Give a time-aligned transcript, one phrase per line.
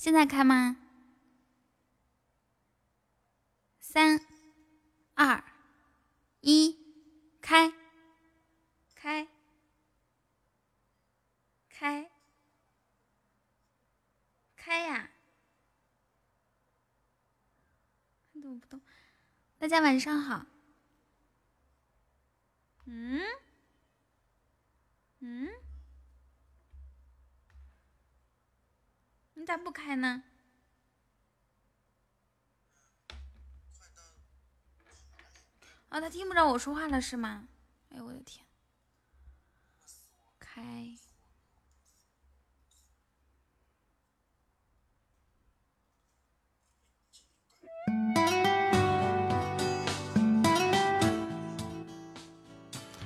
[0.00, 0.78] 现在开吗？
[3.80, 4.18] 三、
[5.12, 5.44] 二、
[6.40, 6.74] 一，
[7.42, 7.70] 开！
[8.94, 9.28] 开！
[11.68, 12.10] 开！
[14.56, 15.10] 开呀！
[18.32, 18.80] 看懂不懂？
[19.58, 20.46] 大家晚上好。
[22.86, 23.20] 嗯？
[25.18, 25.50] 嗯？
[29.34, 30.22] 你咋不开呢？
[35.88, 37.48] 啊，他听不着我说话了是吗？
[37.90, 38.46] 哎呦我的天！
[40.38, 40.62] 开。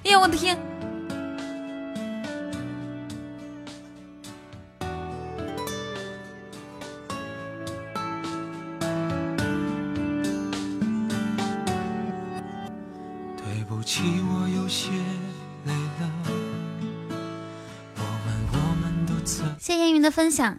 [0.05, 0.74] 哎呦我的天！
[20.05, 20.59] 的分享。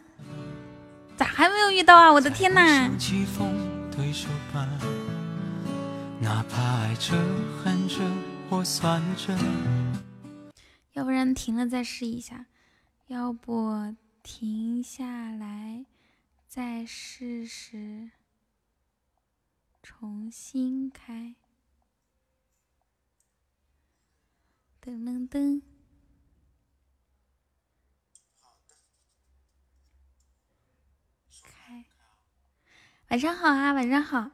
[1.15, 2.11] 咋还没有遇到啊？
[2.11, 2.87] 我的天呐！
[2.87, 3.47] 像棋逢
[3.89, 4.67] 对手般，
[6.19, 7.13] 哪怕爱着
[7.63, 8.01] 恨着
[8.49, 9.37] 或算着。
[10.91, 12.47] 要不然停了再试一下，
[13.07, 15.85] 要不停下来
[16.47, 18.11] 再试试，
[19.83, 21.35] 重新开。
[24.83, 25.61] 噔噔噔，
[33.09, 34.25] 晚上好啊，晚上好。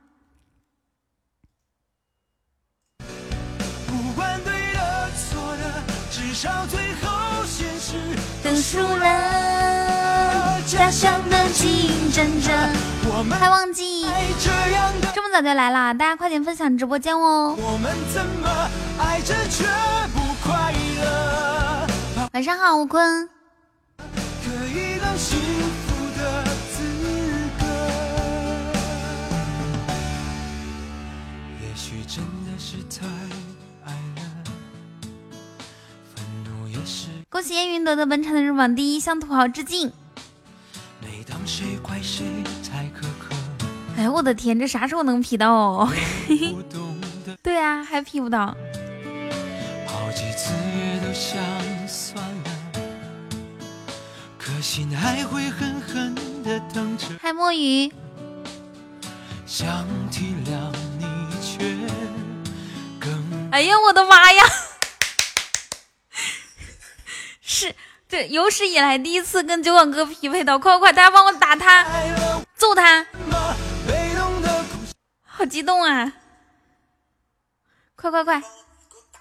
[3.86, 7.98] 不管对的错的，至少最后现实
[8.42, 12.52] 等输了，家乡的竞争者，
[13.14, 14.06] 我们还忘记
[15.14, 15.94] 这么早就来啦！
[15.94, 17.54] 大家快点分享直播间哦。
[17.58, 18.48] 我们怎么
[19.00, 19.66] 爱着却
[20.14, 21.88] 不快乐？
[22.34, 23.30] 晚上好，吴坤。
[23.98, 25.91] 可以当幸福
[37.32, 39.90] 恭喜烟云夺得本场的日榜第一，向土豪致敬！
[41.00, 42.26] 每当谁怪谁
[42.62, 43.34] 才可可，
[43.96, 45.90] 哎呦我的天，这啥时候能 P 到哦？
[47.42, 48.48] 对啊，还 P 不到。
[49.88, 51.42] 好几次也都想
[51.88, 52.52] 算了，
[54.38, 56.14] 可心还会狠狠
[56.44, 57.06] 的疼着。
[57.22, 57.90] 嗨，墨鱼，
[59.46, 61.06] 想体谅你，
[61.42, 61.64] 却
[63.00, 64.44] 更哎呀，我的妈呀！
[67.52, 67.76] 是
[68.08, 71.86] 这有史以来第一次跟酒馆哥匹配到，快快快，大家帮我打他，
[72.56, 73.06] 揍他！
[75.26, 76.14] 好激动啊！
[77.98, 78.42] 快快快！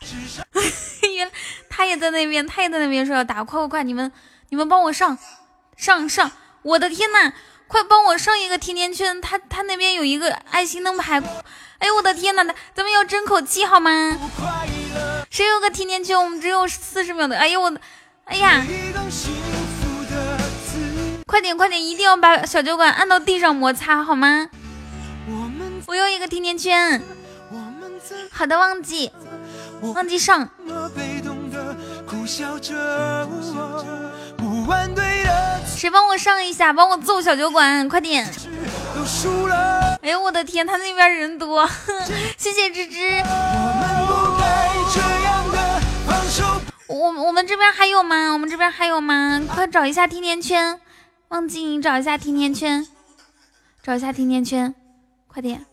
[1.12, 1.28] 原
[1.68, 3.82] 他也在那边，他也在那边说要打，快快快！
[3.82, 4.12] 你们
[4.50, 5.18] 你们帮我上
[5.76, 6.30] 上上！
[6.62, 7.32] 我的天呐，
[7.66, 9.20] 快帮我上一个甜甜圈！
[9.20, 11.20] 他他那边有一个爱心灯牌，
[11.78, 14.16] 哎呦我的天呐，咱们要争口气好吗？
[15.30, 16.16] 谁有个甜甜圈？
[16.16, 17.80] 我们只有四十秒的，哎呦我的，
[18.30, 18.64] 哎呀，
[21.26, 24.48] 快点快点，一定要把小酒馆按到地上摩擦好吗？
[25.26, 27.02] 我们我要一个甜甜圈。
[28.30, 29.10] 好的，忘记
[29.82, 30.48] 忘记上。
[35.66, 36.72] 谁帮我上一下？
[36.72, 38.24] 帮我揍小酒馆，快点！
[40.02, 41.68] 哎呦我的天，他那边人多，
[42.38, 42.96] 谢谢芝芝。
[43.24, 43.26] 我
[43.80, 46.69] 们不该这样的放手。
[46.90, 48.32] 我我们这边还有吗？
[48.32, 49.40] 我们这边还有吗？
[49.48, 50.80] 快找一下甜甜圈，
[51.28, 52.84] 忘记你找一下甜甜圈，
[53.80, 54.74] 找一下甜甜圈，
[55.28, 55.64] 快点！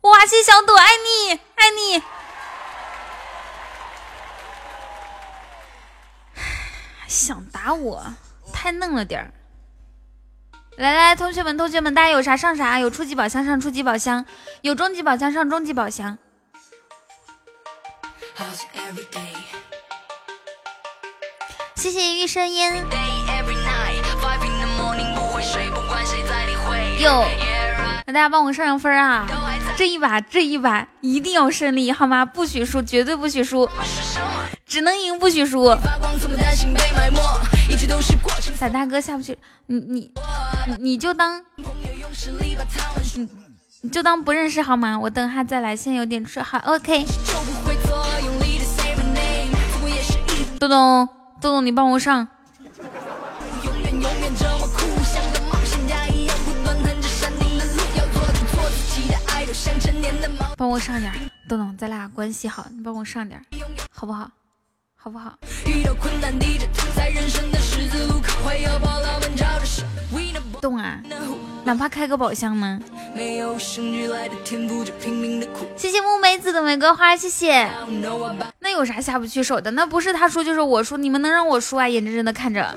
[0.00, 2.02] 哇，谢小朵，爱你爱你。
[7.06, 8.02] 想打我，
[8.54, 9.30] 太嫩了点儿。
[10.78, 14.24] 来来，同学们，同学们，大家有啥上啥，有初级宝箱上初级宝箱，
[14.62, 16.16] 有终极宝箱上终极宝箱。
[21.82, 22.76] 谢谢玉生烟。
[27.00, 27.24] 哟，
[28.06, 29.26] 那大家帮我上上分啊！
[29.76, 32.24] 这一把，这一把一定要胜利，好吗？
[32.24, 33.68] 不许输，绝对不许输，
[34.64, 35.76] 只能赢不许输。
[38.54, 39.36] 伞大哥下不去，
[39.66, 40.12] 你你
[40.68, 41.42] 你你就当，
[43.16, 43.28] 你
[43.80, 44.96] 你就当不认识好吗？
[44.96, 46.40] 我等下再来，现在有点事。
[46.40, 47.04] 好，OK。
[50.60, 51.08] 豆豆
[51.42, 52.28] 豆豆，你帮我上。
[60.56, 61.12] 帮我上点，
[61.48, 63.44] 豆豆，咱俩关系好，你帮我上点，
[63.90, 64.30] 好不好？
[64.94, 65.36] 好不好？
[65.66, 68.70] 遇到困难，低着头，在人生的十字路口，会有
[69.34, 69.91] 着。
[70.62, 71.00] 动啊！
[71.64, 72.78] 哪怕开个宝箱呢？
[75.76, 77.68] 谢谢木梅子的玫瑰花，谢谢。
[78.60, 79.72] 那有啥下不去手的？
[79.72, 81.88] 那不是他输就是我输，你们能让我输啊？
[81.88, 82.74] 眼睁睁的看着。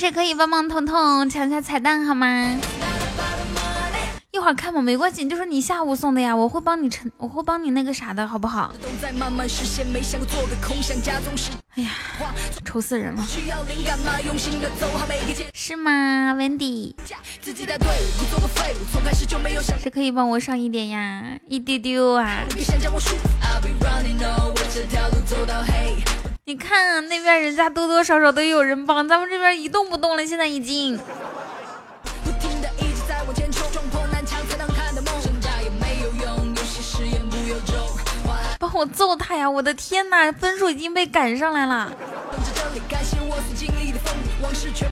[0.00, 2.58] 谁可以帮帮彤彤抢下彩蛋好吗？
[4.30, 8.72] 一会儿看吧，没关系，就是你下午送的呀，我会帮你成，我会帮你那个啥的，好不好？
[11.76, 11.90] 哎呀，
[12.64, 13.22] 愁死人了，
[15.52, 16.94] 是吗，Wendy？
[19.78, 21.36] 谁可以帮我上一点呀？
[21.46, 22.46] 一丢丢啊！
[26.50, 30.98] 你看啊那边人家多多少少都有人帮，咱们这边一动不动了，现在已经。
[38.58, 39.48] 帮我揍他呀！
[39.48, 41.92] 我的天哪，分数已经被赶上来了。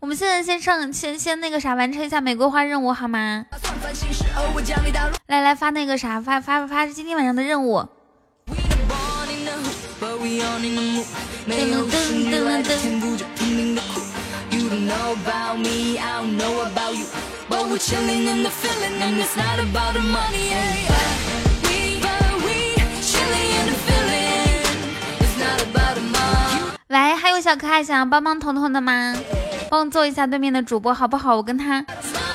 [0.01, 3.47] 我们现在先上，先先那个啥，完成一下玫瑰花任务好吗？
[5.27, 7.85] 来来发那个啥，发发发今天晚上的任务。
[26.91, 29.17] 喂，还有小可爱想要帮帮彤彤的吗？
[29.69, 31.35] 帮我揍一下对面的主播好不好？
[31.35, 31.85] 我跟他，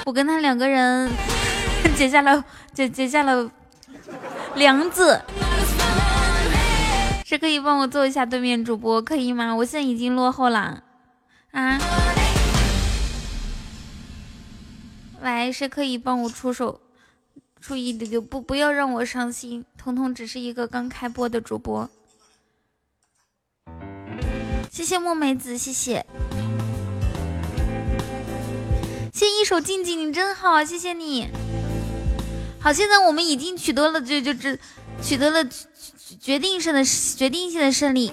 [0.06, 1.10] 我跟他两个人
[1.96, 2.44] 结下了
[2.74, 3.50] 结结下了
[4.56, 5.22] 梁子。
[7.34, 9.56] 谁可以帮我做一下对面主播，可以吗？
[9.56, 10.84] 我现在已经落后了
[11.50, 11.80] 啊！
[15.20, 16.80] 喂，谁可以帮我出手，
[17.60, 18.22] 出一丢丢？
[18.22, 19.66] 不，不要让我伤心。
[19.80, 21.90] 彤彤只是一个刚开播的主播。
[24.70, 26.06] 谢谢墨梅子，谢谢，
[29.12, 31.30] 谢一手静静，你真好，谢谢你。
[32.60, 34.56] 好，现在我们已经取得了，就就这
[35.02, 35.50] 取得了。
[36.20, 38.12] 决定性的决定性的胜利，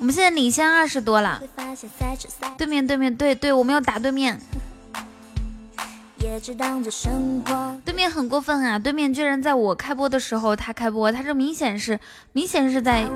[0.00, 1.42] 我们现在领先二十多了。
[2.56, 4.40] 对面对面对对，我们要打对面。
[7.84, 8.78] 对面很过分啊！
[8.78, 12.00] 对面居然在我开播的时候他开播，他这明显是
[12.32, 13.06] 明显是在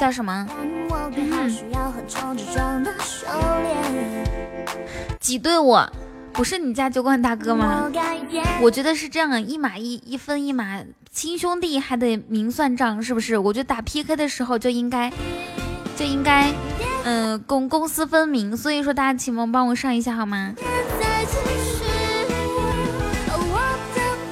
[0.00, 0.48] 叫什么？
[5.20, 5.92] 挤兑我。
[6.36, 7.90] 不是你家酒馆大哥吗？
[8.60, 13.38] 我觉得是这样，一码一一分一码，亲兄弟还得明算账，是不是？
[13.38, 15.10] 我觉得打 PK 的时候就应该
[15.96, 16.52] 就应该，
[17.04, 18.54] 嗯，公公私分明。
[18.56, 20.54] 所以说大家请帮帮我上一下好吗？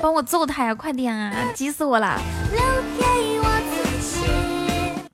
[0.02, 0.74] 帮我揍他呀！
[0.74, 1.32] 快点啊！
[1.54, 2.20] 急死我了！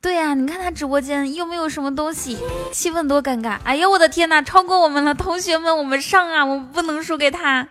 [0.02, 2.38] 对呀，你看他直播间又没有什么东西，
[2.72, 3.58] 气氛多尴尬！
[3.64, 7.68] 哎呀，我的天哪，超过我们了，同学们，我们上啊，我们不能输给他。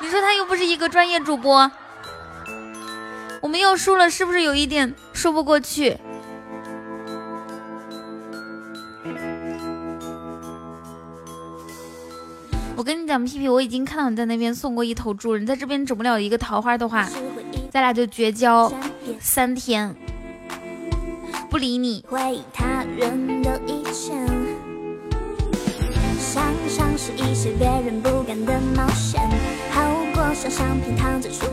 [0.00, 1.68] 你说他又不是一个专业主播，
[3.40, 5.96] 我们又输了，是不是有一点说不过去？
[12.76, 17.08] 我跟你讲，屁屁，我已经看到你在那边送过一头猪，你在这边整不了一个桃花的话，
[17.72, 18.72] 咱俩就绝交
[19.18, 19.96] 三天。
[21.50, 22.04] 不理你。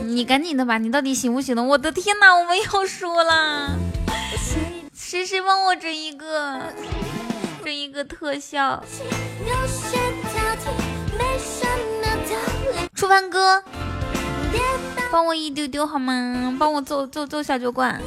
[0.04, 1.62] 你赶紧的吧，你到底行不行呢？
[1.62, 3.76] 我的天哪，我们又输了！
[4.92, 6.60] 谁谁帮我整一个，
[7.64, 8.82] 整一个特效？
[12.94, 13.62] 初凡哥，
[15.10, 16.54] 帮我一丢丢好吗？
[16.58, 18.00] 帮我揍揍揍小酒馆。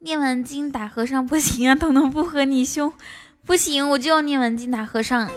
[0.00, 2.92] 念完经打和尚不行啊， 彤彤不和你凶，
[3.44, 5.28] 不行，我就要念完经打和尚。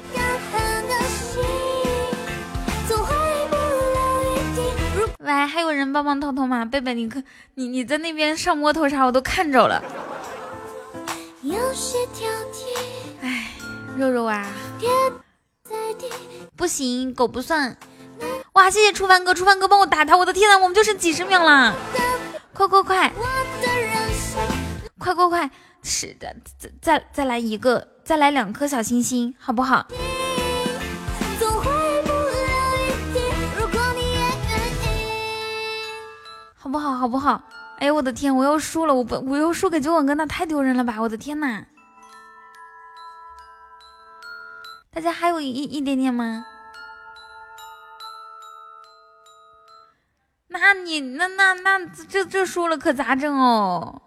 [5.19, 6.65] 喂，还有人帮帮彤彤吗？
[6.65, 7.23] 贝贝，你可，
[7.55, 9.83] 你你在那边上摸头杀，我都看着了。
[13.21, 13.51] 哎，
[13.97, 14.45] 肉肉啊，
[16.55, 17.75] 不行，狗不算。
[18.53, 21.75] 哇，谢谢初凡哥，初凡哥帮我打他，我的天呐，我们就剩几十秒了，
[22.53, 23.11] 快快快！
[25.01, 25.49] 快快快！
[25.81, 29.87] 是的，再再再来一个再来两颗小星星，好不好？
[36.55, 36.95] 好不好？
[36.95, 37.41] 好不好？
[37.79, 38.93] 哎呦，我的天，我要输了！
[38.93, 40.97] 我不，我要输给九广哥，那太丢人了吧！
[41.01, 41.65] 我的天呐！
[44.93, 46.45] 大家还有一一点点吗？
[50.49, 53.99] 那你那那那这这输了可咋整哦？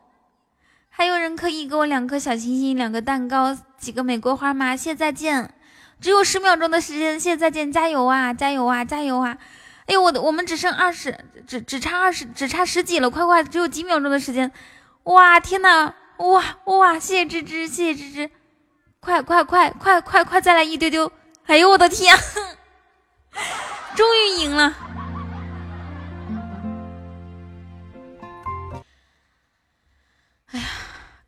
[0.96, 4.76] 还有人可以给我两颗小星星、两个蛋糕、几个玫瑰花吗？
[4.76, 5.52] 谢谢再见，
[6.00, 9.36] 只有十秒钟的时间，谢谢再见，加油啊，加油啊，加油啊！
[9.86, 14.52] 哎呦，我的，我们只剩二十，只只差二十，只差十几了，快快，只有几秒钟的时间，
[15.02, 18.30] 哇，天呐，哇哇，谢谢芝芝，谢谢芝芝，
[19.00, 21.10] 快快快快快快，再来一丢丢！
[21.46, 22.16] 哎呦，我的天，
[23.96, 24.93] 终于赢了！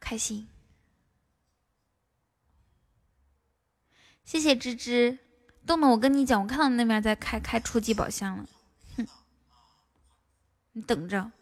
[0.06, 0.46] 开心！
[4.24, 5.18] 谢谢芝芝。
[5.66, 8.46] 豆豆，我跟你讲，我看到那边在开开初级宝箱了，
[8.96, 9.04] 哼，
[10.70, 11.32] 你等着。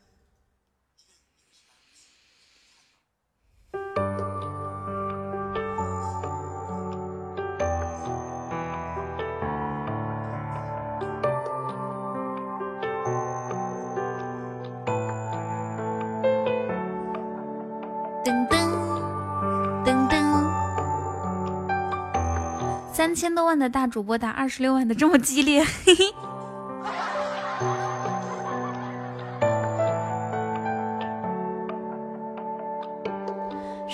[23.05, 26.07] 三千多万的大主播打二十六万的这么激烈，嘿嘿。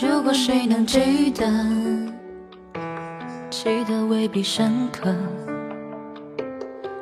[0.00, 1.44] 如果谁能记得，
[3.50, 5.12] 记得未必深刻，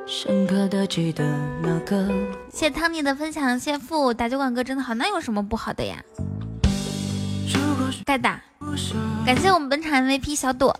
[0.06, 1.22] 深刻的记得
[1.62, 2.08] 那个。
[2.48, 6.02] 谢谢汤尼的分享，谢付打酒馆哥真的好，那有什么不好的呀？
[8.06, 8.40] 该打，
[9.26, 10.74] 感谢我们本场 MVP 小朵。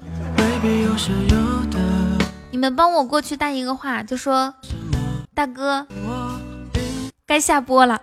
[2.51, 4.53] 你们帮我过去带一个话，就说
[5.35, 5.87] 大哥
[7.27, 8.01] 该下播了。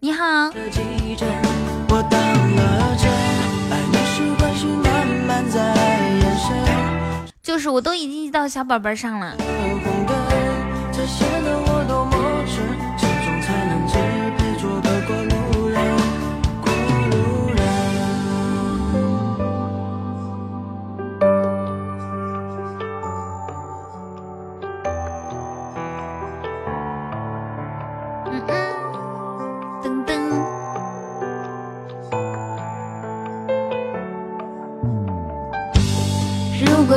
[0.00, 0.50] 你好。
[7.48, 9.34] 就是我都已经到小宝贝上了。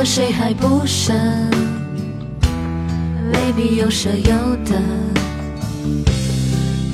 [0.04, 1.12] 谁还不舍，
[3.32, 4.72] 未必有舍有得。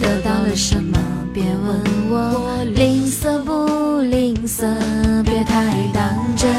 [0.01, 0.99] 得到了什么，
[1.33, 4.67] 别问我吝啬不吝啬，
[5.25, 6.03] 别太当
[6.37, 6.51] 真。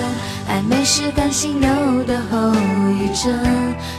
[0.50, 2.52] 暧昧是感性有的后
[2.92, 3.32] 遗症，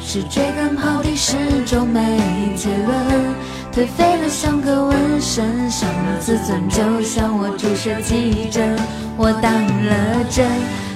[0.04, 2.19] 是追根刨底，始终没
[2.57, 3.35] 结论。
[3.73, 8.76] 颓废了像个纹身，伤了自尊，就像我注射急针，
[9.16, 10.45] 我当了真。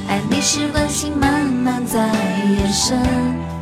[0.09, 2.99] 爱你是关心慢慢在延伸，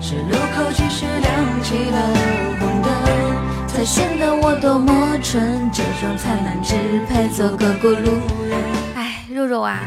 [0.01, 2.15] 是路口及时亮起了
[2.59, 6.75] 红灯，才显得我多么蠢，这种灿烂只
[7.07, 8.59] 配做个过路人。
[8.95, 9.81] 哎，肉肉啊，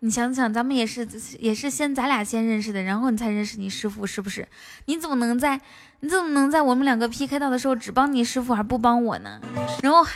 [0.00, 4.46] 你想想，咱们也是也是先咱俩先认识的，然后你才认识你师傅，是不是？
[4.84, 5.60] 你怎么能在
[6.00, 9.40] 你怎么能在我们两个 PK 到的时候只帮你师傅而不帮我呢？
[9.82, 10.06] 然后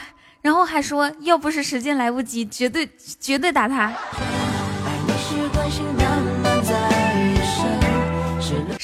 [0.43, 2.89] 然后还说要不是时间来不及，绝对
[3.19, 3.93] 绝对打他。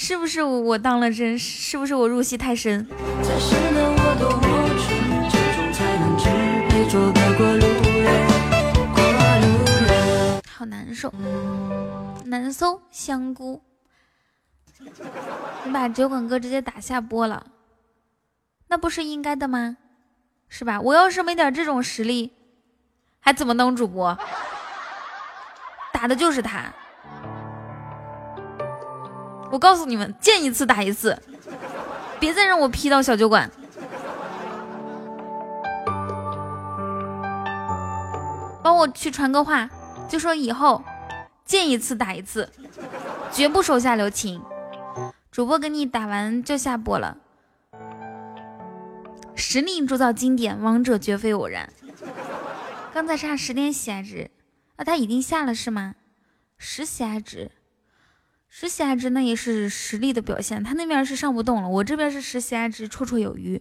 [0.09, 1.39] 是不是我当了真？
[1.39, 2.89] 是不是我入戏太深？
[10.49, 11.13] 好难受，
[12.25, 13.61] 难受，香菇，
[15.65, 17.45] 你把酒馆哥直接打下播了，
[18.69, 19.77] 那不是应该的吗？
[20.49, 20.81] 是吧？
[20.81, 22.33] 我要是没点这种实力，
[23.21, 24.17] 还怎么当主播？
[25.93, 26.73] 打的就是他。
[29.51, 31.21] 我告诉你们，见一次打一次，
[32.21, 33.51] 别再让我 P 到小酒馆。
[38.63, 39.71] 帮我去传个话，
[40.09, 40.85] 就说以后
[41.45, 42.51] 见一次打一次，
[43.33, 44.43] 绝不手下留情。
[45.31, 47.17] 主播给你打完就下播了。
[49.35, 51.73] 实力铸造经典，王者绝非偶然。
[52.93, 54.31] 刚才差十点喜爱值，
[54.77, 55.95] 啊，他已经下了是吗？
[56.59, 57.51] 十喜爱值。
[58.49, 63.61] 十喜爱值那也是实力的表现，他那边是上不动了，我这边是十喜爱值绰绰有余。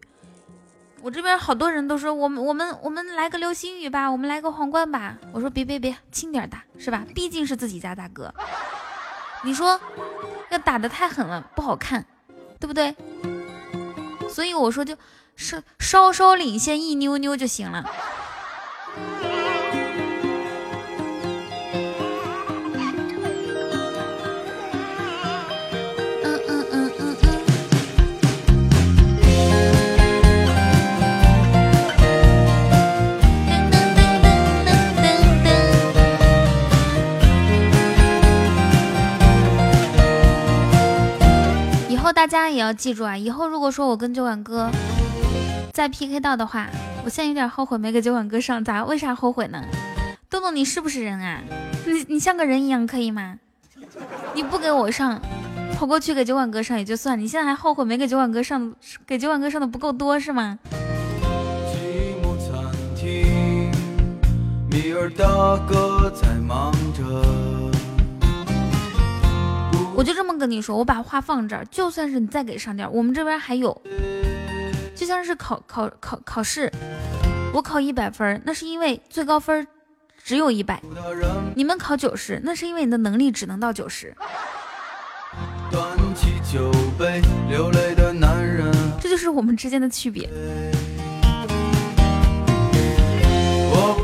[1.01, 5.17] 我这边好多人都说我们我们我们来个流星雨吧，我们来个皇冠吧。
[5.32, 7.06] 我说别别别，轻点打是吧？
[7.13, 8.34] 毕竟是自己家大哥。
[9.44, 9.79] 你说
[10.50, 12.03] 要打的太狠了不好看，
[12.60, 12.96] 对不对？
[14.29, 14.98] 所以我说就
[15.36, 17.86] 稍稍稍领先一妞妞就行了。
[42.12, 43.16] 大家也要记住啊！
[43.18, 44.70] 以后如果说我跟酒馆哥
[45.72, 46.68] 再 PK 到的话，
[47.06, 48.64] 我现在有点后悔没给酒馆哥上。
[48.64, 48.84] 咋？
[48.86, 49.64] 为啥后悔呢？
[50.30, 51.42] 豆豆，你是不是人啊？
[51.86, 53.36] 你你像个人一样可以吗？
[54.34, 55.22] 你不给我上，
[55.78, 58.74] 跑过去给酒馆哥上也就算，你现在还后悔没给酒馆哥上，
[59.06, 60.58] 给酒馆哥上的不够多是吗？
[64.70, 65.26] 米尔大
[65.68, 67.47] 哥在忙着。
[69.98, 73.82] 我就这么跟你说，我把话放这儿，就算是你再给上点，我们这边还有，
[74.96, 76.72] 就像是考考考考试，
[77.51, 79.66] 我考一百分，那是因为最高分
[80.24, 80.80] 只有一百，
[81.56, 84.16] 你们考九十，那是因为你的能力只能到九十。
[89.01, 90.30] 这就是我们之间的区别。
[91.24, 91.32] 哎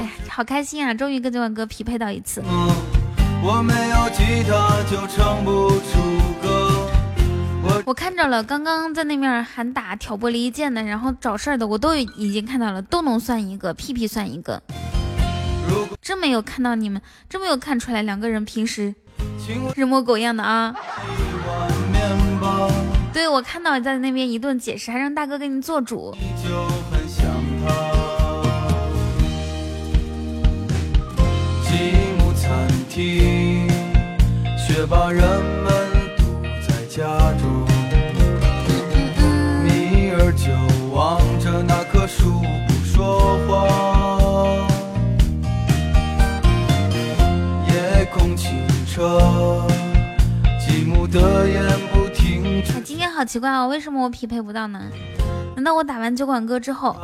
[0.01, 2.41] 呀，好开心啊，终于跟九万哥匹配到一次。
[3.45, 6.00] 我没有吉他就唱不出
[6.41, 6.89] 歌。
[7.85, 14.63] 我看着了，刚刚在那面喊打挑拨离间的，然后找事儿的，我都已经看到了，都能算一个，屁屁算一个。
[16.01, 18.96] 真没有看到你们，真没有看出来两个人平时
[19.75, 20.74] 人模狗样的啊。
[23.11, 26.15] 对，我看到你在那边一顿解释，还让大哥给你做主。
[32.94, 33.68] 听
[34.56, 35.74] 却把人们
[36.16, 36.24] 堵
[36.62, 37.66] 在家中。
[39.64, 40.51] 米儿就
[40.94, 44.68] 望着那棵树不说话。
[47.68, 49.66] 夜空清澈，
[50.60, 52.62] 积木的眼不停。
[52.84, 54.79] 今天好奇怪哦，为什么我匹配不到呢？
[55.56, 56.96] 难道我打完酒馆哥之后，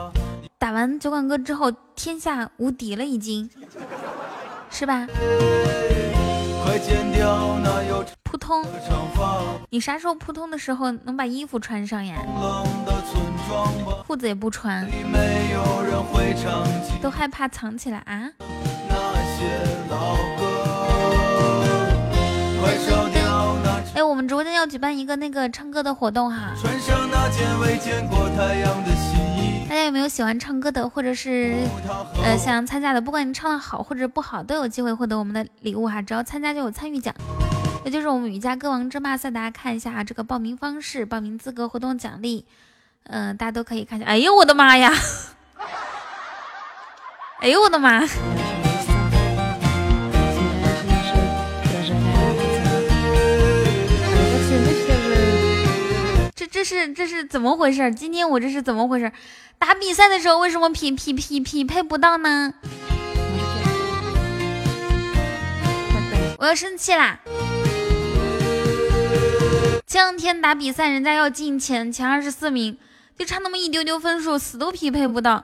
[0.59, 3.49] 打完酒馆哥之后天下无敌了已经？
[4.69, 5.07] 是吧？
[8.23, 8.63] 扑通！
[9.69, 12.15] 你啥时候扑通的时候能把衣服穿上呀？
[14.05, 14.87] 裤子也不穿，
[17.01, 18.29] 都害怕藏起来啊？
[23.95, 26.53] 哎，我们直播间要举办一个那个唱歌的活动哈。
[27.11, 28.78] 大家
[29.89, 31.55] 有没有喜欢唱歌的，或者是
[32.23, 33.01] 呃想参加的？
[33.01, 35.99] 不管你唱的好或者不好，都有机会获得我们的礼物哈！
[35.99, 37.11] 只要参加就有参与奖，
[37.83, 39.31] 也就是我们瑜伽歌王争霸赛。
[39.31, 42.45] 大家看一下啊这个报名方式、报名资格、活动奖励，
[43.05, 44.07] 嗯，大家都可以看一下。
[44.07, 44.93] 哎呦我的妈呀！
[47.41, 48.01] 哎呦我的妈！
[56.51, 57.93] 这是这是怎么回事？
[57.93, 59.11] 今天我这是怎么回事？
[59.57, 62.53] 打比赛的时候为什么匹匹匹匹配不到呢？
[66.37, 67.19] 我要生气啦！
[69.85, 72.77] 前两天打比赛，人家要进前前二十四名，
[73.17, 75.43] 就差那么一丢丢分数，死都匹配不到。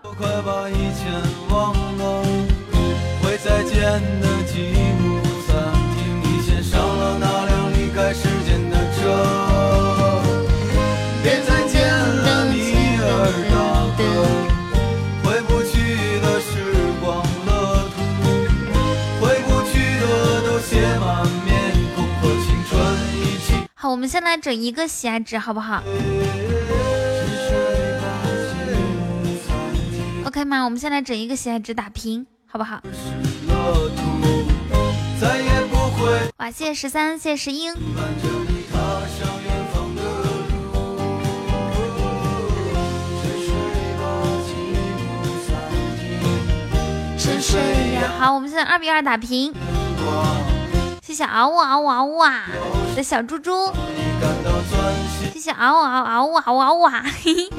[23.85, 25.83] 好，我们先来整一个喜爱值，好不好
[30.25, 30.63] ？OK 吗？
[30.63, 32.81] 我们先来整一个喜爱值打平，好不好？
[36.37, 37.75] 哇，谢谢十三，谢谢石英。
[47.19, 47.61] 沉睡
[47.93, 49.53] 呀，好，我们现在二比二打平。
[51.05, 52.47] 谢谢嗷呜嗷呜嗷呜啊
[52.95, 53.71] 的小猪猪，
[55.31, 57.47] 谢谢嗷呜嗷呜嗷呜嗷呜啊，嘿嘿，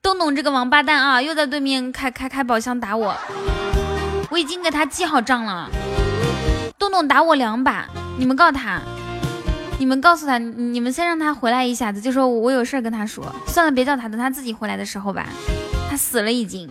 [0.00, 3.14] 东东这个王八蛋啊，又在对面开开开宝箱打我。
[4.30, 5.68] 我已经给他记好账了。
[6.78, 7.86] 洞洞打我两把，
[8.18, 8.80] 你们告他，
[9.78, 13.24] 你们告诉他，你们先让他回来一下子，就说我有事跟他说。
[13.46, 15.26] 算了，别叫他，等他自己回来的时候吧。
[15.88, 16.68] 他死了已经。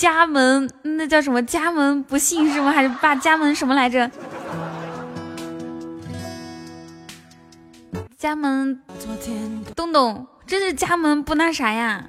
[0.00, 1.42] 家门那叫什么？
[1.42, 2.72] 家门不幸是吗？
[2.72, 4.10] 还是把家门什么来着？
[8.16, 8.80] 家门
[9.76, 12.08] 东东，这是家门不那啥呀？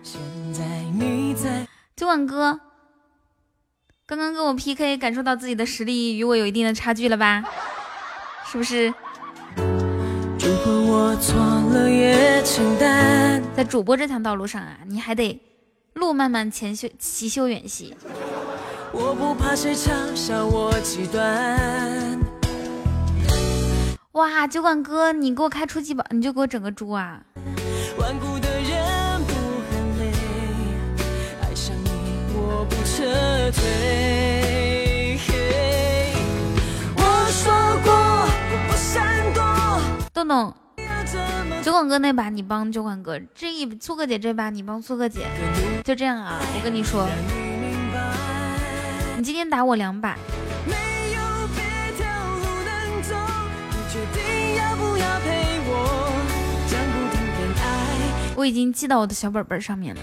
[1.98, 2.62] 酒馆哥，
[4.06, 7.44] 刚刚跟我 PK，感受到自己的实力与我有一定的差距了吧？
[8.46, 8.94] 是不是？
[13.54, 15.38] 在主播这条道路上啊，你还得。
[15.94, 17.96] 路漫漫，前修其修远兮。
[18.94, 22.20] 我不怕谁嘲笑我极端
[24.14, 27.22] 哇，酒馆哥，你给我开初级宝，你就给我整个猪啊！
[27.98, 28.04] 我
[37.32, 37.94] 说过，
[38.52, 39.42] 我不闪躲
[40.14, 40.54] 豆豆。
[41.64, 45.28] 酒馆哥那把你帮酒馆哥，这一粗哥姐这把你帮粗哥姐，
[45.84, 46.40] 就这样啊！
[46.56, 47.08] 我跟你说，
[49.16, 50.18] 你今天打我两把，
[58.36, 60.02] 我已经记到我的小本本上面了。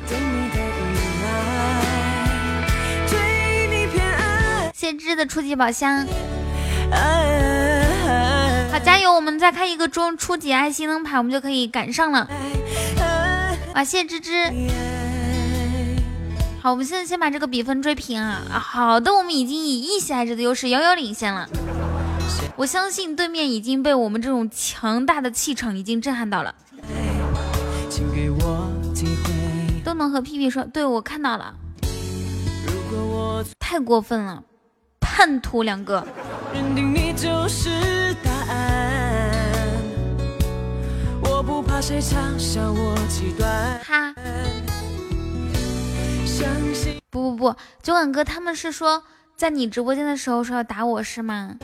[4.72, 6.06] 谢芝的初级宝箱。
[8.78, 9.12] 加油！
[9.12, 12.28] 我们再开一个中初级爱心灯牌，我们就可以赶上了。
[13.74, 14.32] 哇，谢谢芝芝。
[16.60, 18.42] 好，我们现在先把这个比分追平啊！
[18.58, 21.48] 好的，我们已经以一喜爱值的优势遥遥领先了。
[22.56, 26.54] 我相信对面已经被我们这种强大的气场已经震撼到了。
[29.84, 31.54] 都能和屁屁说，对我看到了。
[33.58, 34.42] 太过分了，
[35.00, 36.06] 叛徒两个。
[36.52, 38.14] 认定你就是
[41.78, 43.78] 怕谁嘲笑我极端。
[43.84, 44.12] 哈，
[47.08, 49.04] 不不不，酒馆哥他们是说
[49.36, 51.56] 在你直播间的时候说要打我是吗？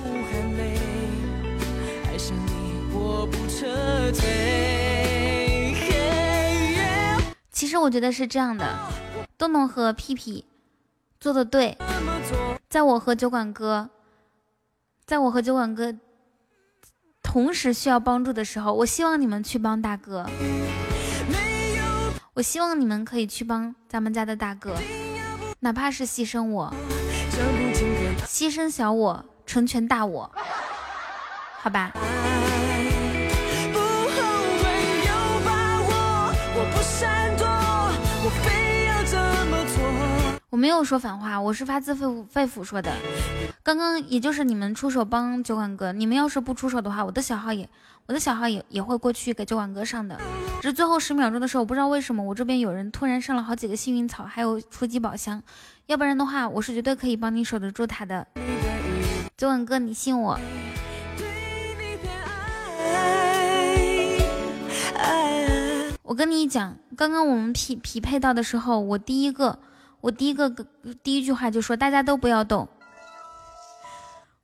[7.50, 8.78] 其实我觉得是这样的，
[9.36, 10.46] 东东和屁屁
[11.18, 11.76] 做的对，
[12.68, 13.90] 在我和酒馆哥。
[15.06, 15.94] 在我和酒馆哥
[17.34, 20.24] 同时需要帮助的时候，我希望你们去帮大哥。
[22.32, 24.76] 我希望你们可以去帮咱们家的大哥，
[25.58, 26.72] 哪怕是牺牲我，
[28.24, 30.30] 牺牲小我，成全大我，
[31.60, 31.90] 好吧？
[40.54, 42.92] 我没有说反话，我是发自肺肺腑说的。
[43.64, 47.68] 刚刚也就是你们出手帮酒馆哥，你们要是不出手的话，我的小号也
[48.06, 50.16] 我的小号也也会过去给酒馆哥上的。
[50.62, 55.42] 只是最后十秒钟的时候，我不知道为什么我这边有人突然上了好几个幸运草，还有初级宝箱，
[55.86, 58.24] 要不然的话，我是绝对可以帮你守得住他的。
[59.36, 60.38] 酒馆哥，你信我。
[66.02, 69.58] 我跟你讲，刚刚我们匹匹配到的时候，我第一个。
[70.04, 70.50] 我第一个
[71.02, 72.68] 第一句话就说大家都不要动，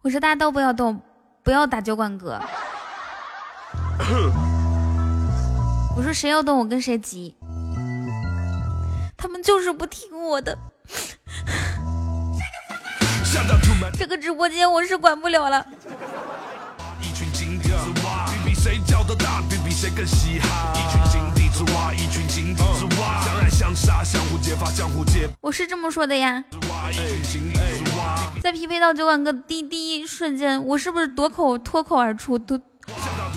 [0.00, 0.98] 我说大家都不要动，
[1.42, 2.40] 不要打酒馆哥。
[5.94, 7.36] 我说谁要动我跟谁急，
[9.18, 10.56] 他们就是不听我的。
[13.98, 15.66] 这个直播间我是管不了了。
[25.40, 26.44] 我是这么说的呀，
[28.42, 32.60] 在匹配到酒馆哥第第一瞬间，我是不是夺口脱口而出，都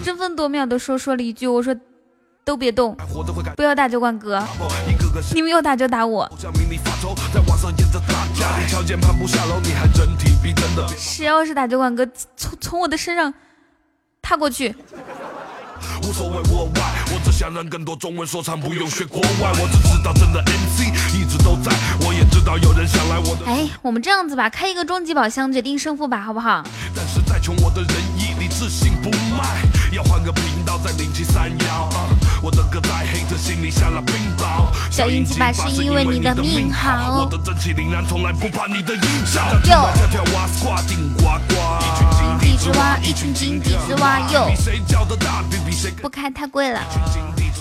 [0.04, 1.76] 争分夺秒的说说了一句，我说
[2.46, 2.96] 都别动，
[3.56, 4.44] 不要打酒馆哥，
[5.34, 6.30] 你们要打就打我。
[10.98, 13.34] 谁要是打酒馆哥，从从我的身上
[14.22, 14.76] 踏过去。
[16.02, 16.82] 无所谓我外，
[17.14, 19.52] 我只想让更多中文说唱不用学国外。
[19.62, 21.72] 我只知道真的 MC 一直都在，
[22.04, 23.46] 我也知道有人想来我的。
[23.46, 26.64] 哎，我们这样子吧，开一个终极宝箱决定胜负吧，好不好？
[26.96, 29.62] 但是再穷我的仁义，你自信不卖。
[29.92, 31.90] 要换个频道再零七三幺。
[32.44, 34.68] 我的歌在黑子心里下了冰雹。
[34.92, 37.24] 小英几把是因为你的命好。
[37.24, 39.02] 我的真气凛然，从来不怕你的阴
[39.34, 39.42] 招。
[39.72, 39.90] 哟。
[39.96, 41.56] 跳跳蛙挂顶呱呱。
[41.80, 44.20] 一群井底之蛙，一群井底之蛙。
[44.34, 44.52] 哟。
[46.02, 46.82] 不开太贵了。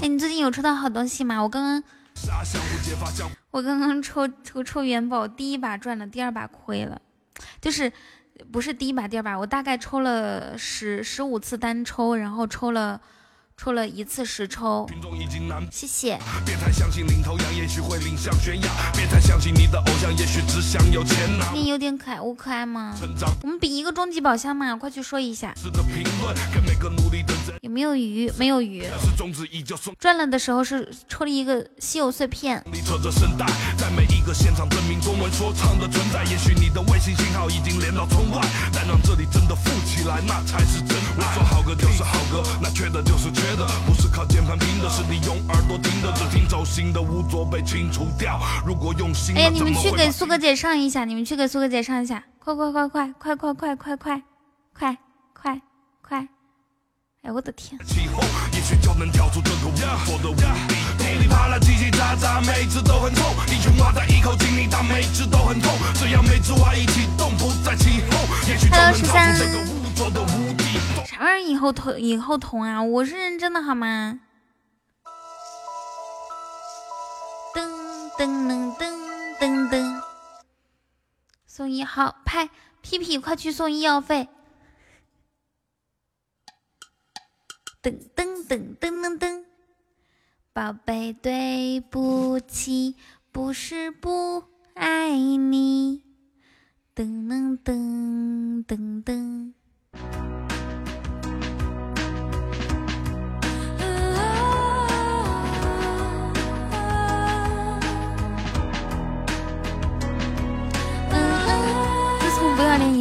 [0.03, 1.41] 哎，你最近有抽到好东西吗？
[1.41, 1.81] 我刚刚。
[3.53, 7.01] 我刚刚抽抽抽元宝，第一把赚了，第二把亏了，
[7.61, 7.93] 就是
[8.51, 13.01] 不是第一把第二把，我大概抽了十十五次单抽，然后抽了。
[13.57, 14.89] 出了一次十抽，
[15.71, 16.19] 谢谢。
[16.45, 18.69] 别太相信领头羊，也许会领上悬崖。
[18.93, 21.51] 别太相信你的偶像，也许只想有钱拿。
[21.53, 22.97] 你有点可爱，我可爱吗？
[23.43, 25.55] 我们比一个终极宝箱嘛，快去说一下。
[27.61, 28.31] 有没有鱼？
[28.37, 28.85] 没有鱼。
[29.99, 32.63] 赚了的时候是抽了一个稀有碎片。
[32.73, 36.25] 你扯着声带，在每一个现场证明中文说唱的存在。
[36.25, 38.41] 也许你的卫星信号已经连到村外，
[38.73, 40.97] 但让这里真的富起来，那才是真。
[41.17, 43.31] 我说好歌就是好歌，那缺的就是。
[43.43, 43.57] 缺。
[43.87, 48.41] 不是靠键盘拼的，是你用耳朵听的，只听走心的污浊被清除掉。
[48.65, 54.23] 如果用心，哎呀，你们去给苏哥姐上一下，你们去给苏哥姐上一下，快快快快快快快快快
[54.75, 54.97] 快
[55.35, 55.61] 快
[56.01, 56.29] 快！
[57.23, 57.79] 哎我的天！
[57.87, 58.21] 气候
[58.53, 59.87] 也许就能跳出这个的。
[60.99, 63.23] 噼里啪啦叽叽喳喳，每次都很臭。
[63.47, 65.73] 一群蛙在一口井里，它每只都很痛。
[65.95, 67.73] 只要每只蛙一起动，不再
[68.49, 70.67] 也许就能跳出这个污浊的屋顶。
[71.13, 71.51] 啥玩意儿？
[71.53, 72.83] 以后同以后同啊！
[72.83, 74.21] 我是认真的好吗？
[77.55, 77.69] 噔
[78.17, 80.03] 噔噔噔噔噔，
[81.47, 82.49] 送医好拍
[82.81, 84.31] 屁屁，快去送医药费！
[87.83, 89.45] 噔噔噔噔噔噔，
[90.55, 92.97] 宝贝，对不起，
[93.31, 96.03] 不是不爱你。
[96.95, 99.53] 噔噔噔噔噔。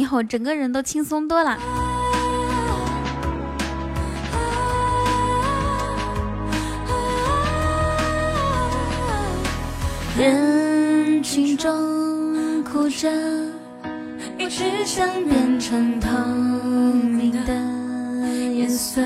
[0.02, 1.56] 以后，整个人都轻松多了。
[10.18, 13.08] 人群中哭着，
[14.38, 17.54] 我只想变成透明的
[18.52, 19.00] 颜色。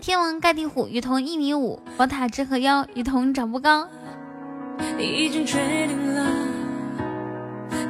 [0.00, 3.88] 天王盖地虎，雨桐一米五，宝塔直和腰，雨桐长不高。
[4.98, 6.59] 已经决定了。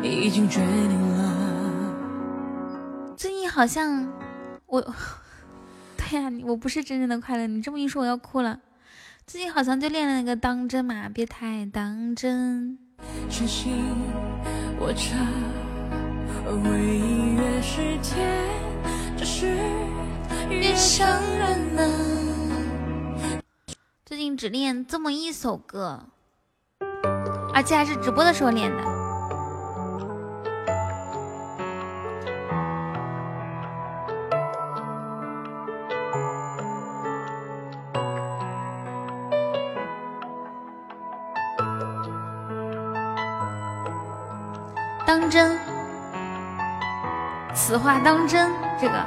[0.02, 1.94] 已经决定了。
[3.16, 4.10] 最近好像
[4.66, 4.80] 我，
[5.96, 7.46] 对呀，我不是真正的快乐。
[7.46, 8.60] 你这么一说，我要哭了。
[9.26, 12.78] 最近好像就练了那个当真嘛，别太当真。
[24.04, 26.06] 最近只练这么一首歌，
[27.54, 28.99] 而且还是直播的时候练的。
[45.12, 45.58] 当真，
[47.52, 48.48] 此话当真。
[48.80, 49.04] 这个，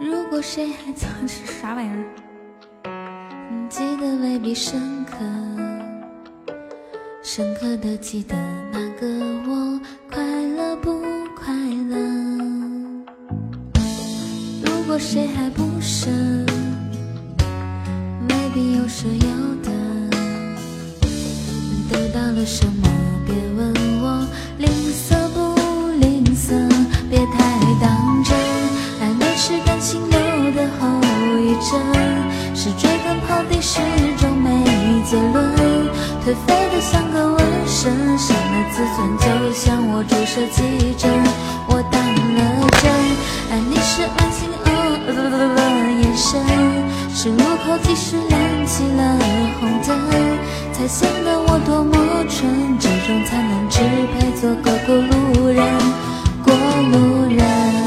[0.00, 3.68] 如果谁还藏是啥玩意儿？
[3.68, 5.14] 记得未必深刻，
[7.22, 8.34] 深刻的记得
[8.72, 9.06] 那个
[9.48, 9.80] 我
[10.12, 11.00] 快乐不
[11.36, 11.54] 快
[11.88, 11.96] 乐？
[14.66, 16.10] 如果谁还不舍。
[18.58, 19.28] 有舍有
[19.62, 19.70] 得，
[21.90, 22.88] 得到了什么？
[23.26, 24.26] 别问我
[24.58, 25.38] 吝啬不
[26.00, 26.58] 吝啬，
[27.08, 27.36] 别太
[27.80, 28.36] 当真。
[29.00, 30.18] 暧昧是感情留
[30.52, 30.88] 的后
[31.40, 31.78] 遗症，
[32.54, 33.80] 是追根刨底始
[34.18, 34.64] 终没
[35.04, 35.36] 结论，
[36.24, 40.58] 颓废的像个纹身，伤了自尊就像我注射几
[40.96, 41.10] 针，
[41.68, 42.00] 我当
[42.34, 42.40] 了
[42.82, 42.90] 真。
[43.50, 44.68] 爱你是爱情，哦，
[46.02, 46.40] 眼神。
[47.20, 49.18] 是路口及时亮起了
[49.58, 49.98] 红灯，
[50.72, 51.92] 才显得我多么
[52.28, 52.78] 蠢。
[52.78, 53.80] 这种才能只
[54.14, 55.60] 配做个过路人，
[56.44, 56.54] 过
[56.92, 57.77] 路人。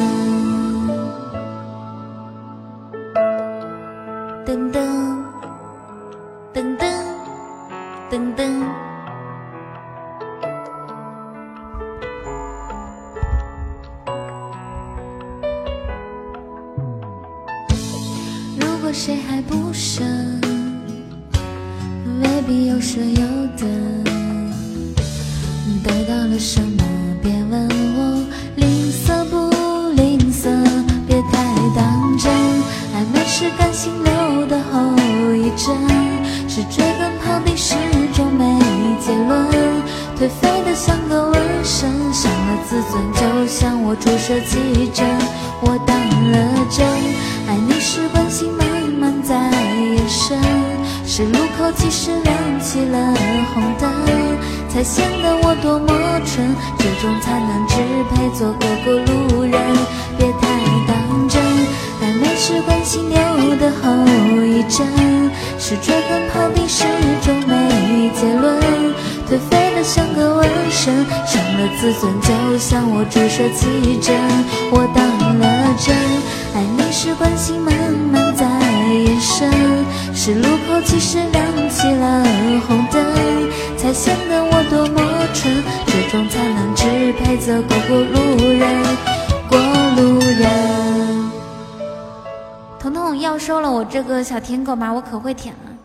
[94.31, 94.93] 小舔狗吗？
[94.93, 95.77] 我可会舔了。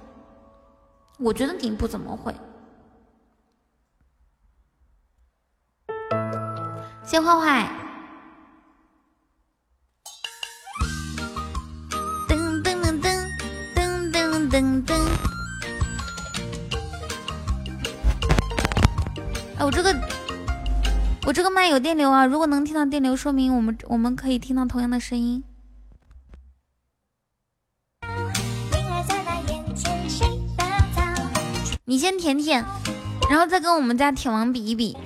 [1.19, 2.33] 我觉得你不怎么会。
[7.03, 7.69] 谢坏坏。
[12.29, 13.29] 噔噔噔噔
[13.75, 14.95] 噔噔噔噔。
[19.59, 19.93] 哎，我这个，
[21.27, 22.25] 我这个麦有电流啊！
[22.25, 25.43] 如果能听到电流，说明我们我们可以听到同样的声音。
[31.89, 32.65] 你先舔舔，
[33.31, 34.97] 然后再跟我们家铁王比一比。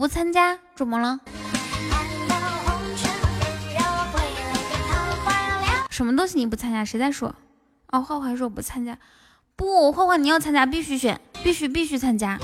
[0.00, 1.20] 不参加，怎么了？
[5.90, 6.82] 什么东西你不参加？
[6.82, 7.34] 谁在说？
[7.88, 8.96] 哦，花花说不参加。
[9.56, 12.38] 不，花花你要参加，必须选，必须必须参加。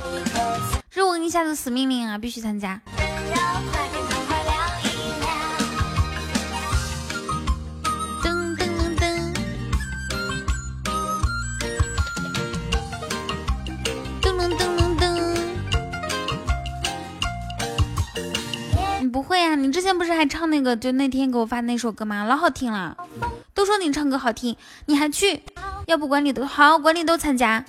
[0.91, 2.79] 这是我给你下的死命令啊，必须参加。
[19.17, 22.25] 不会啊，你之前不是还唱那个，就那天给我发那首歌吗？
[22.25, 22.95] 老好听了，
[23.55, 25.43] 都说你唱歌好听，你还去？
[25.87, 27.65] 要不管理都好，管理都参加，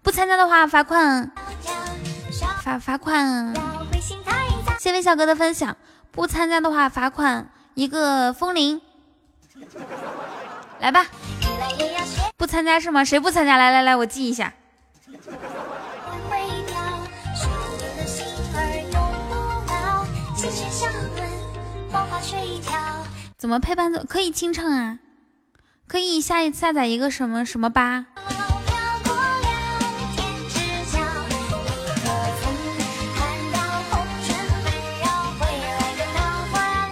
[0.00, 1.32] 不参加的话罚款，
[2.62, 3.52] 罚罚款。
[4.78, 5.76] 谢谢小哥的分享，
[6.12, 8.80] 不参加的话罚款一个风铃。
[10.78, 11.04] 来吧，
[12.36, 13.04] 不参加是吗？
[13.04, 13.56] 谁不参加？
[13.56, 14.52] 来来来，我记一下。
[23.46, 24.02] 怎么配伴奏？
[24.08, 24.98] 可以清唱啊，
[25.86, 28.06] 可以下下载一个什么什么吧。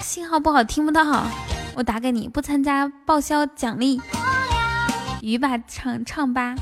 [0.00, 1.26] 信号不好，听不到。
[1.74, 4.00] 我打给你，不参加报销奖励。
[5.22, 6.54] 鱼吧，唱唱吧。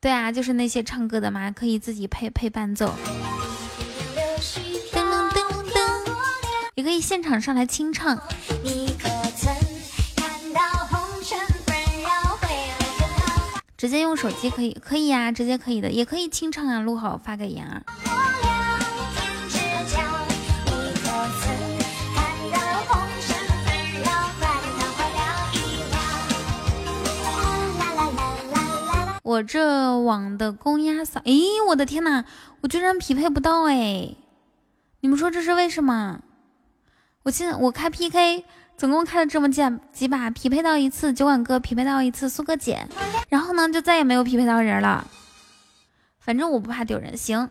[0.00, 2.94] 对啊，就是那些唱歌的嘛，可以自己配配伴奏。
[6.86, 8.16] 可以现场上来清唱，
[13.76, 17.82] 直接用手机可以，可以呀，直接可以的，也可以清唱啊，录好发给妍儿。
[29.24, 32.24] 我这网的公鸭嗓，诶，我的天呐，
[32.60, 34.14] 我居然匹配不到哎！
[35.00, 36.20] 你们说这是为什么？
[37.26, 38.44] 我现在我开 PK，
[38.76, 39.60] 总共开了这么几
[39.92, 42.86] 几把，匹配到一次酒馆哥，匹配到一次苏哥姐，
[43.28, 45.04] 然后呢就再也没有匹配到人了。
[46.20, 47.50] 反正我不怕丢人，行。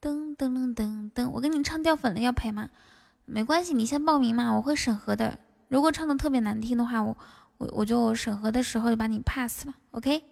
[0.00, 2.70] 噔噔噔噔噔，我给你唱掉粉了，要赔吗？
[3.24, 5.40] 没关系，你先报名嘛，我会审核的。
[5.66, 7.16] 如果唱的特别难听的话，我
[7.56, 10.22] 我我就审核的时候就把你 pass 了，OK？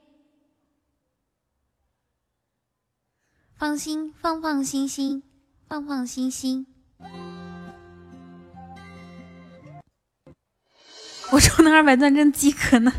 [3.57, 5.25] 放心，放放心心，
[5.67, 6.65] 放放心心。
[11.31, 12.93] 我抽那二百钻真饥渴呢。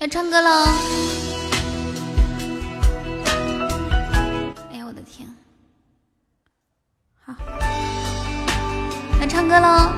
[0.00, 1.09] 要唱歌喽
[9.50, 9.90] 歌喽！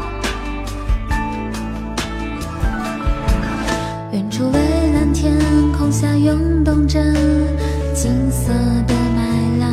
[4.11, 4.59] 远处蔚
[4.95, 5.37] 蓝天
[5.77, 6.99] 空下涌动着
[7.93, 8.51] 金色
[8.87, 9.21] 的麦
[9.61, 9.69] 浪，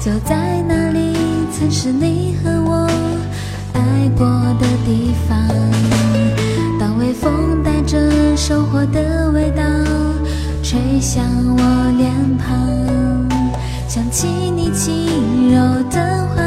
[0.00, 1.16] 就在那里，
[1.50, 2.88] 曾是你和我
[3.72, 4.24] 爱过
[4.60, 5.36] 的地方。
[6.78, 7.98] 当微风带着
[8.36, 9.64] 收获的味道，
[10.62, 11.24] 吹向
[11.56, 11.62] 我
[11.98, 13.28] 脸庞，
[13.88, 15.58] 想起你轻柔
[15.90, 16.42] 的话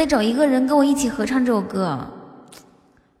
[0.00, 1.98] 得找一个人跟我一起合唱这首歌，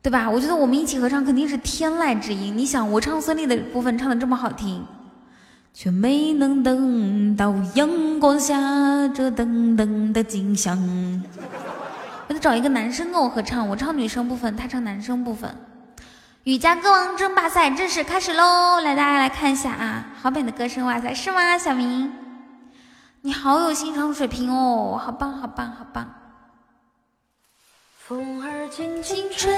[0.00, 0.28] 对吧？
[0.30, 2.56] 我觉得我们一起合唱肯定是天籁之音。
[2.56, 4.82] 你想，我唱孙俪的部分唱的这么好听，
[5.74, 8.56] 却没能等到阳光下
[9.08, 10.78] 这等等的景象。
[12.28, 15.54] 我得找一个男生跟我合唱，我唱女生部分，他唱男生部分。
[16.44, 18.80] 雨家歌王争霸赛正式开始喽！
[18.80, 21.58] 来，大家来看一下啊，好美的歌声，哇塞，是吗？
[21.58, 22.10] 小明，
[23.20, 26.06] 你好有欣赏水平哦，好棒，好棒，好棒。
[28.10, 29.52] 风儿轻轻吹，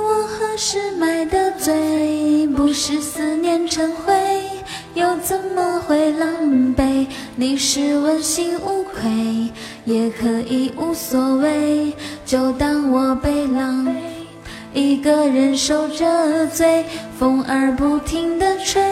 [0.00, 2.44] 我何时买的醉？
[2.48, 4.12] 不是思念成灰，
[4.94, 6.28] 又怎么会狼
[6.74, 7.06] 狈？
[7.36, 9.52] 你是问心无愧，
[9.84, 11.92] 也可以无所谓，
[12.24, 13.94] 就当我被狼
[14.74, 16.84] 一个人受着罪。
[17.16, 18.82] 风儿不停的吹，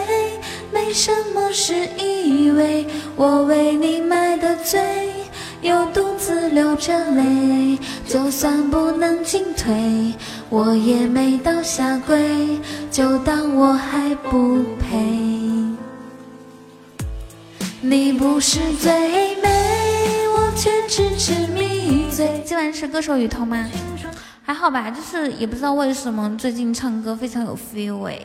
[0.71, 2.87] 没什么是以为，
[3.17, 4.79] 我为你买的醉。
[5.65, 10.13] 又独自流着泪，就算不能进退，
[10.47, 12.59] 我也没到下跪，
[12.91, 14.95] 就当我还不配。
[17.81, 19.49] 你不是最美，
[20.35, 22.43] 我却痴痴迷醉。
[22.45, 23.67] 今晚是歌手雨桐吗？
[24.43, 28.19] 还好吧，就是也不知道为什么最近唱歌非常有 feel 哎，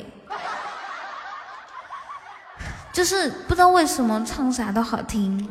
[2.92, 5.48] 就是不知道为什么唱啥都好听。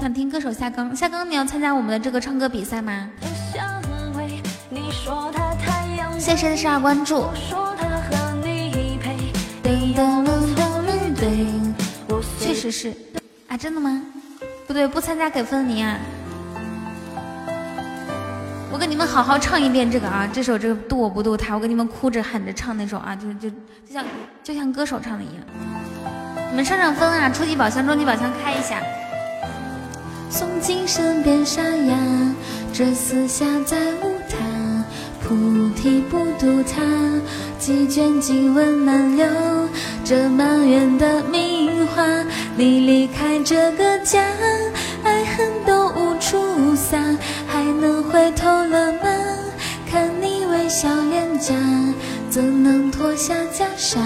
[0.00, 3.08] 想听歌手夏刚，夏刚，你要参加我们的这个唱歌比赛吗？
[6.18, 7.24] 谢谢十二关注？
[12.38, 12.94] 确实是
[13.48, 14.02] 啊，真的吗？
[14.66, 15.98] 不对，不参加给分你啊！
[18.72, 23.56] 我给你们好好唱一遍这个啊，这首这个渡我不渡他，我给你们哭着喊着唱那首啊，就就就
[23.92, 24.04] 像
[24.42, 25.36] 就像歌手唱的一样。
[26.50, 28.80] 你们上上分啊，初级宝箱、中级宝箱开一下。
[30.30, 31.96] 送进身边沙哑，
[32.72, 34.38] 这厮下再无他，
[35.22, 36.80] 菩提不渡他，
[37.58, 39.26] 几卷经文难留，
[40.04, 42.04] 这满园的名花。
[42.56, 44.24] 你离开这个家，
[45.02, 46.98] 爱恨都无处撒，
[47.48, 49.08] 还能回头了吗？
[49.90, 51.54] 看你微笑脸颊，
[52.30, 53.98] 怎能脱下袈裟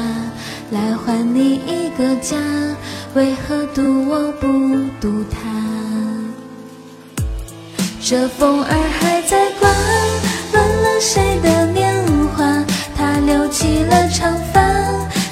[0.70, 2.38] 来还你一个家？
[3.14, 4.48] 为何渡我不
[5.00, 5.63] 渡他？
[8.06, 9.66] 这风儿还在刮，
[10.52, 11.90] 乱了谁的年
[12.36, 12.44] 华？
[12.94, 14.60] 他留起了长发，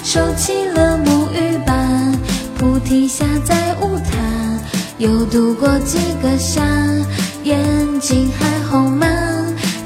[0.03, 1.75] 收起了沐浴吧。
[2.57, 4.17] 菩提下再无她，
[4.97, 6.63] 又度过几个夏，
[7.43, 7.61] 眼
[8.01, 9.07] 睛还红吗？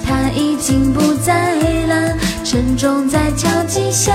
[0.07, 1.57] 他已经不在
[1.87, 4.15] 了，沉重在敲几下，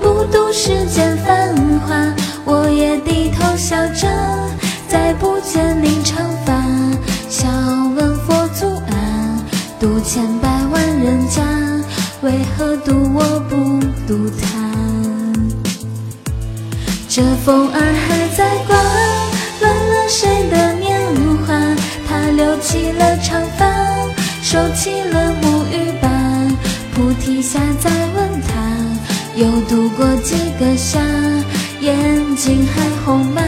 [0.00, 1.54] 不渡世间繁
[1.86, 1.94] 华。
[2.46, 4.08] 我也低头笑着，
[4.88, 6.52] 再不见你长发。
[7.42, 7.48] 笑
[7.96, 9.44] 问佛祖啊，
[9.80, 11.42] 渡千百万人家，
[12.20, 14.46] 为何渡我不渡他？
[17.08, 18.76] 这风儿还在刮，
[19.60, 21.00] 乱了谁的年
[21.44, 21.52] 华？
[22.08, 23.66] 他留起了长发，
[24.40, 26.08] 收起了木鱼吧。
[26.94, 28.54] 菩提下再问他，
[29.34, 31.00] 又渡过几个夏，
[31.80, 33.42] 眼睛还红吗？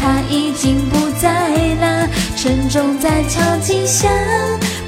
[0.00, 1.30] 他已经不在
[1.76, 2.08] 了，
[2.44, 4.06] 晨钟在敲几下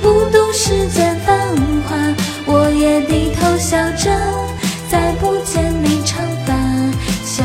[0.03, 1.57] 不渡世间繁
[1.89, 1.97] 华
[2.45, 4.11] 我也低头笑着
[4.91, 6.53] 再不见你长发
[7.25, 7.43] 笑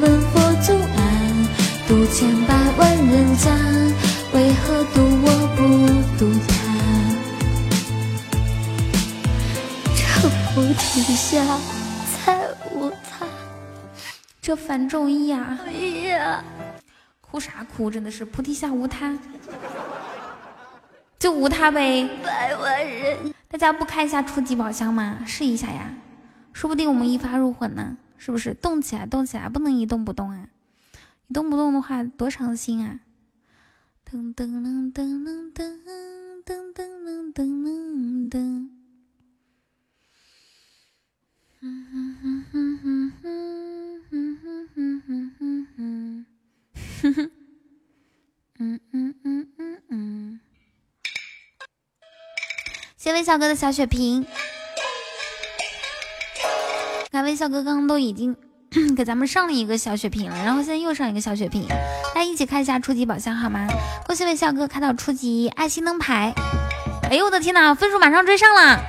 [0.00, 0.98] 问佛祖啊
[1.86, 3.56] 渡千百万人家
[4.32, 5.62] 为何渡我不
[6.18, 6.50] 渡她
[9.94, 11.40] 这菩提下
[12.26, 12.36] 再
[12.74, 13.24] 无他
[14.40, 15.56] 这樊仲淹啊
[17.32, 17.90] 哭啥哭？
[17.90, 19.18] 真的是菩提下无他，
[21.18, 22.06] 就无他呗。
[22.22, 25.24] 百万人，大家不开一下初级宝箱吗？
[25.26, 25.94] 试一下呀，
[26.52, 28.52] 说不定我们一发入魂呢，是不是？
[28.52, 30.46] 动起来，动起来，不能一动不动啊！
[31.28, 33.00] 一动不动的话，多伤心啊！
[34.10, 35.80] 噔噔噔噔噔噔
[36.44, 38.68] 噔噔噔噔噔。
[41.62, 43.16] 嗯哼哼哼哼哼
[44.10, 46.26] 哼哼哼哼哼哼，
[47.04, 50.40] 嗯嗯嗯嗯嗯。
[52.96, 54.24] 谢微笑哥的小血瓶，
[57.10, 58.36] 看微笑哥刚刚都已经
[58.96, 63.66] 给咱们上了一个小血瓶了，然后现在又上一个小血瓶，大家一起看一下初级宝箱好吗？
[64.06, 66.32] 恭喜微笑哥开到初级爱心灯牌，
[67.10, 68.80] 哎呦我的天哪，分数马上追上了！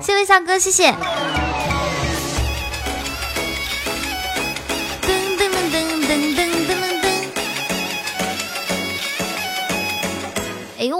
[0.00, 0.94] 谢微笑哥，谢谢。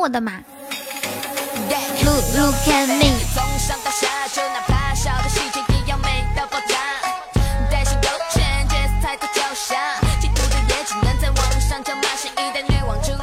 [0.03, 0.33] 我的嘛。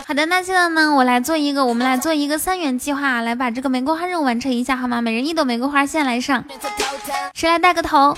[0.08, 5.02] 好的，那现在呢，我来做一个，我们来做一个三元计划，来把这个玫瑰花任务完成一下，好吗？
[5.02, 6.46] 每人一朵玫瑰花，现在来上，
[7.34, 8.18] 谁来带个头？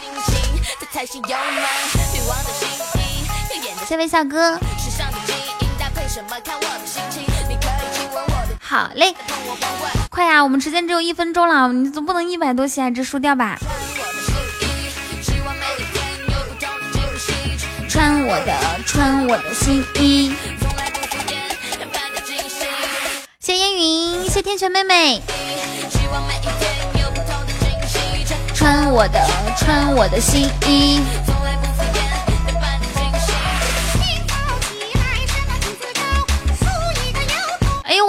[3.87, 4.59] 谢谢笑哥。
[8.71, 9.13] 好嘞，
[10.09, 10.41] 快呀！
[10.41, 13.57] 我们时间只有一分钟了，你总不能一百多喜爱值输掉吧？
[17.89, 20.33] 穿我的，穿我的新衣。
[23.41, 25.21] 谢烟云，谢天泉妹妹。
[28.55, 29.19] 穿我的，
[29.57, 31.01] 穿我的新衣。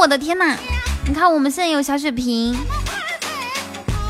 [0.02, 0.56] 我的天呐！
[1.06, 2.58] 你看我们现在有小血瓶，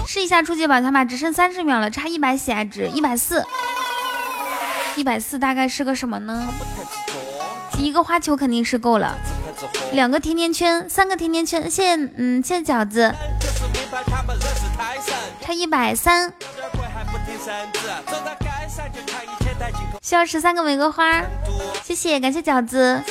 [0.07, 3.45] 试一下初级宝箱吧，只剩三十秒了，差一百喜爱值，一百四，
[4.97, 6.49] 一百四大概是个什么呢？
[7.77, 9.19] 一个花球肯定是够了，
[9.93, 13.15] 两个甜甜圈，三个甜甜圈，谢谢，嗯，谢谢饺子，
[15.43, 16.33] 差一百三，
[20.01, 21.23] 需要十三个玫瑰花，
[21.85, 23.03] 谢谢，感谢饺子。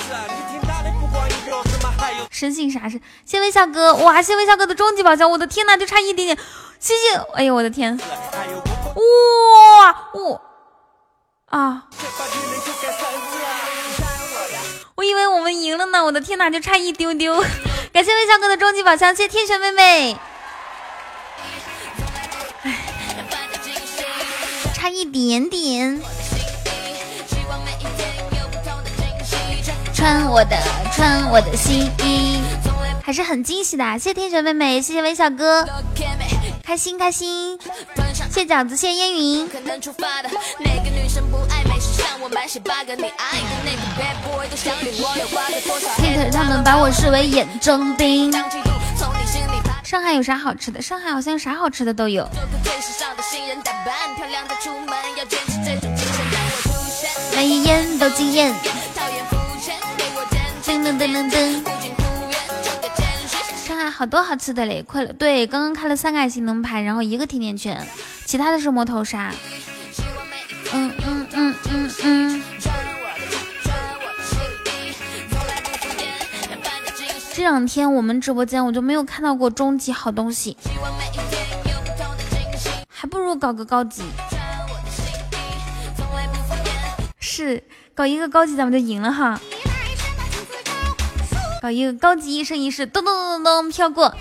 [2.42, 3.00] 生性啥事？
[3.24, 4.20] 谢微笑哥，哇！
[4.20, 6.36] 谢微笑哥的终极宝箱，我的天呐，就差一点点！
[6.80, 7.96] 谢谢，哎呦我的天！
[8.96, 10.42] 哇哇
[11.46, 11.84] 啊！
[14.96, 17.36] 我以为我们赢了呢，我的天呐，就差一丢丢！
[17.94, 20.18] 感谢微笑哥的终极宝箱，谢谢天选妹妹。
[22.64, 22.80] 哎，
[24.74, 26.02] 差一点点。
[30.02, 30.58] 穿我的，
[30.92, 32.42] 穿我的新衣，
[33.04, 34.00] 还是很惊喜的。
[34.00, 35.64] 谢谢天选妹妹，谢谢微笑哥，
[36.64, 37.56] 开心开心。
[38.32, 39.48] 谢饺子，谢烟云。
[46.32, 48.34] 他们把我视为眼中钉。
[49.84, 50.82] 上海有啥好吃的？
[50.82, 52.28] 上海好像啥好吃的都有。
[57.36, 58.52] 每一眼都惊艳。
[60.82, 61.64] 噔噔噔噔！
[63.56, 65.14] 上海好多好吃的嘞，快了！
[65.14, 67.88] 对，刚刚开了三个爱心灯牌，然后一个甜甜圈，
[68.26, 69.32] 其他的是摸头杀。
[70.74, 72.44] 嗯嗯嗯嗯嗯。
[77.34, 80.58] 这两天我们直播间我就没有看到过终极好东西，
[82.90, 84.02] 还不如搞个高级。
[87.20, 87.64] 是，
[87.94, 89.40] 搞一个高级咱们就赢了哈。
[91.62, 94.12] 搞一个高级一生一世，咚咚咚咚咚飘过。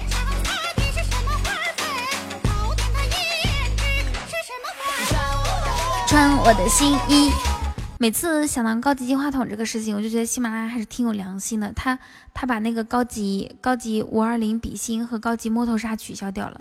[6.06, 7.32] 穿我的新衣。
[7.96, 11.72] 每次想到高级金话筒这个事情，我就觉得喜马拉雅还是挺有良心的。
[11.74, 11.98] 他
[12.34, 16.60] 他把那个高级高级五二零比心和高级摸头杀取消掉了，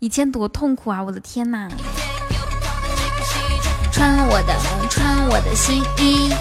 [0.00, 1.00] 以前多痛苦啊！
[1.00, 1.70] 我的天呐！
[3.92, 6.32] 穿我的穿我的新衣。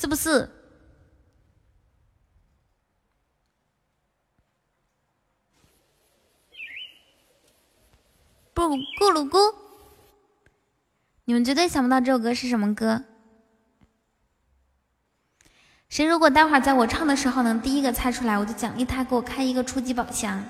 [0.00, 0.48] 是不是？
[8.54, 9.54] 不咕噜咕，
[11.26, 13.04] 你们绝对想不到这首歌是什么歌。
[15.90, 20.42] 谁如果待会儿在我唱的时候能第一个猜出来，我就奖励他给我开一个初级宝箱。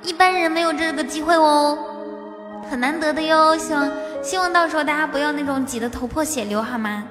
[0.00, 3.58] 一般人没有这个机会哦，很难得的哟。
[3.58, 3.90] 希望
[4.26, 7.04] 希望到时候大家不要那种挤得头破血流，好吗？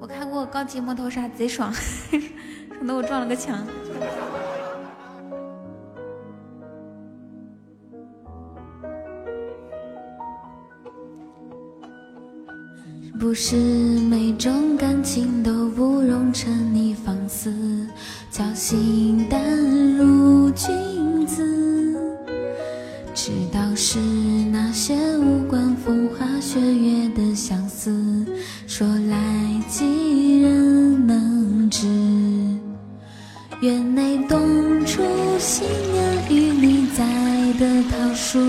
[0.00, 1.72] 我看过高级摩托车，贼爽，
[2.76, 3.64] 省得我撞了个墙。
[13.20, 17.86] 不是每种感情都不容沉溺放肆，
[18.32, 19.40] 侥幸淡
[19.96, 21.71] 如君子。
[23.24, 24.00] 知道是
[24.50, 28.26] 那些无关风花雪月的相思，
[28.66, 29.16] 说来
[29.68, 31.86] 几人能知？
[33.60, 35.02] 院内冬初
[35.38, 37.04] 新年与你栽
[37.60, 38.40] 的桃树，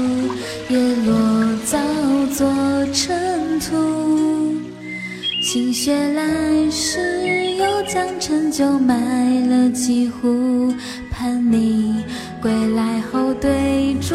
[0.70, 1.78] 叶落早
[2.34, 2.52] 作
[2.92, 3.76] 尘土。
[5.44, 8.96] 心血来时，又将陈酒买
[9.46, 10.74] 了几壶，
[11.12, 12.04] 盼你
[12.44, 14.10] 归来后对酌。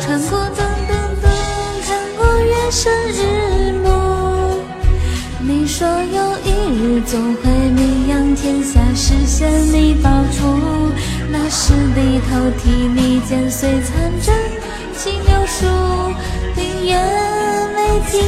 [0.00, 1.30] 穿过灯灯灯，
[1.84, 4.62] 看过月升日暮。
[5.40, 10.90] 你说有一日总会名扬天下，实现你抱出。
[11.30, 14.34] 那时低头替你剪碎残针，
[14.96, 15.66] 起柳树，
[16.56, 16.96] 明月
[17.74, 18.22] 没停。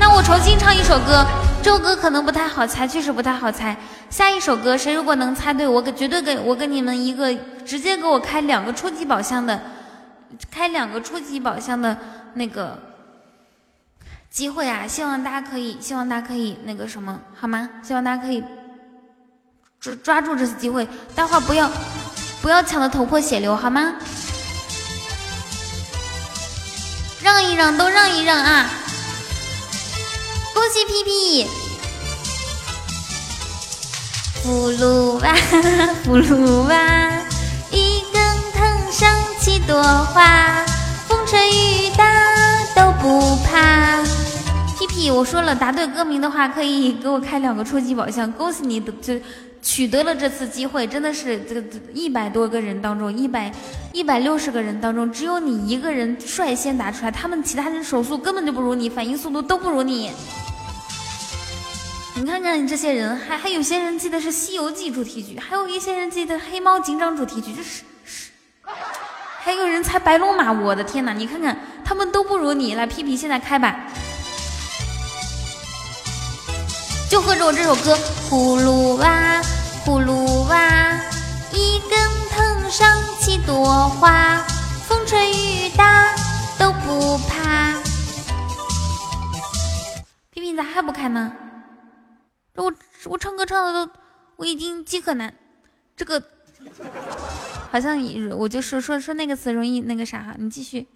[0.00, 1.26] 那我重新唱一首歌，
[1.64, 3.74] 这首歌可能不太好猜，确实不太好猜。
[4.10, 7.34] 下一首歌，谁如果能猜对，我给绝对给我给你们一个
[7.64, 9.58] 直接给我开两个初级宝箱的，
[10.50, 11.96] 开两个初级宝箱的
[12.34, 12.78] 那个
[14.28, 14.86] 机会啊！
[14.86, 17.70] 希望大家可以，希望大家可以那个什么，好吗？
[17.82, 18.44] 希望大家可以
[19.80, 20.86] 抓抓住这次机会，
[21.16, 21.70] 待会儿不要
[22.42, 23.94] 不要抢的头破血流，好吗？
[27.22, 28.68] 让一让，都让一让啊！
[30.54, 31.46] 恭喜皮皮，
[34.44, 35.34] 葫芦娃，
[36.06, 36.76] 葫芦娃，
[37.72, 40.64] 一根藤上七朵花，
[41.08, 42.04] 风吹雨打
[42.72, 44.00] 都不怕。
[44.78, 48.30] 皮皮，我说了，答对歌名的话，可以给我开两个初级宝箱。
[48.30, 49.14] 恭喜你，就
[49.64, 53.50] 取得了这次机会，真的是这个一百多个人当中，一百
[53.92, 60.12] 一百六十个人当中，只有你一个人率先答出来，他们其他人手速根本就不如你，反应速度都不如你。
[62.16, 68.30] 你看看你这些人，还还有些人记得是《西游记》主题曲，还有一些人记得《黑猫警长》主题曲，这是是，
[69.40, 71.12] 还有人猜白龙马，我的天哪！
[71.12, 73.86] 你看看他们都不如你，来皮皮现在开吧，
[77.14, 77.96] 就和着我这首歌，
[78.28, 79.40] 葫芦娃，
[79.84, 81.00] 葫芦娃，
[81.52, 81.96] 一根
[82.28, 84.44] 藤上七朵花，
[84.88, 86.12] 风吹雨打
[86.58, 87.80] 都不怕。
[90.30, 91.32] 皮皮咋还不开呢？
[92.56, 93.92] 我我唱歌唱的都，
[94.34, 95.32] 我已经饥渴难，
[95.96, 96.20] 这个
[97.70, 97.96] 好像
[98.36, 100.88] 我就说说说那个词容易那个啥，你继续，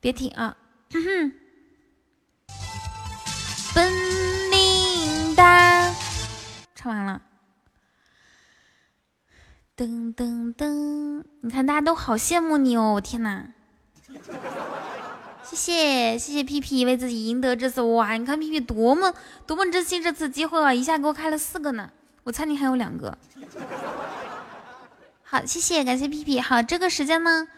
[0.00, 0.56] 别停啊。
[3.72, 3.88] 本
[5.40, 5.94] 哒，
[6.74, 7.22] 唱完了。
[9.74, 13.46] 噔噔噔，你看大家都好羡慕你哦，我天哪！
[15.42, 18.12] 谢谢谢谢屁屁为自己赢得这次哇！
[18.18, 19.14] 你看屁屁多么
[19.46, 21.90] 多么珍惜这次机会啊，一下给我开了四个呢。
[22.24, 23.16] 我猜你还有两个。
[25.22, 26.38] 好，谢谢感谢屁屁。
[26.38, 27.48] 好，这个时间呢，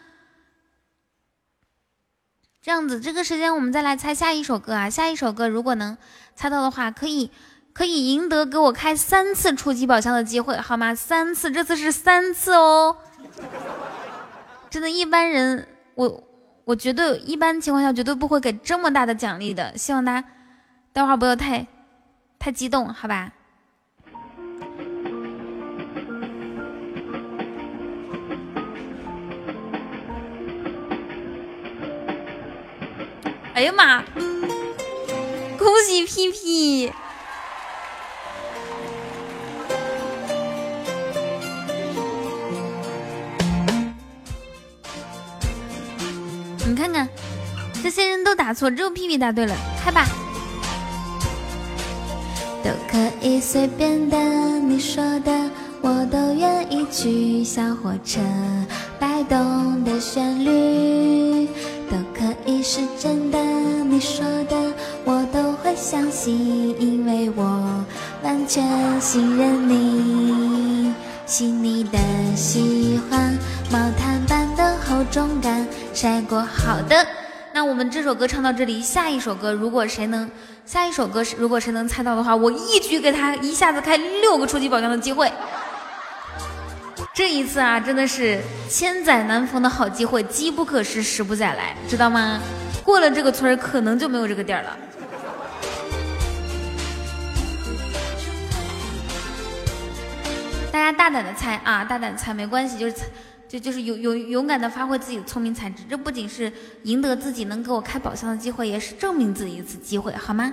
[2.61, 4.89] 这样子，这个时间我们再来猜下一首歌啊。
[4.89, 5.97] 下一首歌如果能
[6.33, 7.29] 猜到的话，可以
[7.73, 10.93] 可以赢得给我开三次初级宝箱的机会，好吗？
[10.93, 12.95] 三次，这次是三次哦。
[14.69, 16.23] 真的，一般人我。
[16.65, 20.27] 我绝对一般情况下绝对不会给这么大的奖励的，希望大家
[20.93, 21.67] 待会儿不要太
[22.39, 23.33] 太激动，好吧？
[33.53, 34.01] 哎呀妈！
[35.57, 36.93] 恭喜屁屁！
[46.65, 47.07] 你看看，
[47.83, 49.53] 这些人都答错，只有屁屁答对了。
[49.83, 50.07] 开吧，
[52.63, 54.17] 都可以随便的，
[54.59, 55.31] 你说的
[55.81, 57.43] 我都愿意去。
[57.43, 58.21] 小火车
[58.97, 61.47] 摆动的旋律，
[61.91, 63.37] 都可以是真的，
[63.83, 64.55] 你说的
[65.03, 67.83] 我都会相信，因为我
[68.23, 68.63] 完全
[69.01, 70.93] 信任你，
[71.25, 71.99] 细腻的
[72.37, 73.37] 喜欢，
[73.69, 74.47] 毛毯般
[74.93, 75.03] 厚。
[75.03, 75.67] 厚重感。
[75.93, 77.05] 晒过好的，
[77.51, 80.29] 那我们这首歌唱到这里，下一首歌如果谁能，
[80.65, 85.31] 下一首歌如果谁能猜到的话，我一举给他一下子开六个初级宝箱的机会。
[87.13, 88.39] 这一次啊，真的是
[88.69, 92.39] 千载难逢的好机会，机不可失，时不再来，知道吗？
[92.83, 94.77] 过了这个村儿，可能就没有这个店了。
[100.71, 102.95] 大家大胆的猜啊，大胆猜没关系，就是
[103.53, 106.51] 就就是勇勇勇敢的发挥自己的聪明才智，这不仅是
[106.85, 110.51] 赢得自己能给我开宝箱的机会，也是证明自己一次机会，好吗？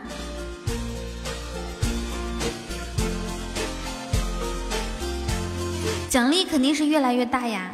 [6.10, 7.72] 奖励肯定是越来越大呀。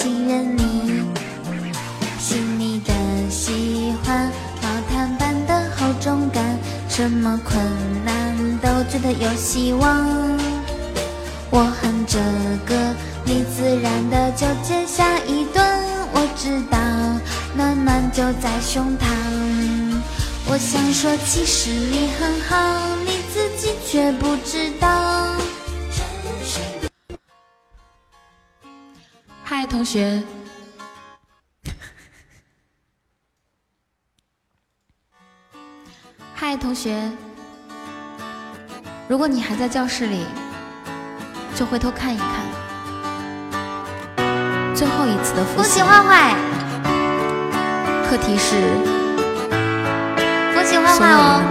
[0.00, 1.04] 信任你，
[2.18, 2.92] 细腻的
[3.28, 4.32] 喜欢，
[4.62, 7.62] 毛毯般的厚重感什么困
[8.02, 10.08] 难都觉得有希望，
[11.50, 12.18] 我哼着
[12.64, 12.74] 歌，
[13.26, 15.84] 你自然的就接下一段。
[16.14, 16.78] 我知道
[17.54, 19.04] 暖暖就在胸膛，
[20.46, 25.36] 我想说其实你很好，你自己却不知道。
[29.60, 30.22] 嗨，同学。
[36.34, 36.98] 嗨，同学，
[39.06, 40.24] 如果你还在教室里，
[41.54, 42.26] 就回头看一看，
[44.74, 45.62] 最后一次的复习。
[45.62, 46.34] 恭喜坏坏，
[48.08, 48.62] 课题是
[50.54, 51.42] 恭喜坏坏哦。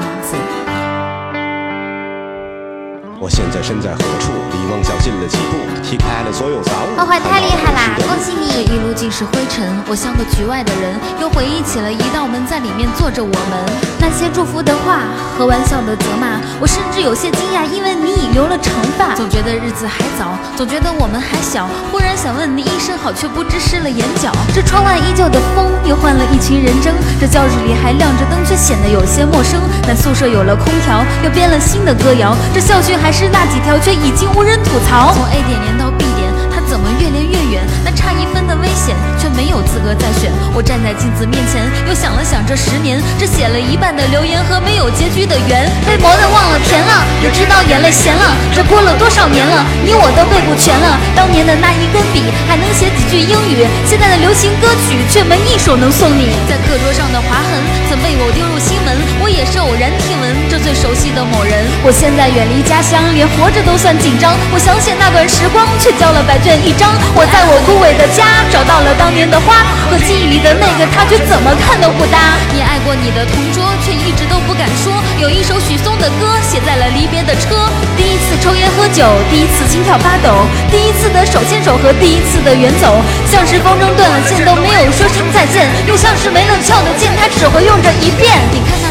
[3.21, 4.31] 我现在身在何处？
[4.49, 5.59] 离梦想近了几步？
[5.83, 6.95] 踢开了所有杂物。
[6.95, 7.99] 坏坏太厉害啦！
[8.07, 8.63] 恭喜你！
[8.65, 13.59] 这一路尽是灰尘，我像个局外的人，又回忆起了一道门，在里面坐着我们。
[13.99, 19.15] 那些祝福的话和玩笑的责骂，我甚至有些惊讶，因为你已留了长发。
[19.15, 24.31] 总觉得日子还早，总觉得我们还小，忽然想问你一声好，却不知湿了眼角。
[24.55, 26.95] 这窗外依旧的风，又换了一群人争。
[27.19, 29.59] 这教室里还亮着灯，却显得有些陌生。
[29.83, 32.35] 但宿舍有了空调，又编了新的歌谣。
[32.53, 35.13] 这校训还是那几条，却已经无人吐槽。
[35.13, 37.61] 从 A 点连到 B 点，它怎么越连越远？
[37.83, 40.31] 那差一分的危险，却没有资格再选。
[40.53, 48.35] 我站在镜子面前，又想了想这十年，这写了一半的留言和没有结局的缘，被磨的忘了甜了，也知道眼泪咸了。
[48.53, 50.97] 这过了多少年了，你我都背不全了。
[51.15, 56.29] 当年的那一根笔，还能写几句英语，现在的流行歌曲却没一首能送你。
[56.47, 57.57] 在课桌上的划痕，
[57.89, 58.93] 曾被我丢入心门。
[59.21, 61.53] 我也是偶然听闻，这最熟悉的某人。
[61.85, 64.33] 我现在远离家乡，连活着都算紧张。
[64.51, 66.89] 我想起那段时光，却交了白卷一张。
[67.13, 72.33] 我在我枯萎的家，找到了当年的花，和记忆里的那个他，却怎么看都不搭。
[72.49, 74.97] 你爱过你的同桌，却一直都不敢说。
[75.21, 77.69] 有一首许嵩的歌，写在了离别的车。
[77.93, 82.97] 第一次抽烟喝酒，第一次心跳发抖，第一次的手牵手和第一次的远走，
[83.29, 88.33] 像是风筝断了线都没有说声再见，又像是没了鞘的剑，它只会用这一遍。
[88.51, 88.88] 你看那，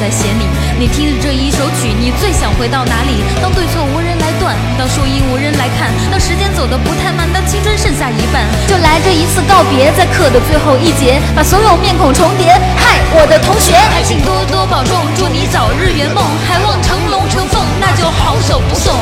[0.00, 0.48] 在写你？
[0.78, 3.20] 你听着这一首曲，你最想回到哪里？
[3.42, 12.48] 当对错无人来断，当树荫无人来看，当时间走得不太慢，当青春剩下一半，就来这一次告别，在课的最后一节，把所有面孔重叠。
[12.80, 18.96] 嗨，我的同学，还请多多保重，祝你早日圆梦，还望成龙成凤，那就好手不送。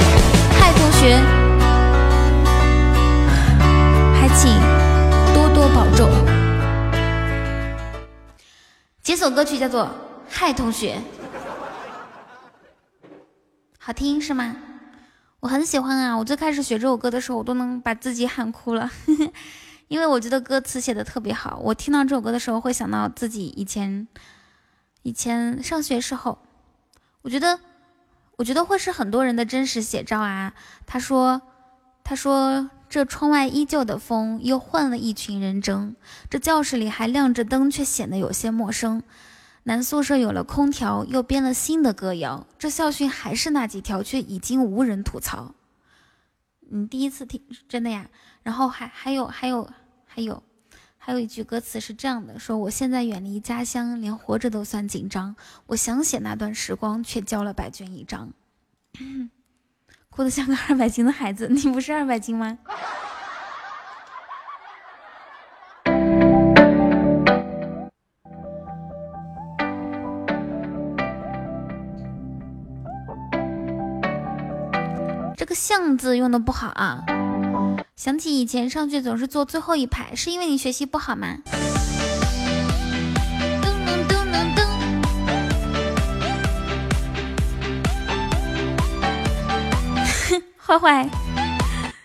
[0.58, 1.14] 嗨，同学，
[4.18, 4.50] 还请
[5.32, 6.10] 多多保重。
[9.00, 9.84] 这首歌曲叫做
[10.30, 11.00] 《嗨，同学》，
[13.78, 14.56] 好听是吗？
[15.40, 16.16] 我很喜欢啊！
[16.16, 18.90] 我最开始学这首歌的时候，我都能把自己喊哭了，
[19.88, 21.58] 因为我觉得歌词写的特别好。
[21.62, 24.06] 我听到这首歌的时候，会想到自己以前
[25.02, 26.38] 以前上学时候，
[27.22, 27.58] 我觉得
[28.36, 30.54] 我觉得会是很多人的真实写照啊。
[30.86, 31.42] 他说，
[32.04, 32.70] 他说。
[32.90, 35.94] 这窗外依旧的风，又换了一群人争。
[36.30, 39.02] 这教室里还亮着灯，却显得有些陌生。
[39.68, 42.46] 男宿舍有了空调，又编了新的歌谣。
[42.58, 45.54] 这校训还是那几条，却已经无人吐槽。
[46.70, 48.08] 你第一次听，真的呀？
[48.42, 49.68] 然后还还有还有
[50.06, 50.42] 还有
[50.96, 55.36] 还有一句歌词是这样的：说我现在远离家乡，连活着都算紧张。
[55.66, 58.30] 我想写那段时光，却交了白卷一张。
[60.08, 62.56] 哭得像个二百斤的孩子，你不是二百斤吗？
[75.48, 77.02] 个巷字用的不好啊。
[77.96, 81.38] 想起以前上去总是坐最后一排，是因为你学习不好吗？
[81.46, 81.56] 噔
[83.64, 84.68] 噔噔噔噔。
[90.60, 91.08] 坏坏，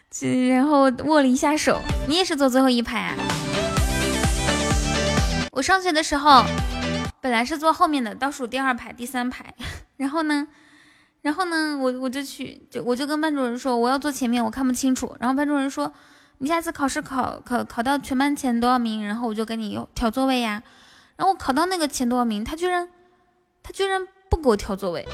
[0.09, 3.17] 这然后握了一下手，你也是坐最后一排啊？
[5.51, 6.45] 我上学的时候，
[7.19, 9.53] 本来是坐后面的，倒数第二排、第三排。
[9.97, 10.47] 然后呢，
[11.23, 15.15] 然后呢，我我就去，就我就跟班主任说我要坐前面，我看不清楚。
[15.19, 15.91] 然后班主任说，
[16.37, 20.61] 你下次考试考考考到全班前多少名，然后我就给你调座位呀。
[21.15, 22.87] 然后我考到那个前多少名，他居然
[23.63, 25.07] 他居然不给我调座位，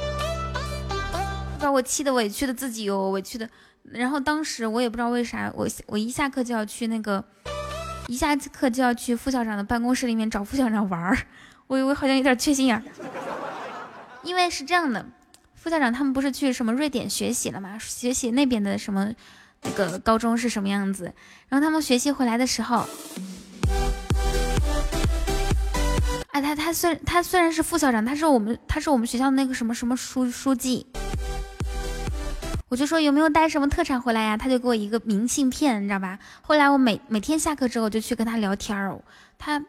[1.60, 3.47] 把我气的委屈的自己哦，委屈的。
[3.84, 7.24] 然后当时我也不知道为啥，我我一下课就要去那个。
[8.07, 11.16] 一下课就要去副校长的办公室里面找副校长玩儿，
[11.68, 12.82] 我我好像有点缺心眼儿，
[14.24, 15.05] 因为是这样的，
[15.62, 17.78] 副校长他们不是去什么瑞典学习了吗？
[17.80, 19.14] 学习那边的什么
[19.64, 21.14] 那个高中是什么样子？
[21.49, 22.88] 然后他们学习回来的时候，
[26.32, 30.88] 哎，他他虽他虽然是副校长，他是我们他是我们学校那个什么什么书书记。
[32.70, 34.38] 我就说有没有带什么特产回来呀？
[34.38, 36.20] 他就给我一个明信片，你知道吧？
[36.41, 38.97] 后来我每每天下课之后就去跟他聊天儿，
[39.38, 39.62] 他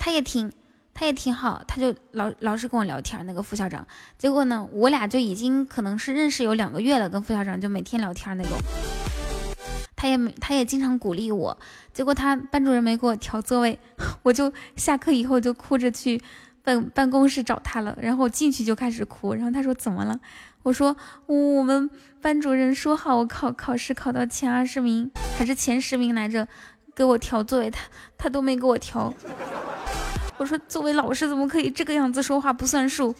[0.00, 0.52] 他也挺
[0.94, 3.26] 他也挺好，他就老老是跟我聊天。
[3.26, 3.86] 那个副校长，
[4.16, 8.56] 结果呢，我俩就已经可能是认识有两个月了，跟副校长就每天聊天那种。
[9.96, 11.58] 他也他也经常鼓励我，
[11.92, 13.78] 结果他班主任没给我调座位，
[14.22, 16.22] 我就下课以后就哭着去
[16.62, 20.20] 办办公室找他了，然后我进去就开始哭，然后他说怎么了？
[20.62, 21.90] 我说我们
[22.20, 26.46] 班主任说好我考考试考到前二十名还是前十名来着，
[26.94, 27.80] 给我调座位，他
[28.16, 29.12] 他都没给我调。
[30.36, 33.14] 我说作为老师怎么可以这个样子说话不算数？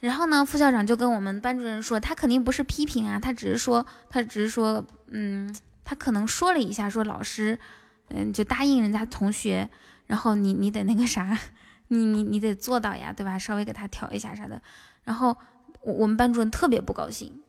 [0.00, 5.54] 然后呢，副校长就跟我们班主任说，他肯定不是批评啊，他只是说他只是说，嗯，
[5.84, 7.58] 他可能说了一下，说老师，
[8.08, 9.68] 嗯，就答应人家同学，
[10.06, 11.38] 然后你你得那个啥。
[11.88, 13.38] 你你你得做到呀，对吧？
[13.38, 14.62] 稍微给他调一下啥的。
[15.04, 15.36] 然后
[15.82, 17.42] 我我们班主任特别不高兴，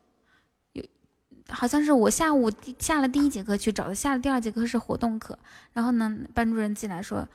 [1.49, 5.37] 好像是我下午下了第一节课去找的，下了第二节课是活动课。
[5.73, 7.27] 然后呢，班主任进来说，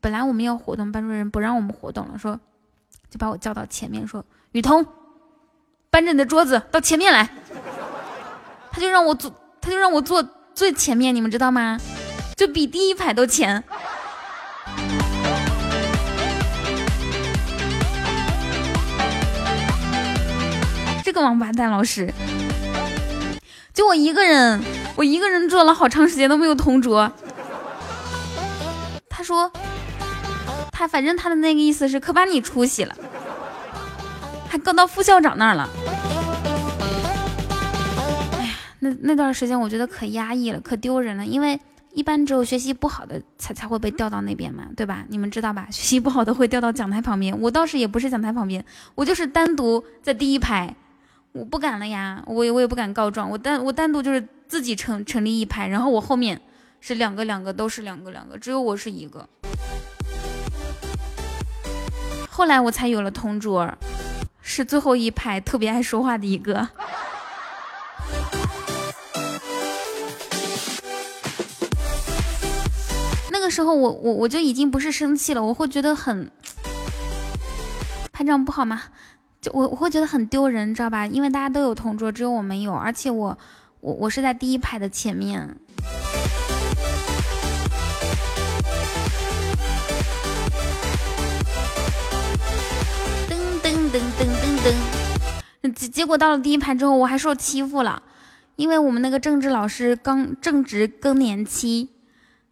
[0.00, 2.38] 本来我们要活动，班主任不让我们活动了，说
[3.10, 4.84] 就把我叫到前面说，雨桐，
[5.90, 7.28] 搬着你的桌子到前面来。
[8.72, 11.78] 他就让我坐，他就让我坐最前面，你们知道吗？
[12.36, 13.62] 就比第一排都前。
[21.04, 22.12] 这个王八蛋老师，
[23.74, 24.62] 就我一个人，
[24.94, 27.10] 我一个人坐了好长时间都没有同桌。
[29.10, 29.50] 他说，
[30.70, 32.94] 他反正他的那个意思是可把你出息了，
[34.48, 35.68] 还告到副校长那儿了。
[38.38, 41.58] 哎呀，那那段时间我觉得可压抑了，可丢人了，因为
[41.92, 45.04] 一般只有学习不好的才才会被调到那边嘛，对吧？
[45.08, 45.66] 你们知道吧？
[45.72, 48.64] 学习不好的会调到讲台旁边，我倒是也不是讲台旁边，
[48.94, 50.76] 我就是单独在第一排。
[51.36, 56.40] 我不敢了呀，我也我也不敢告状，我单我单独就是自己成成立一排，然后我后面
[56.80, 59.28] 是两个两个都是两个两个，只有我是一个。
[62.30, 63.68] 后来我才有了同桌，
[64.42, 66.68] 是最后一排特别爱说话的一个。
[73.32, 76.30] 那个时候我我我就已经不是生气了，我会觉得很，
[78.12, 78.82] 排长不好吗？
[79.52, 81.06] 我我会觉得很丢人，知道吧？
[81.06, 83.36] 因为大家都有同桌，只有我没有，而且我
[83.80, 85.56] 我我是在第一排的前面。
[93.28, 94.22] 噔噔噔噔
[95.62, 98.02] 噔噔，结结果到了第一排之后，我还受欺负了，
[98.56, 101.90] 因为我们那个政治老师刚正值更年期，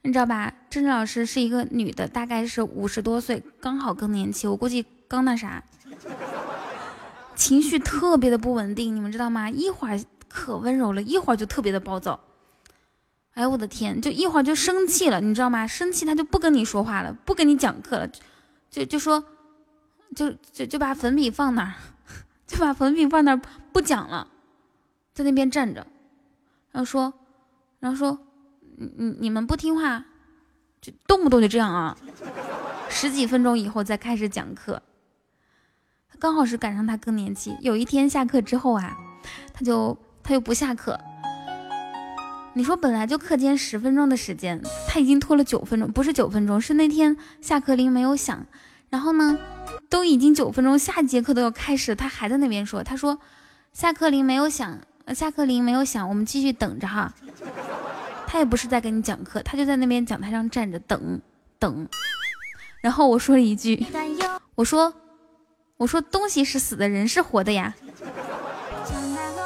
[0.03, 0.53] 你知道吧？
[0.69, 5.63] 政治老师是一个女的，大概是五十多岁，刚好更年期，我估计刚那啥。
[7.43, 9.51] 情绪特别的不稳定，你们知道吗？
[9.51, 12.21] 一会儿可温柔了，一会儿就特别的暴躁。
[13.33, 15.67] 哎呦我的天，就一会儿就生气了，你知道吗？
[15.67, 18.09] 生气他就不跟你说话了，不跟你讲课了，
[18.71, 19.25] 就就说，
[20.15, 21.75] 就就就把粉笔放那儿，
[22.47, 23.41] 就把粉笔放那儿
[23.73, 24.29] 不讲了，
[25.13, 25.85] 在那边站着，
[26.71, 27.13] 然后说，
[27.81, 28.17] 然后说，
[28.77, 30.05] 你你你们不听话，
[30.81, 31.99] 就动不动就这样啊。
[32.89, 34.81] 十几分钟以后再开始讲课。
[36.23, 38.97] 刚好是赶上他更年期，有一天下课之后啊，
[39.53, 40.97] 他就他又不下课。
[42.53, 48.47] 你说本来就课间十分钟的时间，他已经拖了九分钟，不是九分钟，是那天下课铃没有响，
[48.89, 49.37] 然后呢，
[49.89, 53.19] 都已经九分钟，下节课都要开始，他还在那边说，他说
[53.73, 57.13] 下课铃没有响，下课铃没有响，我们继续等着哈。
[58.29, 61.21] 他也不是在跟你讲课，他就在那边讲台上站着等
[61.59, 61.89] 等。
[62.81, 63.85] 然后我说了一句，
[64.55, 64.95] 我说
[65.83, 67.75] 我说东西是死的，人是活的呀。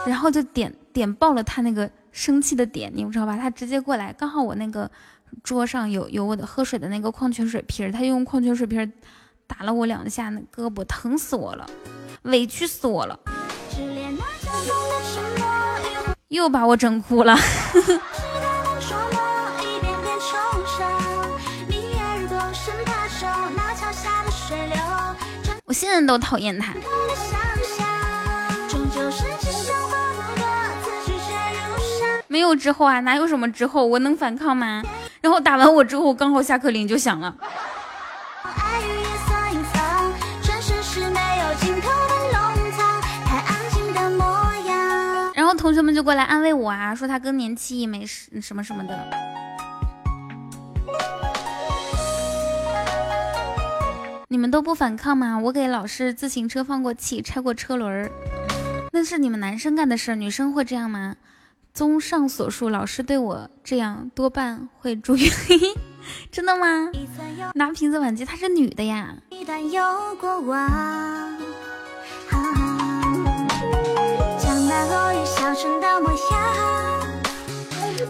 [0.04, 3.38] 然后就点点爆了他那个生气的点，你们知道吧？
[3.38, 4.90] 他直接过来，刚好我那个
[5.42, 8.92] 桌上有有我的喝水的那个矿泉水瓶，他用矿泉水瓶
[9.46, 11.66] 打了我两下，那胳膊疼死我了，
[12.22, 13.18] 委屈死我了，
[16.28, 17.34] 又把我整哭了。
[25.76, 26.72] 现在都讨厌他。
[32.28, 33.84] 没有之后啊，哪有什么之后？
[33.84, 34.82] 我能反抗吗？
[35.20, 37.36] 然后打完我之后，刚好下课铃就响了。
[45.34, 49.45] 然后同学们就过来安慰我啊，说他更年期没事什么什么的。
[54.28, 55.38] 你们都不反抗吗？
[55.38, 58.10] 我给老师自行车放过气，拆过车轮儿
[58.92, 61.14] 那是你们男生干的事，女生会这样吗？
[61.72, 65.30] 综上所述，老师对我这样多半会注意。
[66.32, 66.90] 真的吗？
[67.54, 69.14] 拿瓶子挽救，她是女的呀。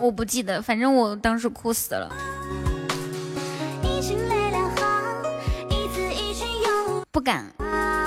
[0.01, 2.11] 我不记得，反正我当时哭死了。
[7.17, 7.47] 不敢，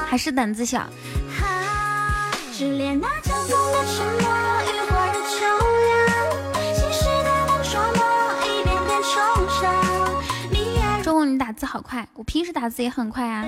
[0.08, 0.88] 还是胆子小。
[11.02, 13.48] 中午你打字好快，我平时打字也很快啊。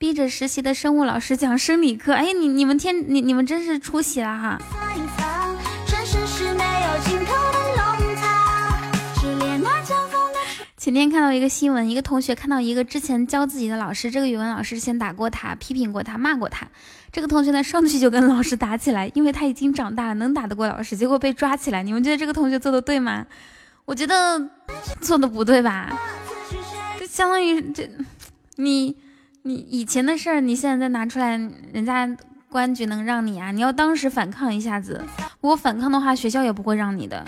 [0.00, 4.58] 逼着实习的生物老师讲生理课，哎，你你们天，你你们真是出息了哈。
[10.80, 16.66] 前天看到一个新闻，一个同学看到一个之前教自己的老师，这个语文老师先打过他，批评过他，骂过他。
[17.12, 21.82] 这个同学呢上去就跟老师打起来，因为他已经长大了，能打得过老师，结果被抓起来。
[21.82, 23.26] 你们觉得这个同学做的对吗？
[23.84, 24.48] 我觉得
[25.02, 25.94] 做的不对吧？
[26.98, 27.86] 就相当于这，
[28.56, 28.96] 你
[29.42, 31.36] 你以前的事儿，你现在再拿出来，
[31.74, 32.06] 人家
[32.48, 33.52] 公安局能让你啊？
[33.52, 35.04] 你要当时反抗一下子，
[35.42, 37.22] 如果反抗的话，学校也不会让你的。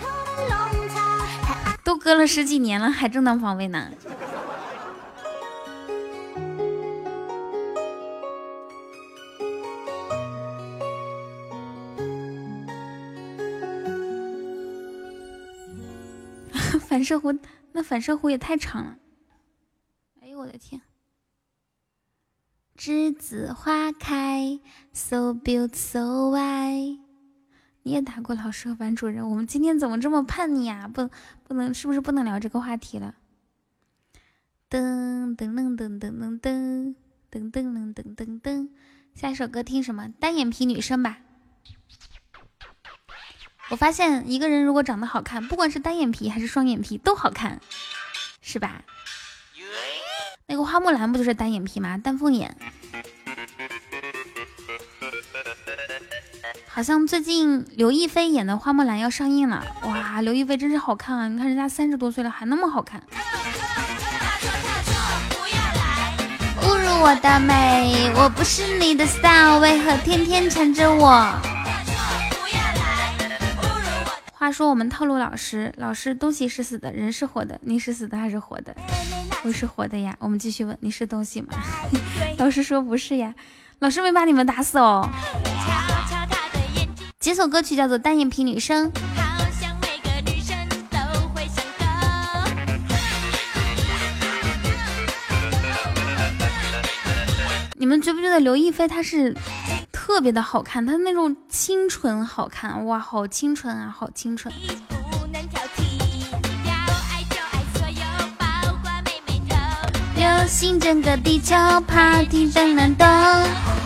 [1.83, 3.91] 都隔了十几年了，还正当防卫呢。
[16.87, 17.37] 反射弧，
[17.73, 18.97] 那反射弧也太长了。
[20.21, 20.81] 哎呦我的天！
[22.77, 24.59] 栀子花开
[24.93, 27.02] ，so beautiful so white。
[27.83, 30.87] 你也打过老师和班主任，我们今天怎么这么叛逆啊？
[30.87, 31.09] 不，
[31.43, 33.13] 不能，是不是不能聊这个话题了？
[34.69, 36.95] 噔噔噔噔噔噔噔
[37.29, 38.69] 噔噔噔噔噔噔，
[39.13, 40.07] 下一首歌听什么？
[40.19, 41.17] 单眼皮女生吧。
[43.69, 47.59] 我发现一个人如果长得好看，不管是单眼皮还是双眼皮都好看，
[48.41, 48.83] 是吧？
[50.47, 51.97] 那个花木兰不就是单眼皮吗？
[51.97, 52.55] 丹凤眼。
[56.75, 61.27] 好像最近刘亦菲演的《花木兰》要上映了，哇，刘亦菲真是好看啊！
[61.27, 62.99] 你看人家三十多岁了还那么好看。
[66.63, 71.31] 侮辱我的美，我不是你的 style，为何天天缠着我？
[74.31, 78.75] 话说我们套路老师，老师东西是死的，人是活的，你是死的还是活的？
[79.43, 80.15] 我是活的呀。
[80.17, 81.49] 我们继续问，你是东西吗？
[82.39, 83.35] 老师说不是呀，
[83.77, 85.07] 老师没把你们打死哦。
[87.23, 88.91] 几首歌曲叫做《单眼皮女生》。
[97.75, 99.33] 你们觉不觉得刘亦菲她是
[99.89, 100.85] 特别的好看？
[100.85, 104.53] 她那种清纯好看，哇，好清纯啊，好清纯。
[110.17, 111.55] 流星整个地球
[111.87, 113.82] ，party 灯亮灯。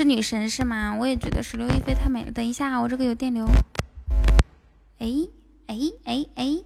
[0.00, 0.96] 是女神是吗？
[0.98, 2.32] 我也觉得是刘亦菲太美了。
[2.32, 3.46] 等一下，我这个有电流。
[4.98, 5.06] 哎
[5.66, 5.76] 哎
[6.06, 6.56] 哎哎，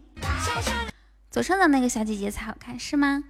[1.32, 3.24] 左上的那个小姐姐才好看是吗？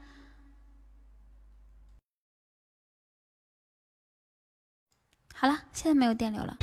[5.35, 6.59] 好了，现在没有电流了。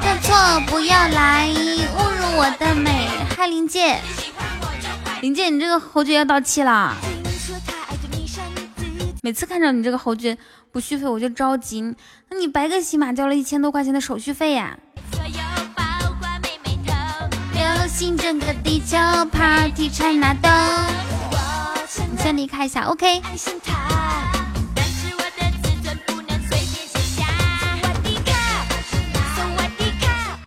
[0.00, 3.10] 的错不要来侮辱我的美。
[3.36, 4.00] 嗨，林姐，
[5.22, 6.94] 林姐，你这个侯爵要到期了。
[9.22, 10.36] 每次看着你这个侯爵
[10.70, 11.80] 不续费，我就着急。
[12.28, 14.78] 那你白个喜马交了一千多块钱的手续费呀？
[17.54, 18.96] 流星整个地球
[19.32, 20.52] ，Party China 灯。
[22.10, 23.22] 你先离开一下，OK。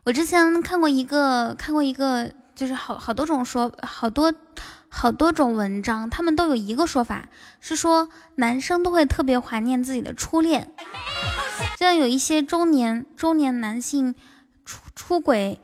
[0.03, 4.33] 我之前看过一个，看过一个，就是好好多种说，好多
[4.89, 7.29] 好多种文章，他们都有一个说法，
[7.59, 10.71] 是说男生都会特别怀念自己的初恋，
[11.77, 14.15] 就像有一些中年中年男性
[14.65, 15.59] 出出轨，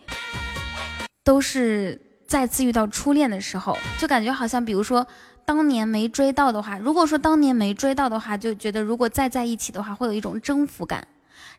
[1.24, 5.06] 都是再次遇到初恋的时候，就感觉好像，比如说
[5.44, 11.08] 当年没追到的话，如果说当年没追到的话，就觉得如果再在一起的话，会有一种征服感。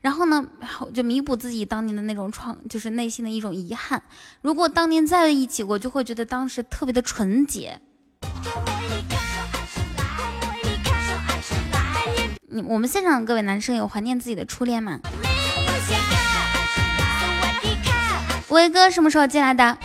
[0.00, 0.46] 然后呢，
[0.94, 4.02] 就弥补自己当年的那种创，就是内心的一种遗憾。
[4.42, 7.80] 如果当年在一起，我就会觉得当时特别的纯洁。
[12.48, 15.00] 你我们现场的各位男生有怀念自己的初恋吗？
[18.48, 19.76] 威哥什么时候进来的？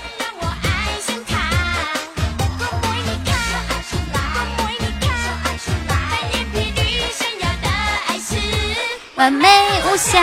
[9.22, 9.48] 完美
[9.86, 10.20] 无瑕，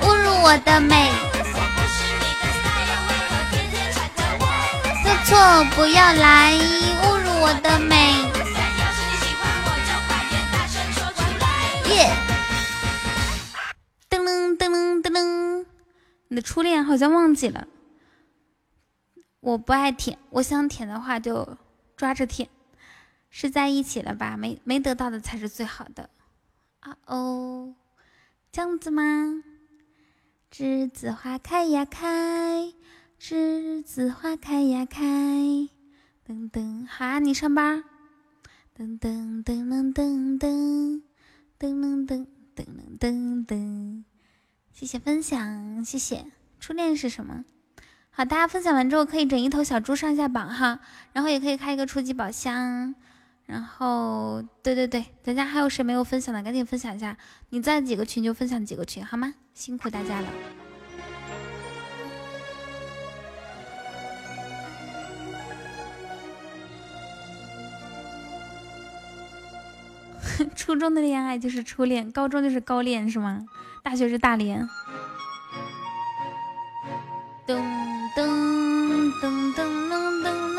[0.00, 1.10] 侮辱我的美。
[5.04, 8.14] 的错不要来侮辱我的美。
[11.90, 12.10] 耶！
[14.08, 15.66] 噔噔噔噔噔，
[16.28, 17.66] 你的初恋好像忘记了。
[19.40, 21.58] 我不爱舔，我想舔的话就
[21.98, 22.48] 抓着舔。
[23.28, 24.38] 是在一起了吧？
[24.38, 26.08] 没没得到的才是最好的。
[26.80, 27.74] 啊哦，
[28.50, 29.42] 这样子吗？
[30.50, 32.72] 栀子花开呀开，
[33.20, 35.04] 栀子花开呀开。
[36.26, 37.84] 噔噔，好啊，你上班。
[38.76, 41.02] 噔噔噔噔噔噔
[41.58, 42.26] 噔噔噔
[42.56, 44.04] 噔噔噔。
[44.72, 46.24] 谢谢分享，谢谢。
[46.58, 47.44] 初恋是什么？
[48.10, 50.80] 好，大家分享完之后可以整一头小猪上下榜哈，
[51.12, 52.94] 然后也可以开一个初级宝箱。
[53.50, 57.16] 然后，对对对，咱家还有谁没有分享的，赶紧分享一下。
[57.48, 59.34] 你在几个群就分享几个群，好吗？
[59.54, 60.28] 辛苦大家了。
[70.54, 73.44] 初中的恋爱就是初恋，高中就是高恋，是吗？
[73.82, 74.68] 大学是大连。
[77.46, 77.60] 噔
[78.14, 78.28] 噔
[79.20, 80.49] 噔噔噔噔。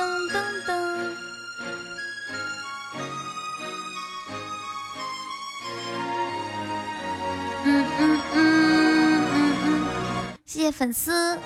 [10.51, 11.39] 谢谢粉丝。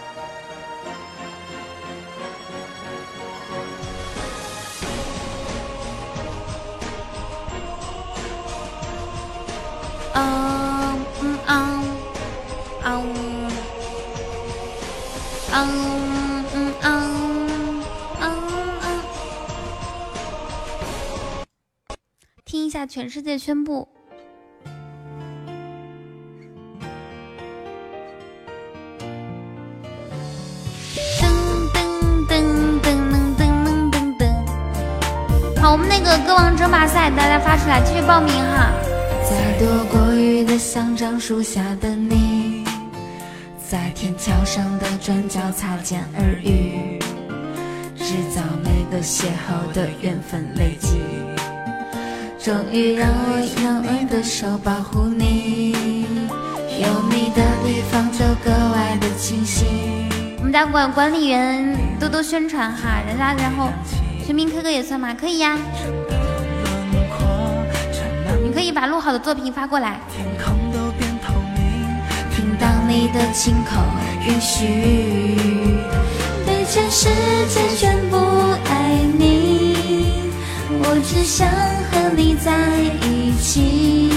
[10.15, 11.83] 嗯嗯嗯
[12.83, 13.47] 嗯
[15.53, 16.73] 嗯嗯
[18.19, 18.33] 嗯
[18.81, 19.01] 嗯，
[22.43, 23.87] 听一下全世界宣布。
[35.71, 38.71] 我们那个歌王争霸赛，大家发出来继续报名哈。
[39.23, 42.63] 在躲过雨的香樟树下的你，
[43.67, 46.99] 在天桥上的转角擦肩而遇，
[47.97, 51.01] 制造每个邂逅的缘分累积，
[52.39, 56.05] 终于让我用我的手保护你，
[56.79, 59.65] 有你的地方就格外的清晰。
[60.37, 63.69] 我们家管管理员多多宣传哈，人家然后。
[64.25, 65.13] 全民 K 歌也算吗？
[65.13, 65.55] 可以呀，
[68.43, 69.99] 你可以把录好的作品发过来。
[70.11, 71.95] 天空都变透明
[72.35, 73.79] 听到你的亲口
[74.27, 75.77] 允许，
[76.43, 77.07] 对全世
[77.49, 78.17] 界宣布
[78.67, 80.31] 爱你，
[80.71, 81.47] 我只想
[81.91, 82.51] 和你在
[83.07, 84.09] 一起。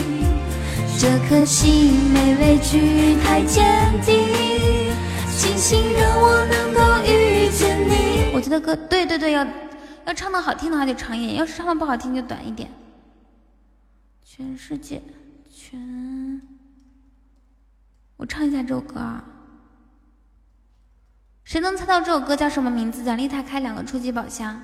[0.99, 3.63] 这颗心没畏惧，太坚
[4.07, 4.27] 定，
[5.37, 8.33] 庆幸让我能够遇见你。
[8.33, 9.47] 我觉得歌，对对对，要。
[10.09, 12.71] 要唱的好听的话就长一点，要是唱的不好听就短一点。
[14.25, 15.03] 全世界，
[15.53, 16.41] 全，
[18.17, 19.23] 我唱一下这首歌啊。
[21.45, 23.05] 谁能猜到这首歌叫什么名字？
[23.05, 24.59] 奖励他开两个初级宝箱，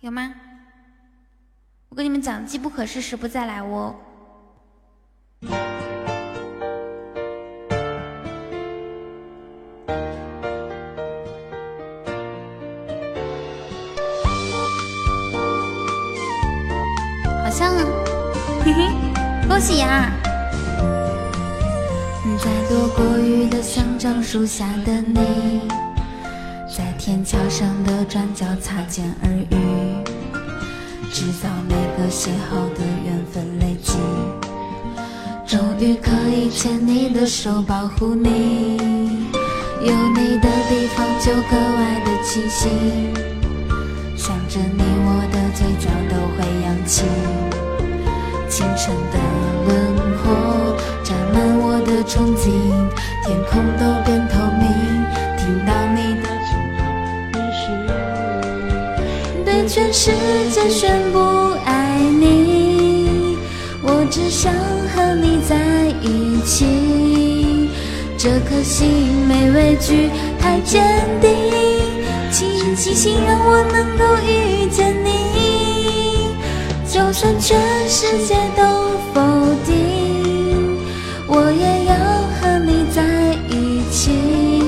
[0.00, 0.34] 有吗？
[1.88, 3.94] 我跟你们讲，机不可失，时不再来哦。
[19.56, 20.12] 恭喜呀！
[22.38, 25.62] 在躲过雨的香樟树下的你，
[26.68, 30.04] 在天桥上的转角擦肩而遇，
[31.10, 33.96] 制造每个邂逅的缘分累积，
[35.46, 38.76] 终于可以牵你的手保护你，
[39.80, 42.68] 有你的地方就格外的清晰，
[44.18, 47.06] 想着你我的嘴角都会扬起，
[48.50, 49.18] 清晨的
[51.96, 52.50] 的憧憬，
[53.24, 54.68] 天空都变透明，
[55.38, 56.28] 听到你的
[59.46, 60.10] 对全世
[60.50, 61.18] 界宣布
[61.64, 63.38] 爱你，
[63.82, 64.52] 我只想
[64.94, 65.56] 和你在
[66.02, 67.70] 一起，
[68.18, 68.86] 这颗心
[69.26, 70.84] 没畏惧，太坚
[71.22, 71.30] 定，
[72.30, 76.36] 请庆幸让我能够遇见你，
[76.86, 77.58] 就算全
[77.88, 78.62] 世界都
[79.14, 79.22] 否
[79.64, 79.95] 定，
[81.28, 81.94] 我也要
[82.38, 83.02] 和你在
[83.50, 84.62] 一起，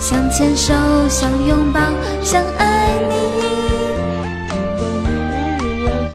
[0.00, 0.74] 想牵手，
[1.08, 1.80] 想拥抱，
[2.22, 3.50] 想爱你。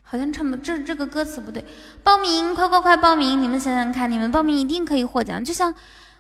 [0.04, 1.64] 好像唱的这这个歌词不对，
[2.04, 3.42] 报名快快快报名！
[3.42, 5.44] 你们想想看，你们报名一定可以获奖。
[5.44, 5.74] 就像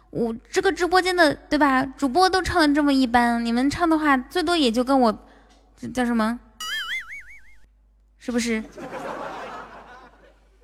[0.10, 5.26] 我这个直播间的对吧，主播都唱的这么一般，你们唱的话最多也就跟我
[5.78, 6.40] 这叫什么，
[8.18, 8.64] 是不是？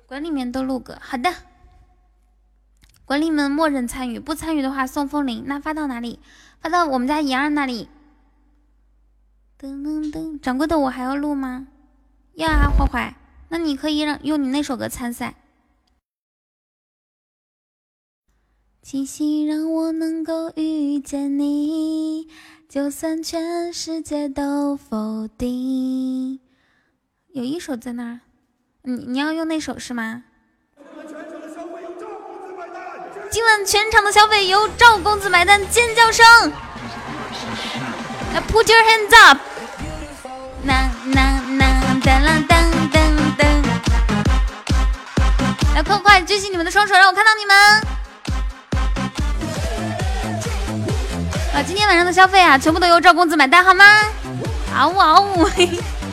[0.06, 1.30] 管理员都录个好的，
[3.04, 5.44] 管理们默认参与，不参与的话送风铃。
[5.46, 6.18] 那发到哪里？
[6.60, 7.88] 发到我们家妍儿那里。
[9.60, 11.68] 噔噔噔，掌柜的，我还要录吗？
[12.34, 13.16] 要啊，坏坏。
[13.48, 15.34] 那你可以让用你那首歌参赛。
[18.80, 22.28] 庆幸让我能够遇见你，
[22.68, 26.40] 就算全世界都否定。
[27.28, 28.20] 有一首在那儿，
[28.82, 30.24] 你你要用那首是吗？
[33.32, 36.52] 今晚全场的消费由赵公子买单，尖叫声！
[38.34, 39.38] 来，Put your hands up！
[40.62, 41.64] 那那那
[42.04, 43.00] 当啷当当
[43.38, 43.48] 当！
[45.74, 47.56] 来，快快举起你们的双手，让我看到你们！
[51.54, 53.84] 啊，今天晚上的消费啊，全部都由赵公子买单，好吗？
[54.74, 55.48] 嗷呜嗷呜！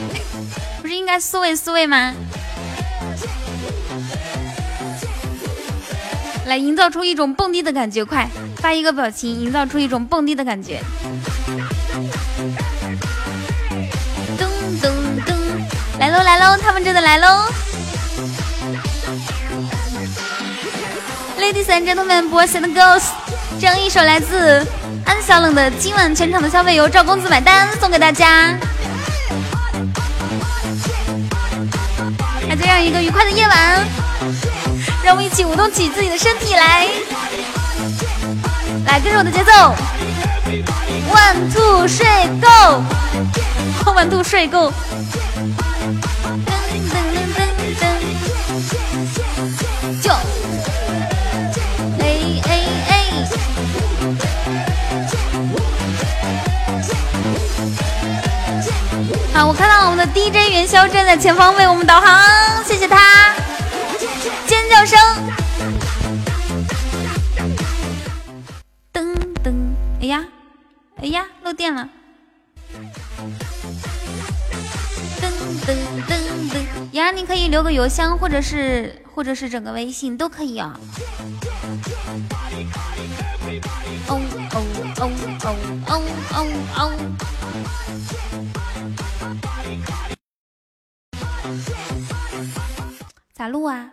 [0.82, 2.14] 不是应该四位四位吗？
[6.50, 8.28] 来，营造出一种蹦迪的感觉，快
[8.58, 10.82] 发一个表情，营造出一种蹦迪的感觉。
[14.36, 14.48] 噔
[14.82, 14.90] 噔
[15.28, 15.36] 噔，
[16.00, 17.46] 来喽来喽，他们真的来喽
[21.40, 23.04] ！Ladies and gentlemen, boys and girls，
[23.60, 24.66] 这样一首来自
[25.06, 28.58] 安小冷的《今晚全场的消费由赵公子买单》送给大家。
[32.50, 33.86] 在这样一个愉快的夜晚，
[35.04, 36.88] 让我们一起舞动起自己的身体来，
[38.86, 39.52] 来跟着我的节奏
[41.12, 42.06] ，one two 睡
[42.42, 42.48] 够，
[43.92, 46.96] one two 睡够，噔噔噔
[47.36, 47.40] 噔
[47.80, 47.84] 噔，
[50.02, 50.12] 就，
[52.00, 52.04] 哎
[52.48, 52.50] 哎
[52.90, 52.92] 哎。
[59.34, 63.34] 好，我看到我们的 DJ 元宵站在前方为我们导航，谢谢他。
[64.70, 65.00] 叫声，
[68.94, 70.24] 噔噔，哎呀，
[70.98, 71.90] 哎呀，漏电了。
[75.20, 75.28] 噔
[75.66, 75.76] 噔
[76.08, 76.14] 噔
[76.52, 76.56] 噔，
[76.92, 80.80] 呀，你可以留个邮箱，或者是或者是整个微信都可以啊。
[84.08, 84.22] 哦
[84.52, 84.64] 哦
[84.98, 85.10] 哦
[85.42, 85.50] 哦
[85.88, 86.02] 哦
[86.32, 86.46] 哦
[86.78, 86.92] 哦。
[93.34, 93.90] 咋录啊？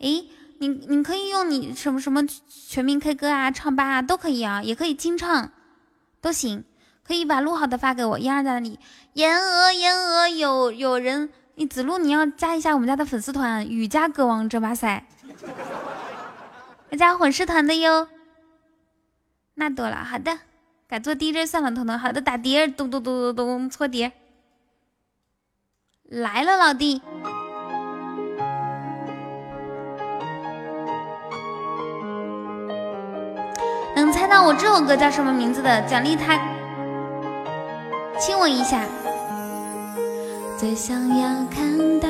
[0.00, 0.28] 诶，
[0.58, 2.20] 你你可以用你什么什么
[2.68, 5.50] 全民 K 歌啊、唱吧啊都可以啊，也可以清唱，
[6.20, 6.64] 都行。
[7.02, 8.18] 可以把录好的发给我。
[8.18, 8.78] 一二在哪里？
[9.14, 11.30] 言鹅言鹅，有有人？
[11.56, 15.06] 你子路你要加一下我们家的粉丝团，雨家歌王争霸赛，
[16.90, 18.08] 要加混世团的哟。
[19.54, 20.38] 那多了，好的，
[20.86, 21.98] 改做 DJ 算了，彤彤。
[21.98, 24.12] 好的，打碟，咚咚咚咚咚，搓碟。
[26.04, 27.02] 来了，老弟。
[34.00, 36.40] 能猜到我这首歌叫什么名字的，奖励他
[38.18, 38.80] 亲我一下。
[40.58, 42.08] 最想要看到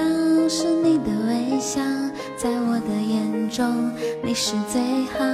[0.49, 1.81] 是你的微笑，
[2.37, 3.91] 在我的眼中
[4.23, 5.25] 你是最好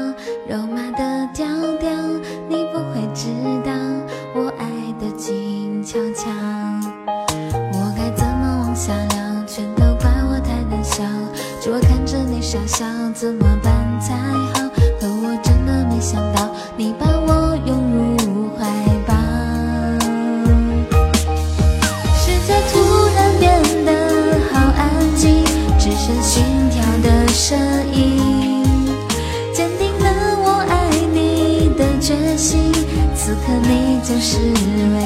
[0.49, 1.47] 肉麻的调
[1.79, 1.91] 调，
[2.49, 3.29] 你不会知
[3.63, 3.73] 道
[4.35, 4.67] 我爱
[4.99, 6.31] 的静悄悄。
[7.75, 9.45] 我该怎么往下聊？
[9.47, 11.05] 全都怪我太胆小，
[11.61, 14.15] 只会看着你傻笑，怎么办才
[14.55, 14.67] 好？
[14.99, 16.36] 可我真的没想到
[16.79, 18.67] 你把我拥入怀
[19.07, 19.15] 抱。
[22.15, 22.75] 世界突
[23.17, 23.45] 然变
[23.87, 23.91] 得
[24.53, 24.81] 好安
[25.17, 25.43] 静，
[25.79, 27.59] 只剩心跳的声
[27.95, 28.63] 音，
[29.55, 30.07] 坚定了
[30.45, 32.71] 我爱你的决心。
[33.15, 35.06] 此刻你就是唯一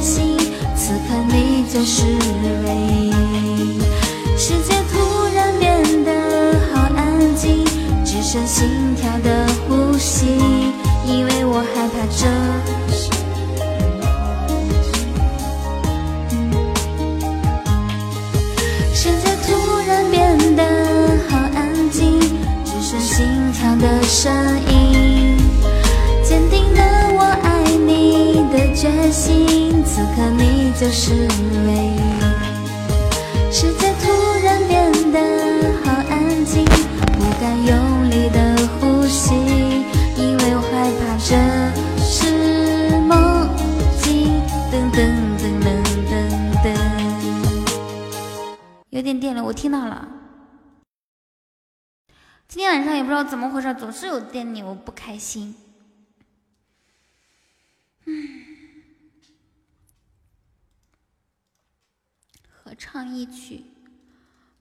[0.00, 0.36] 心。
[0.76, 2.04] 此刻你就是
[2.64, 3.78] 唯一。
[4.36, 4.98] 世界突
[5.34, 6.10] 然变得
[6.72, 7.64] 好安静，
[8.04, 8.66] 只剩心
[29.92, 31.12] 此刻你就是
[31.66, 31.98] 唯一。
[33.52, 34.06] 世界突
[34.40, 35.18] 然变得
[35.82, 38.38] 好安静，不敢用力的
[38.78, 39.34] 呼吸，
[40.16, 41.34] 因为我害怕这
[42.00, 43.10] 是梦
[44.00, 44.40] 境。
[44.70, 44.96] 噔噔
[45.40, 45.74] 噔噔
[46.06, 46.14] 噔
[46.62, 46.66] 噔。
[48.90, 50.08] 有点电了，我听到了。
[52.46, 55.56] 今天晚上也不知道怎么回事，总是有电流，我不开心。
[58.06, 58.44] 嗯，
[62.48, 63.56] 合唱一曲《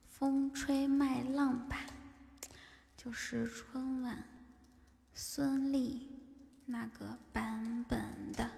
[0.09, 1.77] 风吹麦浪》吧，
[2.97, 4.21] 就是春晚
[5.13, 6.01] 孙俪
[6.65, 7.97] 那个版本
[8.33, 8.51] 的。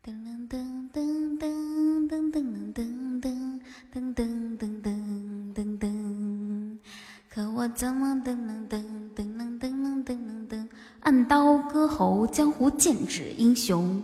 [0.00, 3.60] 噔噔噔噔噔噔噔噔噔
[3.90, 6.78] 噔噔噔噔噔噔，
[7.28, 8.80] 可我怎么噔噔噔
[9.16, 10.68] 噔噔噔噔噔噔噔？
[11.00, 14.00] 按刀割喉，江湖剑指英雄；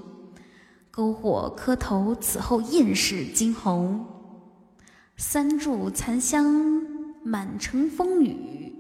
[0.97, 4.03] 篝火磕头，此后艳世惊鸿。
[5.19, 6.47] 三炷残香，
[7.23, 8.75] 满城风雨。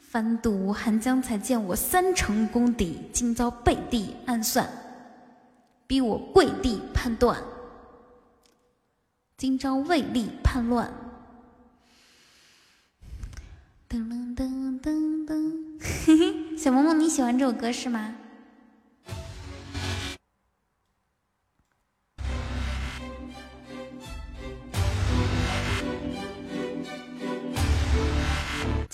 [0.00, 4.68] 翻渡寒江，才见我三成功底，今遭背地暗算。
[5.86, 7.40] 逼我跪地判断，
[9.36, 10.92] 今朝为利叛乱。
[13.88, 15.52] 噔噔噔噔噔，
[16.06, 18.16] 嘿嘿，小萌萌你喜欢这首歌是吗？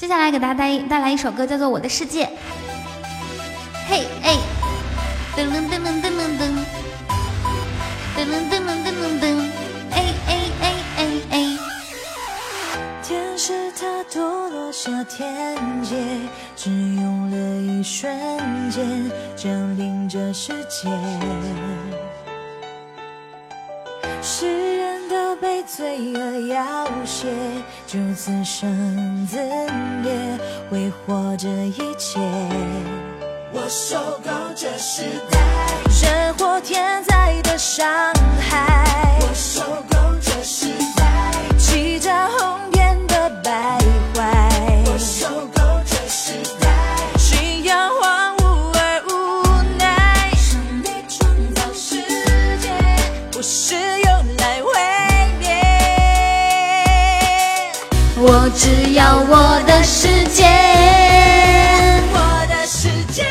[0.09, 2.24] 接下来给大家带带来一首歌，叫做《我的世界》。
[3.90, 4.39] 嘿哎，
[5.36, 6.48] 噔噔噔噔噔噔噔。
[8.16, 9.51] 噔噔噔噔噔噔噔，
[9.90, 10.30] 哎哎
[10.62, 11.59] 哎哎哎！
[13.02, 15.94] 天使它堕落下天界，
[16.56, 18.10] 只用了一瞬
[18.70, 20.89] 间降临这世界。
[24.20, 27.27] 世人都被罪恶要挟，
[27.86, 29.39] 就自生自
[30.03, 30.39] 灭，
[30.70, 32.20] 挥霍这一切。
[33.53, 35.39] 我受够这时代
[36.03, 39.62] 人祸天灾的伤害，我受
[59.89, 60.44] 世界。
[62.12, 63.24] 我的世界。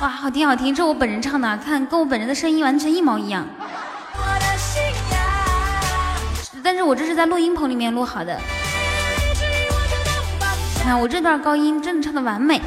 [0.00, 3.46] 哇，好好听好听，这我本人唱的，看跟我本人的声音完全一毛一样。
[6.64, 8.40] 但是我这是在录音棚里面录好的。
[10.82, 12.62] 看我这段高音真的唱的完美。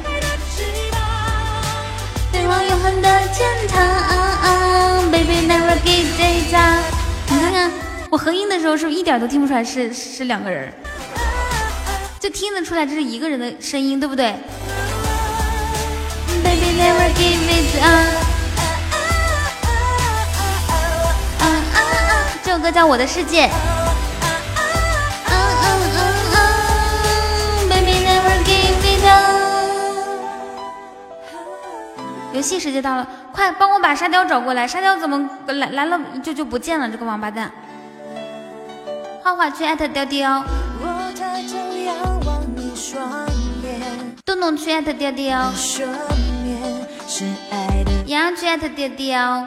[2.32, 3.76] 永恒的天堂
[5.10, 6.84] ，Baby never give up。
[7.28, 7.70] 你看看
[8.10, 10.72] 我合音的时候，是不是一点都听不出来是是两个人？
[12.18, 14.34] 就听得出来这是一个人的声音，对不对。
[22.42, 23.46] 这首歌叫《我的世界》。
[32.32, 34.66] 游戏时间到了，快帮我把沙雕找过来！
[34.66, 36.88] 沙雕怎么来来了就就不见了？
[36.88, 37.52] 这个王八蛋！
[39.22, 40.42] 画画去艾特雕雕，
[44.24, 45.52] 东东去艾特雕雕，
[48.06, 49.46] 洋洋去艾特雕雕。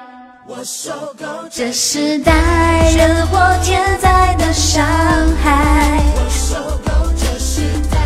[1.50, 4.86] 这时代人祸天灾的伤
[5.44, 6.56] 害，我受
[6.86, 7.98] 够这时代。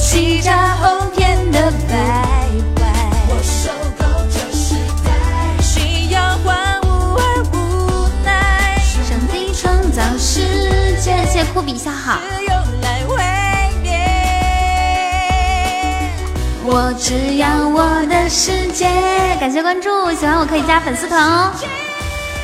[0.00, 2.41] 欺诈哄骗的白。
[11.26, 12.18] 谢谢酷比笑好。
[16.64, 18.86] 我只要我的世界。
[19.40, 21.52] 感谢关注，喜欢我可以加粉丝团哦。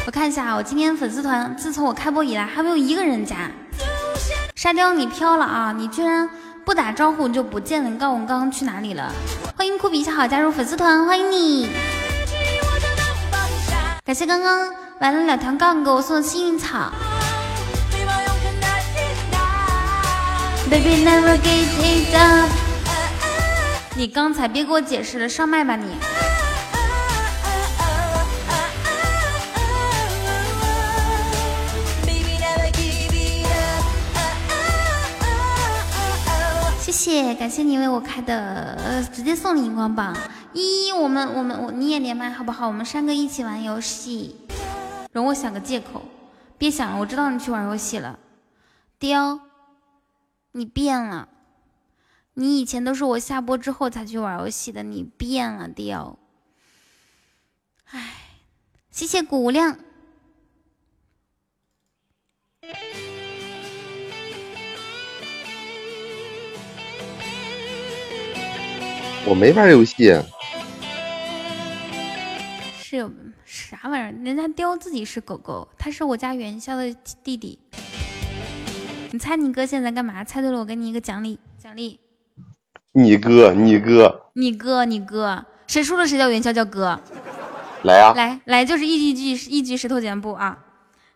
[0.07, 3.37] 我看一下，我今天粉丝团自从我开播以来还没有一个人加。
[4.57, 5.73] 沙雕你飘了啊！
[5.77, 6.29] 你居然
[6.65, 9.13] 不打招呼就不见了，你告诉我刚刚去哪里了？
[9.57, 11.69] 欢迎酷比小好加入粉丝团，欢迎你。
[14.05, 16.91] 感谢刚刚玩了两条杠给我送的幸运草。
[20.71, 22.51] Baby never give it up。
[23.97, 25.97] 你刚才别给我解释了，上麦吧你。
[36.79, 40.15] 谢谢，感谢你为我开的，呃，直接送你荧光棒。
[40.53, 42.67] 一，我们我们我你也连麦好不好？
[42.67, 44.37] 我们三个一起玩游戏。
[45.13, 46.03] 容我想个借口，
[46.59, 48.19] 别想了，我知道你去玩游戏了。
[48.99, 49.48] 雕。
[50.59, 51.29] 你变了，
[52.35, 56.19] 你以前都是我下播之后才去玩游戏的，你变了，雕。
[57.85, 58.15] 唉，
[58.91, 59.79] 谢谢谷无量。
[69.25, 70.13] 我没玩游戏。
[72.83, 73.09] 是
[73.45, 74.11] 啥玩意儿？
[74.25, 77.61] 人家雕自己是狗狗，他是我家元宵的弟弟。
[79.11, 80.23] 你猜你哥现在干嘛？
[80.23, 81.99] 猜对了，我给你一个奖励，奖励。
[82.93, 87.01] 你哥，你哥，你哥，你哥，谁输了谁叫元宵叫哥。
[87.85, 88.13] 来啊！
[88.15, 90.65] 来来，就是一局一局石头剪布啊！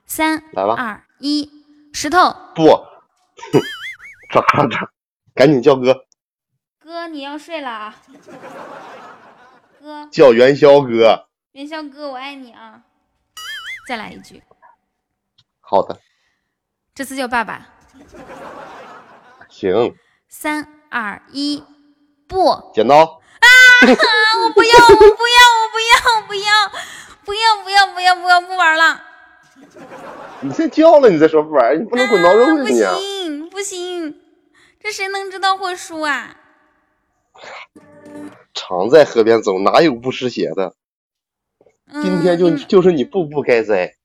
[0.06, 1.51] 三，来吧，二一，
[1.93, 2.19] 石头
[2.55, 2.66] 不，
[4.31, 4.90] 抓抓，
[5.35, 6.06] 赶紧叫哥。
[6.78, 7.97] 哥，你要睡了啊！
[9.81, 11.27] 哥，叫元宵哥。
[11.52, 12.82] 元宵哥，我爱你啊！
[13.89, 14.43] 再来一句。
[15.60, 15.98] 好的。
[16.94, 17.66] 这次叫爸爸。
[19.48, 19.94] 行，
[20.28, 21.62] 三二一，
[22.27, 23.48] 不，剪刀啊！
[23.82, 25.93] 我不要，我不要，我不要，
[26.27, 26.70] 不要，
[27.24, 29.02] 不要，不要，不要，不要，不玩了。
[30.40, 34.20] 你先叫了，你再说不玩，你不能滚刀肉不行，不行，
[34.81, 36.36] 这谁能知道会输啊？
[38.55, 40.74] 常在河边走，哪有不湿鞋的？
[42.02, 43.97] 今天就就是你步步该栽。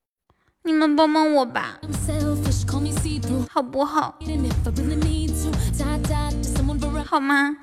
[0.64, 1.80] 你们帮帮我吧。
[3.49, 4.18] 好不好？
[7.06, 7.56] 好吗？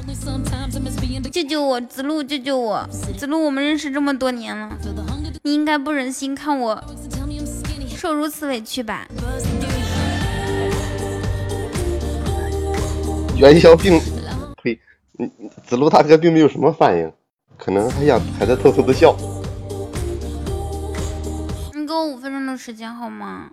[1.30, 2.22] 救救我，子路！
[2.22, 2.86] 救救我，
[3.16, 3.44] 子路！
[3.44, 4.76] 我们认识这么多年了，
[5.42, 6.82] 你应该不忍心看我
[7.96, 9.06] 受如此委屈吧？
[13.36, 14.00] 元宵并
[14.62, 14.80] 呸，
[15.66, 17.12] 子路大哥并没有什么反应，
[17.58, 19.14] 可能还想还在偷偷的笑。
[21.74, 23.50] 你给我五分钟的时间好吗？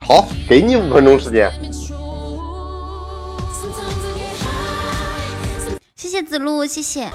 [0.00, 1.50] 好，给你五分钟时间。
[5.94, 7.10] 谢谢子路，谢谢。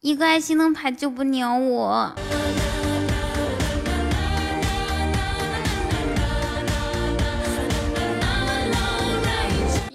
[0.00, 2.12] 一个爱心灯牌就不鸟我。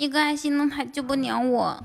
[0.07, 1.83] 一个爱心灯牌救不了我。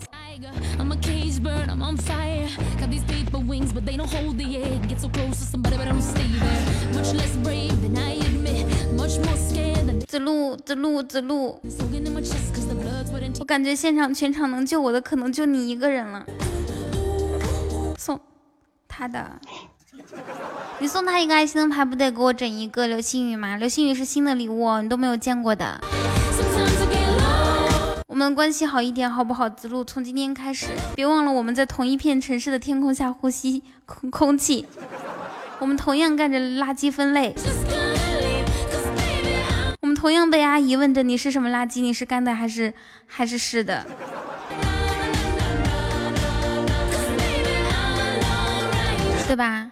[10.07, 11.61] 子路，子路，子路，
[13.41, 16.25] 我感觉现场全场能救我的可能就你一个人了。
[17.99, 18.21] 送
[18.87, 19.33] 他的，
[20.79, 23.57] 你送他一个爱心灯牌，不得给我整一个流星雨吗？
[23.57, 25.81] 流星雨是新的礼物，你都没有见过的。
[28.31, 29.49] 关系好一点好不好？
[29.49, 34.67] 子路，从今天开始，别忘了我们在同一片城市的天空下呼吸空空气，
[35.59, 37.35] 我们同样干着垃圾分类，
[39.81, 42.73] 我们同样被阿姨问着你是什么垃圾，你是干的还是
[43.07, 43.87] 还是湿的？
[49.27, 49.71] 对吧？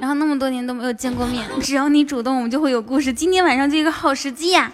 [0.00, 3.12] 然后那么多年都没有见过面，只要你主动，我们就会有故事。
[3.12, 4.72] 今天晚上就一个好时机呀！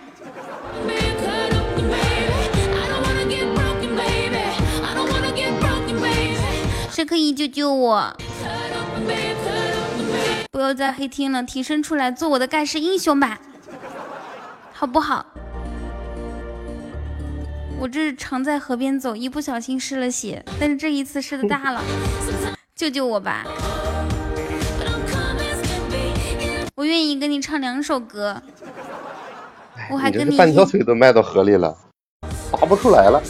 [7.01, 8.15] 谁可以救救我？
[10.53, 13.41] 不要再黑听了，提升出来做我的盖世英雄吧，
[14.75, 15.25] 好不好？
[17.79, 21.83] 我这是常在河边走，一不小心湿了鞋，但是这一次湿的大了，
[22.77, 23.47] 救救我吧！
[26.77, 28.43] 我愿意跟你唱两首歌，
[29.91, 31.75] 我还跟你半条腿都迈到河里了，
[32.51, 33.23] 拔不出来了。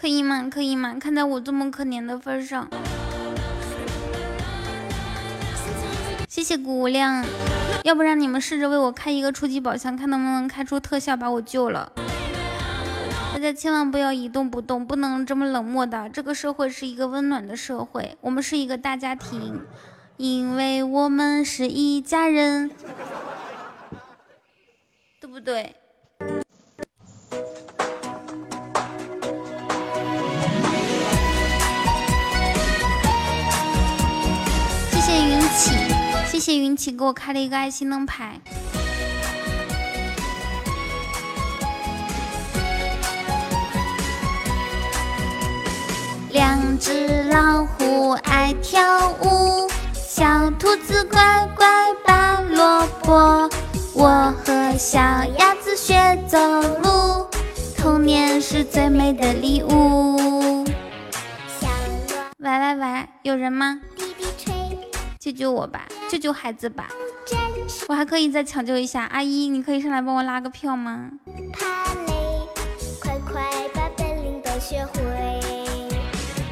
[0.00, 0.48] 可以吗？
[0.50, 0.96] 可以吗？
[0.98, 2.66] 看在我这么可怜的份上，
[6.26, 7.22] 谢谢谷无量。
[7.84, 11.92] 要不然你们试着为我开一个初级宝箱，看能不能开出特效把我救了。
[13.34, 16.08] 大家千万不要一动不动，不能这么冷漠的。
[16.08, 19.60] 这个社会是一个温暖的社会，我们是一个大家庭，
[20.16, 22.70] 因为我们是一家人，
[25.20, 25.74] 对不对？
[36.40, 38.40] 谢谢云起给我开了一个爱心灯牌。
[46.30, 51.66] 两只老虎爱跳舞，小兔子乖乖
[52.06, 53.50] 拔萝卜。
[53.92, 54.98] 我和小
[55.38, 56.38] 鸭子学走
[56.78, 57.28] 路，
[57.76, 60.64] 童年是最美的礼物。
[62.38, 63.78] 喂喂喂，有人吗？
[65.20, 66.88] 救救我吧，救救孩子吧！
[67.88, 71.10] 我还可以再抢救一下，阿姨，你可以上来帮我拉个票吗？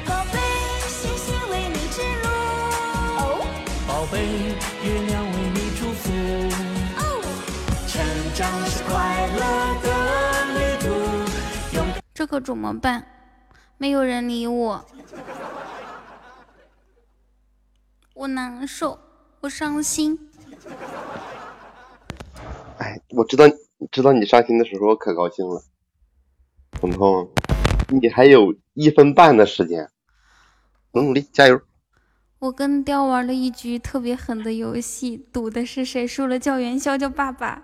[0.05, 0.39] 宝贝，
[0.87, 2.29] 星星为你指路。
[3.89, 4.21] 宝贝，
[4.85, 6.13] 月亮为你祝福。
[7.87, 8.05] 成
[8.35, 9.41] 长是快乐
[9.83, 9.87] 的
[10.53, 10.85] 旅途。
[12.13, 13.03] 这可怎么办？
[13.79, 14.85] 没有人理我。
[18.19, 18.99] 我难受，
[19.43, 20.19] 我伤心。
[22.79, 23.45] 哎，我知道，
[23.93, 25.63] 知道你伤心的时候，我可高兴了。
[26.73, 27.31] 彤彤，
[27.91, 29.89] 你还有一分半的时间，
[30.95, 31.61] 努努力，加油！
[32.41, 37.63] 我跟雕玩了一局特别狠的游戏，赌的是谁输了叫元宵叫爸爸。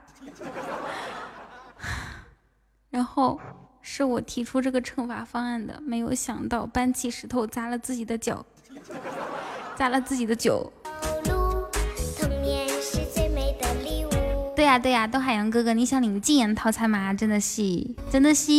[2.90, 3.40] 然后
[3.82, 8.46] 是我提出这个惩罚方案的，没有想到搬起石头砸了自己的脚。
[9.76, 10.72] 砸了自己的酒。
[14.56, 17.12] 对呀对呀，东海洋哥哥，你想领禁言套餐吗？
[17.12, 17.62] 真的是，
[18.10, 18.52] 真的是。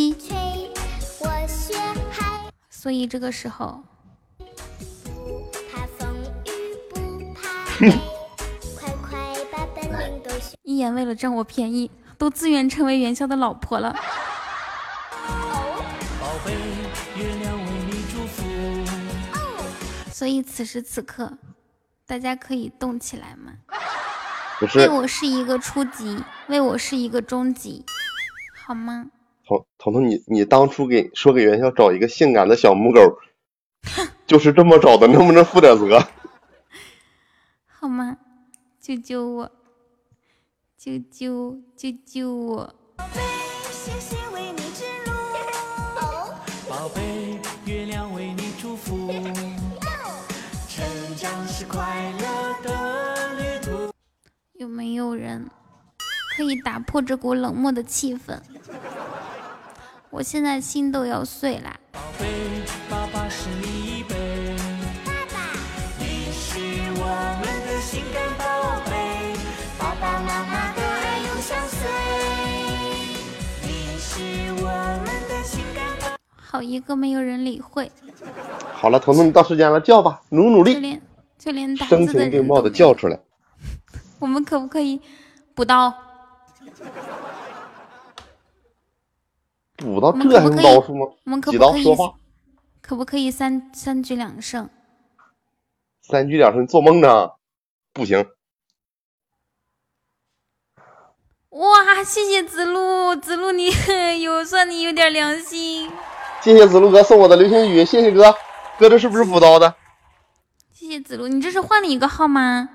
[2.69, 3.81] 所以这个时候，
[10.63, 13.95] 一言为了占我便宜，都自愿成为元宵的老婆了。
[20.17, 21.37] 所以此时此刻，
[22.07, 23.51] 大家可以动起来吗？
[24.77, 26.17] 为我是一个初级，
[26.47, 27.83] 为我是一个中级，
[28.65, 29.07] 好吗？
[29.45, 33.01] 彤彤彤，你你当初给说给元宵找一个性感的小母狗，
[34.25, 36.01] 就是这么找的，能不能负点责？
[37.67, 38.15] 好吗？
[38.79, 39.51] 救救我！
[40.77, 42.73] 救救救救我！
[54.65, 55.47] 有没有人
[56.35, 58.35] 可以打破这股冷漠的气氛？
[60.09, 61.79] 我现在心都要碎啦。
[61.91, 62.25] 宝贝，
[62.89, 64.03] 爸爸是你。
[64.09, 65.37] 爸爸，
[65.99, 66.57] 你是
[66.95, 67.05] 我
[67.41, 69.35] 们的心肝宝贝。
[69.77, 71.87] 爸爸妈妈的爱永相随。
[73.61, 76.17] 你是我们的心肝宝。
[76.35, 77.91] 好一个没有人理会。
[78.73, 80.99] 好了，彤彤，你到时间了，叫吧，努努力。
[81.37, 82.69] 就连打声字的。
[82.71, 83.19] 叫出来。
[84.19, 85.01] 我们可不可以
[85.53, 85.93] 补刀？
[89.77, 91.05] 补到我们这还用可以刀数吗？
[91.25, 92.15] 我们可几不可以刀说话，
[92.81, 94.69] 可不可以三三局两胜？
[96.01, 97.31] 三局两胜，做梦呢？
[97.91, 98.25] 不行，
[101.49, 103.69] 哇，谢谢子路，子路你
[104.21, 105.91] 有算你有点良心，
[106.41, 108.33] 谢谢子路哥送我的流星雨，谢谢哥，
[108.79, 109.75] 哥这是不是补刀的？
[110.71, 112.69] 谢谢子路，你这是换了一个号吗？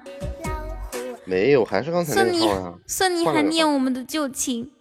[1.31, 2.75] 没有，还是刚才那个号呀。
[2.89, 4.73] 算你还念我们的旧情，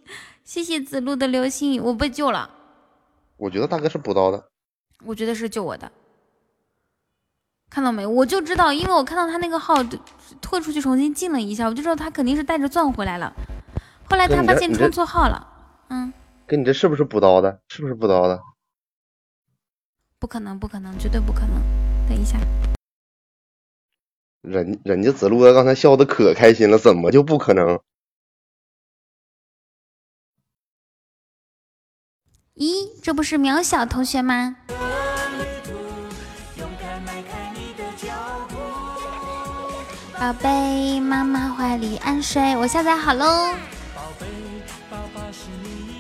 [0.44, 2.50] 谢谢子路的流星雨，我被救了，
[3.38, 4.50] 我觉得大哥是补刀的，
[5.06, 5.92] 我觉得是救我的。
[7.70, 8.04] 看到没？
[8.04, 9.76] 我就知道，因为我看到他那个号
[10.42, 13.32] 退出去重新进了一下，我就知道他肯定是带着钻回来了。
[14.10, 15.48] 后来他发现充错号了，
[15.90, 16.12] 嗯，
[16.48, 17.60] 哥你这是不是补刀的？
[17.68, 18.42] 是不是补刀的？
[20.18, 21.62] 不可能，不可能，绝对不可能。
[22.10, 22.40] 等一下，
[24.42, 27.80] 人人家子路哥刚才笑的可开心了，怎么就不可能？
[32.56, 34.56] 咦，这不是渺小同学吗？
[40.20, 42.56] 宝贝，妈妈怀里安睡。
[42.58, 43.54] 我下载好喽。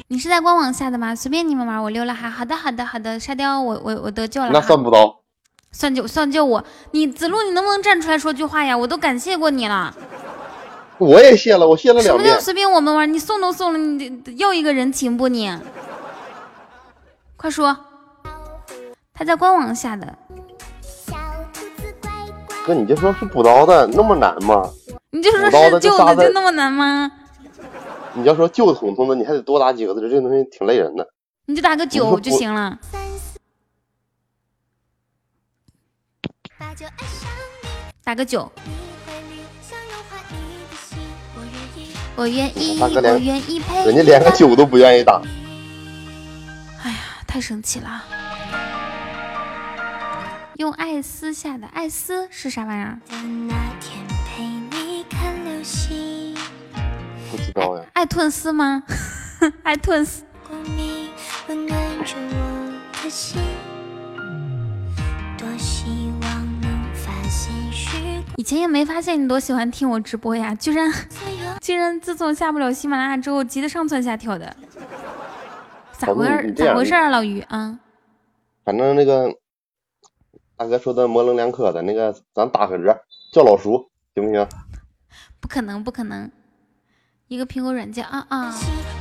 [0.07, 1.15] 你是在官网下的吗？
[1.15, 2.29] 随便你们玩，我溜了哈。
[2.29, 3.19] 好的，好的，好的。
[3.19, 4.53] 沙雕，我我我得救了哈。
[4.53, 5.23] 那算补刀。
[5.71, 6.63] 算救算救我。
[6.91, 8.77] 你子路，你能不能站出来说句话呀？
[8.77, 9.95] 我都感谢过你了。
[10.97, 12.27] 我也谢了，我谢了两遍。
[12.27, 13.11] 什么叫随便我们玩？
[13.11, 15.51] 你送都送了，你得要一个人情不你？
[17.37, 17.77] 快说。
[19.13, 20.17] 他在官网下的，
[22.65, 24.69] 哥，你就说是补刀的，那么难吗？
[25.11, 27.11] 你就说补刀是救的就那么难吗？
[28.13, 31.05] 你要说救彤彤的，你还得多打几个字，这东西挺累人的。
[31.47, 32.77] 你就打个九就行了。
[38.03, 38.51] 打个九，
[42.15, 43.85] 我愿意，我愿意陪。
[43.85, 45.21] 人家连个九都不愿意打。
[46.83, 48.03] 哎呀，太生气了！
[50.57, 52.99] 用艾斯下的，艾斯是啥玩意儿？
[57.31, 58.83] 不知道呀，艾顿斯吗？
[59.63, 60.23] 艾顿斯，
[61.47, 62.73] 温暖着我
[63.03, 63.39] 的心，
[65.37, 65.98] 多希望能发现时
[68.39, 70.89] 以前也没发现你多喜欢听我直播呀，居然
[71.59, 74.55] 居然自从下不了喜马拉雅之后，急得上蹿下跳的，
[75.91, 76.53] 咋回事儿？
[76.53, 77.77] 咋回事儿啊，老于啊？
[78.63, 79.29] 反正那个
[80.55, 82.97] 大哥说的模棱两可的那个，咱打个折，
[83.33, 84.47] 叫老叔行不行？
[85.41, 86.31] 不可能，不可能！
[87.27, 88.55] 一个苹果软件啊啊！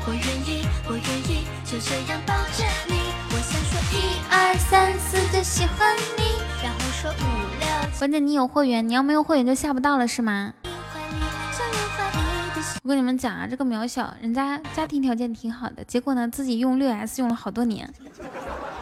[0.04, 3.14] 我愿意，我愿意就这样抱着你。
[3.30, 6.24] 我想说一二三四就喜欢你。
[6.60, 6.80] 然后
[7.98, 10.54] 关键你有会员，你要没有会员就下不到了是吗？
[12.84, 17.92] 我跟你们讲啊，这个渺小人家家庭条件挺好的，结果呢自己用六 S 用了好多年。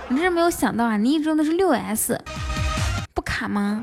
[0.09, 2.21] 你真是没有想到啊，你一直用的是六 S，
[3.15, 3.83] 不卡吗？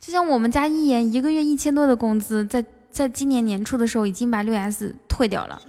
[0.00, 5.60] 就像我们家一言一个月一千多的工资，在在今年年初的时候已经把六 S 退掉了，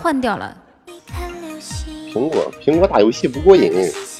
[0.00, 0.56] 换掉了。
[2.12, 4.15] 苹果苹果打游戏不过瘾，想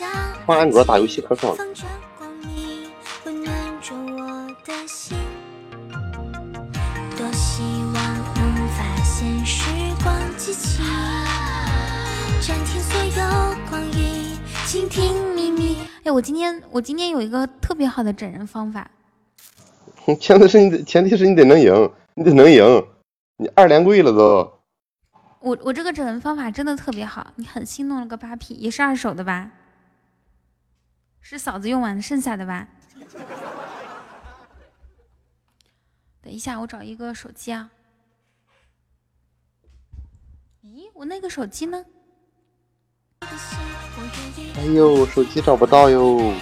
[0.46, 1.58] 换安卓打游戏可爽了。
[1.58, 1.82] 放着
[2.16, 2.88] 光明，
[3.24, 3.52] 温暖
[3.82, 5.18] 着我的心。
[7.16, 7.94] 多希望
[8.36, 9.68] 能发现时
[10.04, 10.80] 光机器，
[12.40, 15.78] 暂停所有光阴，倾听秘密。
[16.04, 18.88] 哎，我今天我今天有一个特别好的整人方法，
[20.20, 22.86] 前提是你得，前提是你得能赢，你得能赢，
[23.38, 24.52] 你二连跪了都。
[25.40, 29.50] 我我这个整人方法真的特别好，你狠心弄了个八 P，，也是二手的吧？
[31.28, 32.68] 是嫂子用完剩下的吧？
[36.22, 37.68] 等一下，我找一个手机啊。
[40.64, 41.84] 咦，我那个手机呢？
[43.22, 46.32] 哎呦，手机找不到哟。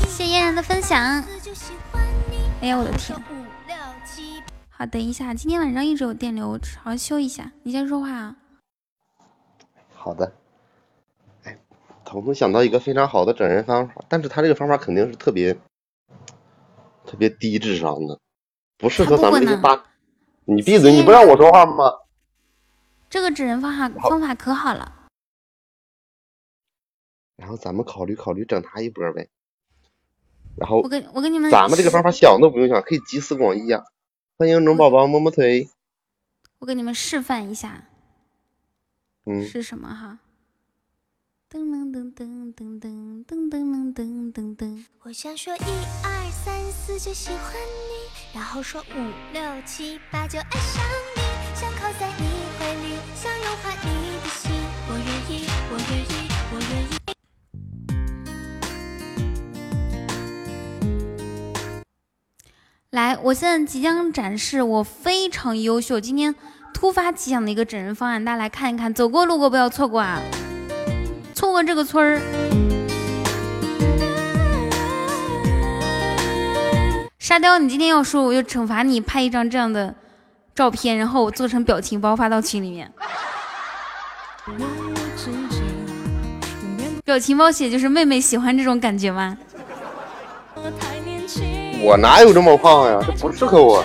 [0.00, 1.22] 谢谢嫣然的分享。
[2.60, 3.16] 哎呀，我的天！
[4.70, 7.52] 好，等一下，今天晚上一直有电流，好好修一下。
[7.62, 8.34] 你先说话啊。
[10.00, 10.32] 好的。
[11.44, 11.58] 哎，
[12.06, 15.52] 彤彤想到一个非常好的整人方法，但是他这个方法肯定是特别
[17.04, 18.18] 特别低智商的，
[18.78, 19.84] 不适合咱们这些大。
[20.46, 20.90] 你闭嘴！
[20.90, 21.98] 你不让我说话吗？
[23.10, 24.96] 这个整人方法方法可好了。
[27.36, 29.28] 然后咱们考虑考虑整他一波呗。
[30.56, 33.84] 然后我跟我跟你们，咱们这个方法想都不用想，可以集思广益啊！
[34.38, 35.68] 欢迎龙宝宝摸摸腿。
[36.58, 37.89] 我给你们示范一下
[39.26, 40.18] 嗯，是什么哈？
[41.50, 44.84] 噔噔噔噔噔噔噔噔噔噔噔。
[45.02, 45.60] 我想说一
[46.02, 48.94] 二三四就喜欢你，然后说五
[49.32, 50.82] 六七八就爱上
[51.16, 51.20] 你，
[51.54, 52.24] 想靠在你
[52.58, 53.88] 怀里，想融化你
[54.20, 54.50] 的心。
[54.88, 56.12] 我愿意，我愿意，
[56.52, 56.88] 我愿意。
[62.90, 66.34] 来，我现在即将展示我非常优秀，今天
[66.72, 70.20] 突发奇想的一个整人方案，大家来看一看，走过路过不要错过啊！
[71.34, 72.20] 错过这个村儿。
[77.18, 79.94] 沙雕，你今天要说，我就惩罚你拍一张这样的
[80.54, 82.90] 照片，然后我做成表情包发到群里面。
[87.04, 89.36] 表情包写就是妹妹喜欢这种感觉吗？
[91.82, 92.98] 我哪有这么胖呀？
[93.06, 93.84] 这不适合我。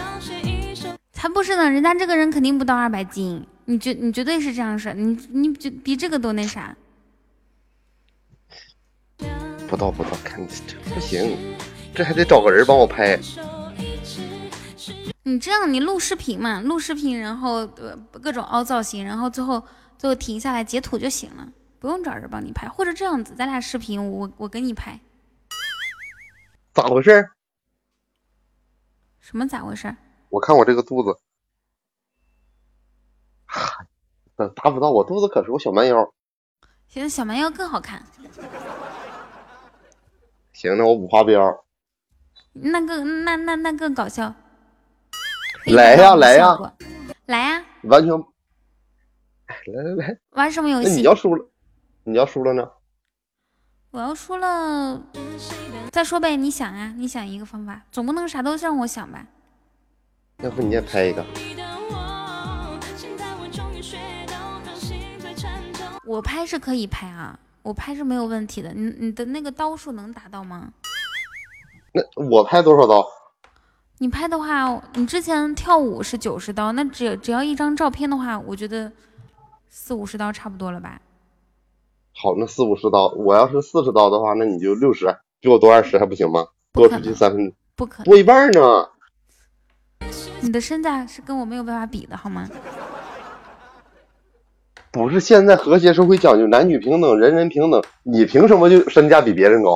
[1.25, 6.77] 才不是呢，人家这个人肯定不到二百斤，你绝你绝对是这样式，你你就比这个都那啥。
[9.67, 11.35] 不到不到，看这不行，
[11.95, 13.19] 这还得找个人帮我拍。
[15.23, 19.59] 你这样，你录视频嘛，录视频，然后呃各种凹造型，然后最后
[19.97, 24.99] 最后停下来截图就行了，不用找人帮你拍，或者这样子，咱俩视频，我我给你拍，
[26.71, 27.27] 咋回事？
[29.19, 29.95] 什么咋回事？
[30.35, 31.17] 我看我这个肚子，
[33.45, 33.87] 哈，
[34.53, 36.13] 达不到我肚子可是我小蛮腰。
[36.89, 38.05] 现在小蛮腰更好看，
[40.51, 41.61] 行，那我五花膘。
[42.51, 44.33] 那个那那那更搞笑。
[45.67, 46.57] 来呀来呀，
[47.27, 47.65] 来呀！
[47.83, 48.11] 完全，
[49.73, 50.89] 来来来，玩什么游戏？
[50.89, 51.49] 那你要输了，
[52.03, 52.69] 你要输了呢？
[53.91, 55.01] 我要输了，
[55.93, 56.35] 再说呗。
[56.35, 59.27] 你想啊，你想一个方法，总不能啥都让我想吧？
[60.45, 61.25] 要不你也拍一个？
[66.05, 68.71] 我拍是可以拍啊，我拍是没有问题的。
[68.71, 70.71] 你你的那个刀数能达到吗？
[71.93, 73.03] 那我拍多少刀？
[73.97, 78.91] 你拍的话，你之前跳舞是九十刀，那只只要一张照片的话，我觉得
[79.67, 81.01] 四五十刀差不多了吧？
[82.13, 85.07] 好，那四五十刀，我要是四十刀的话，那你就六十，
[85.39, 86.45] 比我多二十还不行吗？
[86.71, 88.91] 多出去三分，不可能，多一半呢。
[90.45, 92.47] 你的身价是跟我没有办法比的，好吗？
[94.91, 99.75] 不是，现在和谐社会讲究男女平等，人人平等，你凭什么就身价比别人高？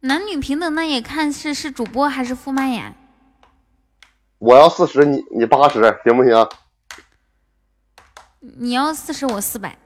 [0.00, 2.94] 男女平等，那也看是是主播还是副麦呀。
[4.38, 6.46] 我要四十，你你八十，行不行？
[8.40, 9.78] 你要四十，我四百。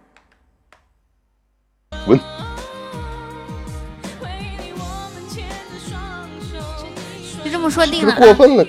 [2.05, 2.19] 滚！
[7.59, 8.18] 这么说定了、啊。
[8.20, 8.64] 过分了。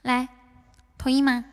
[0.00, 0.26] 来，
[0.96, 1.44] 同意吗？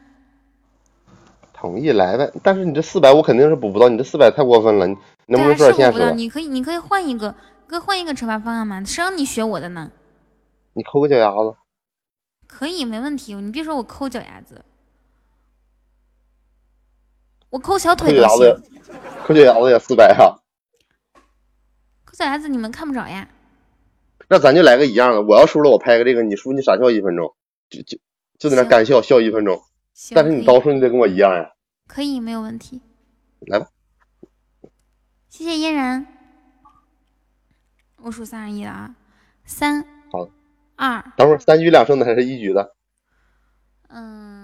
[1.52, 6.14] 同意来呗，但是你这四百我肯定是补不到，你这四百太过分了，你能不能说点现实的？
[6.14, 7.36] 你可以，你可以换一个，
[7.68, 8.82] 可以换一个惩罚方案嘛？
[8.86, 9.92] 谁让你学我的呢？
[10.72, 11.58] 你抠个脚丫子。
[12.48, 13.36] 可以，没问题。
[13.36, 14.64] 你别说我抠脚丫子，
[17.50, 18.62] 我抠小腿都行。
[19.24, 20.40] 抠脚丫子也四百啊？
[22.06, 23.28] 抠脚丫子你们看不着呀？
[24.28, 27.34] 那咱就来个一样的，我要输了我拍个这个，你输你傻笑一分钟，
[27.70, 27.98] 就就
[28.38, 29.60] 就在那干笑笑一分钟。
[30.14, 31.52] 但是你刀数你得跟我一样呀。
[31.88, 32.82] 可以，没有问题。
[33.48, 33.68] 来吧。
[35.30, 36.06] 谢谢嫣然。
[37.98, 38.96] 我数三二一了啊！
[39.46, 39.84] 三。
[40.12, 40.30] 好。
[40.76, 41.04] 二。
[41.18, 42.76] 等会儿三局两胜的还是一局的？
[43.90, 44.39] 嗯。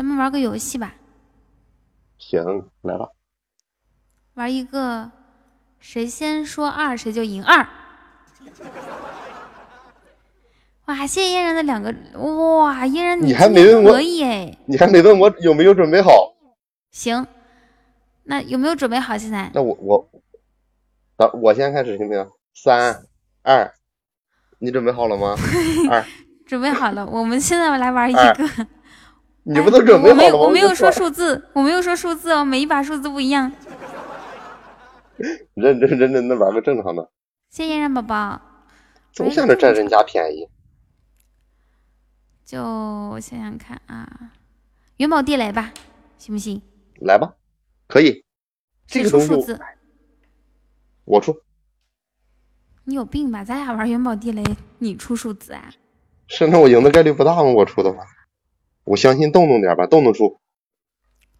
[0.00, 0.94] 咱们玩个游戏吧。
[2.16, 2.42] 行，
[2.80, 3.10] 来吧。
[4.32, 5.10] 玩一个，
[5.78, 7.68] 谁先说二谁就赢二。
[10.88, 16.34] 哇，谢谢嫣然的两个哇，嫣然你还没问我可以哎，你还没问我有没有准备好。
[16.90, 17.26] 行，
[18.22, 19.18] 那有没有准备好？
[19.18, 19.50] 现在？
[19.52, 20.10] 那我我，
[21.18, 22.26] 等我先开始行不行？
[22.54, 23.02] 三
[23.42, 23.70] 二，
[24.60, 25.36] 你准备好了吗？
[25.92, 26.02] 二，
[26.46, 27.06] 准备好了。
[27.06, 28.34] 我们现在来玩一个。
[29.42, 30.22] 你不都准备好了吗？
[30.22, 33.50] 我没有，我没有说数字，我没有说数字哦，每一把数字不一样。
[35.54, 37.10] 认真 认真的玩个正常的。
[37.50, 38.40] 谢谢宝宝。
[39.12, 40.48] 总想着占人家便宜。
[42.44, 44.32] 就我想想看啊，
[44.96, 45.72] 元宝地雷吧，
[46.18, 46.60] 行不行？
[47.00, 47.34] 来吧，
[47.86, 48.24] 可以。
[48.86, 49.58] 这个出数字？
[51.04, 51.36] 我出。
[52.84, 53.44] 你有病吧？
[53.44, 54.42] 咱俩玩元宝地雷，
[54.78, 55.72] 你出数字啊？
[56.28, 57.42] 是，那我赢的概率不大吗？
[57.42, 58.04] 我出的话，
[58.84, 60.40] 我相信动动点吧，动动出。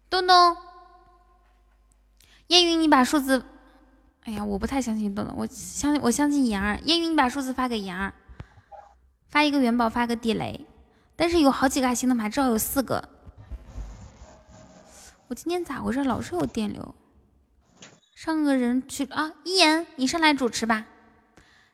[0.09, 0.57] 动动。
[2.47, 3.45] 烟云，你把数字
[4.23, 6.79] 哎呀，我不太相信豆豆，我相信我相信妍儿。
[6.83, 8.13] 烟云，你把数字发给妍儿，
[9.29, 10.65] 发一个元宝，发个地雷。
[11.15, 13.09] 但是有好几个爱心灯牌，至少有四个。
[15.27, 16.03] 我今天咋回事？
[16.03, 16.93] 老是有电流。
[18.13, 20.85] 上个人去啊，一言，你上来主持吧。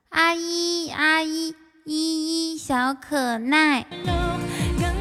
[0.09, 3.17] 阿姨，阿姨，依依小可
[3.51, 4.26] 爱。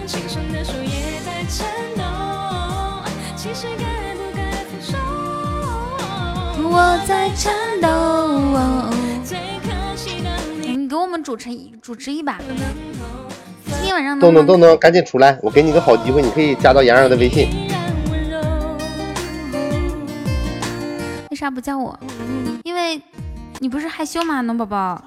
[0.07, 1.67] 刚清晨的树叶在颤
[1.97, 2.05] 动，
[3.35, 4.97] 其实该不该分手？
[6.63, 8.89] 我在颤抖。
[9.25, 10.31] 最可惜的
[10.61, 12.39] 你你给我们主持一主持一把。
[13.65, 15.37] 今天晚上都能不能能都能，赶紧出来！
[15.43, 17.49] 我给你个好机会，你可以加到妍儿的微信。
[21.31, 21.99] 为啥不叫我？
[22.63, 23.03] 因为
[23.59, 25.05] 你不是害羞吗，农宝宝？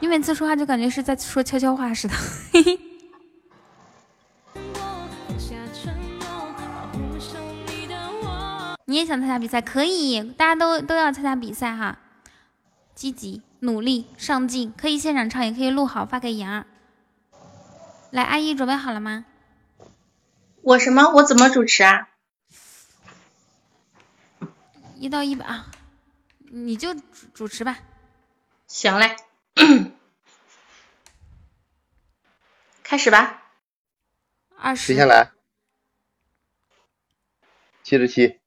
[0.00, 2.14] 你每次说话就感觉是在说悄悄话似的。
[2.52, 2.76] 嘿嘿。
[8.86, 9.60] 你也想参加比赛？
[9.62, 11.98] 可以，大家都都要参加比赛哈。
[12.94, 16.66] 积极努力上进，可以现场唱，也可以录好发给妍儿。
[18.10, 19.24] 来，阿姨准备好了吗？
[20.62, 21.10] 我什么？
[21.14, 22.08] 我怎么主持啊？
[24.96, 25.70] 一到一百啊，
[26.38, 27.02] 你就主
[27.34, 27.78] 主持吧。
[28.66, 29.16] 行嘞，
[32.82, 33.42] 开始吧。
[34.56, 34.86] 二十。
[34.86, 35.32] 谁先来？
[37.82, 38.40] 七十七，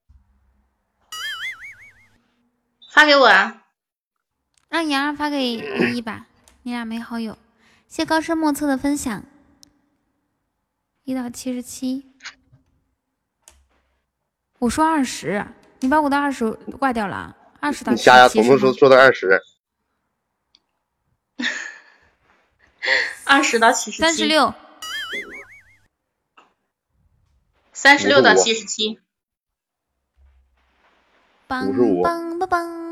[2.98, 3.62] 发给我啊。
[4.70, 6.26] 让杨儿发给依依吧，
[6.64, 7.38] 你俩没好友。
[7.88, 9.24] 谢高深莫测的分享，
[11.04, 12.12] 一到七十七。
[14.58, 15.46] 我说二十，
[15.82, 16.50] 你把我的二十
[16.80, 18.28] 挂掉了，二十到七你瞎呀？
[18.28, 18.80] 十七是吗彤彤说？
[18.80, 19.44] 说到二十，
[23.26, 24.02] 二十到七十七。
[24.02, 24.26] 三十。
[24.26, 24.56] 六，
[27.74, 29.00] 三十六到七十七。
[31.48, 32.87] 梆55梆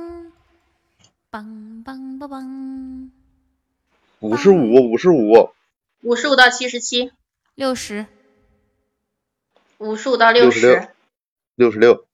[1.35, 3.09] 梆梆，梆梆梆梆，
[4.21, 5.49] 五十五，五十五，
[6.01, 7.11] 五十五到七十七。
[7.55, 8.05] 六十，
[9.79, 10.87] 五十五到六十十。
[11.55, 12.05] 六十六，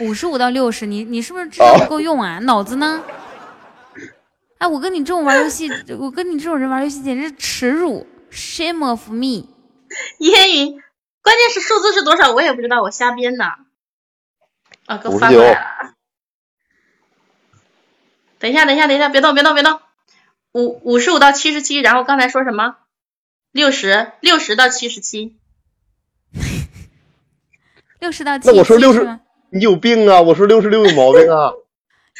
[0.00, 2.38] 五十五到六十，你你是不是智商不够用啊？
[2.40, 3.02] 脑子呢？
[4.58, 9.48] 哎，我跟你这种玩游戏，我跟你这种人玩游戏简直是耻辱，shame of me。
[10.20, 10.82] 烟云，
[11.22, 13.44] 关键是数字是多少我也不知道，我瞎编的。
[14.84, 15.94] 啊，给我发过来了。
[18.40, 19.80] 等一下，等一下，等一下，别动，别动，别动。
[20.52, 22.76] 五五十五到七十七，然后刚才说什么？
[23.52, 25.36] 六十，六十到七十七。
[28.00, 30.22] 六十到七那我说六十你有病啊！
[30.22, 31.52] 我说六十六有毛病啊！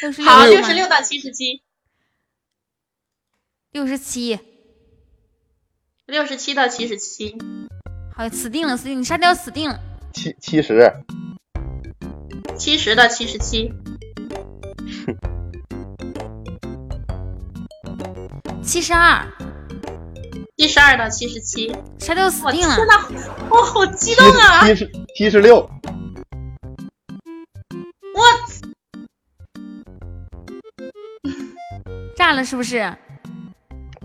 [0.03, 1.63] 六 十好，六六十六到七十七，
[3.71, 4.39] 六十七，
[6.07, 7.39] 六十七到七十七，
[8.15, 9.81] 好，死定了，死定了，你沙雕死定了。
[10.13, 10.93] 七七十，
[12.59, 13.73] 七十到七十七，
[18.71, 19.27] 七十二，
[20.57, 21.75] 七十二到七十七。
[21.99, 22.77] 沙雕死定了。
[22.77, 23.05] 天呐，
[23.51, 24.65] 我好激动啊！
[24.65, 25.69] 七十七十六，
[28.15, 28.23] 我
[32.17, 32.89] 炸了是不是？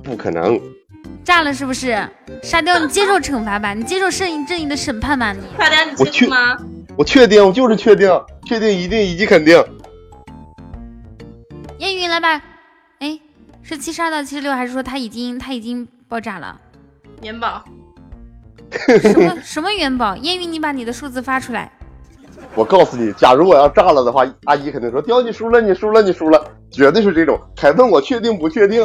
[0.03, 0.59] 不可能！
[1.23, 1.95] 炸了是不是？
[2.41, 5.41] 沙雕，你接受惩罚吧，你接受正义正义的审判吧，你。
[5.55, 6.57] 快点，你确定吗？
[6.97, 8.09] 我确定，我就是确定，
[8.47, 9.63] 确定一定以及肯定。
[11.77, 12.41] 烟云来吧，哎，
[13.67, 16.61] 是七十二到七十六，还是说他已经他已经爆炸了？
[17.23, 17.65] 元宝，
[19.01, 20.15] 什么什么元宝？
[20.17, 21.71] 烟云，你把你的数字发出来。
[22.53, 27.41] 我告诉你，假如我要炸了的话，阿姨肯定说：“雕，你输了，你输了，你输了。”绝对是这种。
[27.55, 28.83] 凯问我确定不确定？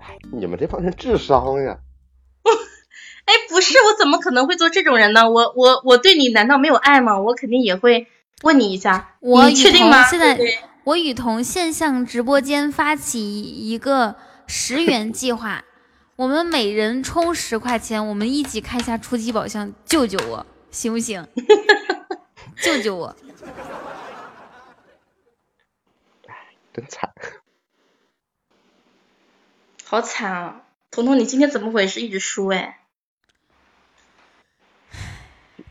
[0.00, 1.78] 哎，你们这帮人智商呀！
[3.24, 5.30] 哎，不是，我怎么可能会做这种人呢？
[5.30, 7.20] 我我我对你难道没有爱吗？
[7.20, 8.08] 我肯定也会
[8.42, 10.02] 问你一下，我你确定吗？
[10.04, 14.14] 现在对对我雨桐线上直播间发起一个
[14.46, 15.64] 十元计划，
[16.14, 21.26] 我们每人充十块钱，我们一起开一下初级宝箱，救救我，行不行？
[22.62, 23.16] 救救我！
[26.72, 27.12] 真惨。
[29.86, 30.62] 好惨啊！
[30.92, 32.00] 彤彤，你今天怎么回事？
[32.00, 32.78] 一直输哎。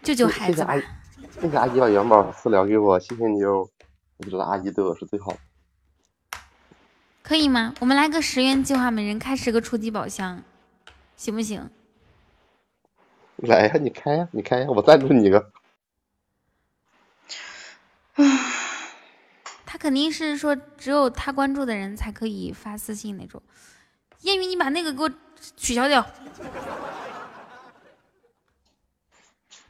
[0.03, 3.69] 救救孩子吧谢谢阿姨！，谢谢阿姨把元宝私聊给我，谢谢你哦。
[4.17, 5.37] 我觉得阿姨对我是最好的。
[7.21, 7.73] 可以吗？
[7.79, 10.43] 我们来个十元计划，每人开十个初级宝箱，
[11.17, 11.69] 行不行？
[13.37, 15.51] 来呀，你开呀，你开呀，我赞助你一个。
[19.65, 23.41] 他肯定是说只有他关注的人才可以发私信那种。
[24.21, 25.11] 烟云，你把那个给我
[25.57, 26.05] 取消掉。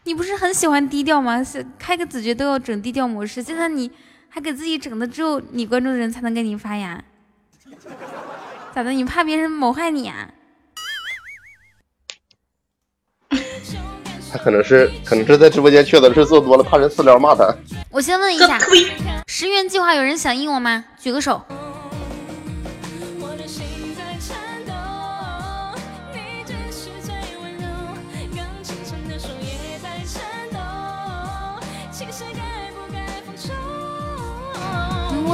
[0.03, 1.43] 你不是很喜欢低调吗？
[1.43, 3.91] 是开个子爵都要整低调模式，现在你
[4.35, 7.01] 还给自己整的只有你关注的人才能给你发呀？
[8.73, 8.91] 咋的？
[8.91, 10.29] 你怕别人谋害你啊？
[13.29, 17.55] 他可能是可能是在直播间缺德的事做多了，怕人私聊骂他。
[17.89, 18.59] 我先问一下，
[19.27, 20.83] 十元计划有人响应我吗？
[20.99, 21.41] 举个手。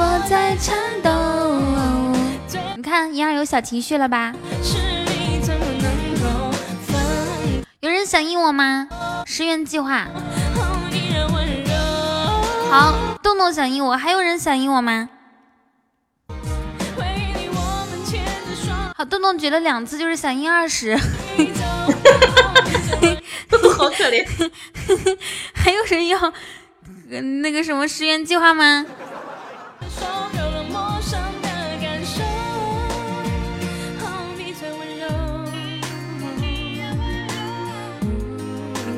[0.02, 1.10] 我在颤抖。
[2.76, 4.34] 你看，莹儿有小情绪了吧？
[7.78, 8.88] 有人响应我吗？
[9.24, 10.08] 十元计划。
[12.68, 12.92] 好，
[13.22, 15.08] 豆豆响应我，还有人响应我吗？
[18.96, 20.96] 好，豆豆举了两次，就是响应二十。
[23.78, 24.24] 好可怜。
[25.54, 26.32] 还有人要
[27.42, 28.84] 那个什么十元计划吗？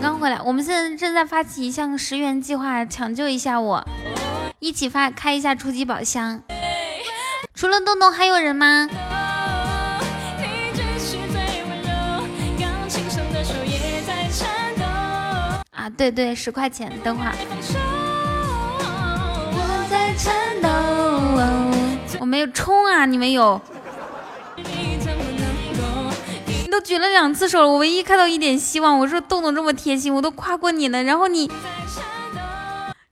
[0.05, 3.83] 刚回来，我们现在正在发起一项十元计划，抢救一下我，
[4.59, 6.43] 一起发开一下初级宝箱。
[7.55, 8.87] 除了洞洞，还有人吗？
[15.71, 17.33] 啊，对对，十块钱，等会儿。
[19.55, 20.69] 我在颤抖，
[22.21, 23.59] 我没有冲啊，你们有？
[26.85, 28.99] 举了两次手了，我唯一看到一点希望。
[29.01, 31.51] 我说豆豆这么贴心，我都夸过你了，然后你，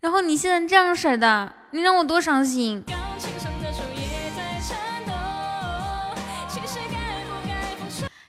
[0.00, 2.84] 然后你现在这样式的，你让我多伤心。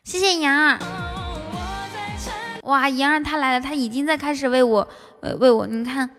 [0.06, 0.80] 谢谢杨儿。
[2.64, 4.88] 哇，妍儿她来了，她已经在开始为我，
[5.22, 6.10] 呃，为我，你看，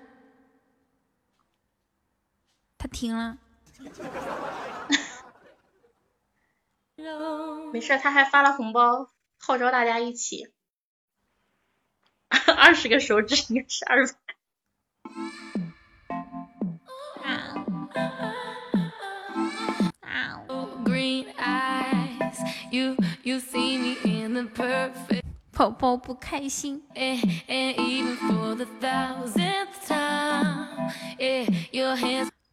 [2.77, 3.39] 她停了。
[7.73, 9.09] 没事，他还发了红包，
[9.47, 10.49] 号召大家一起，
[12.57, 14.15] 二十个手指应该是二百。
[25.53, 26.83] 宝宝不开心。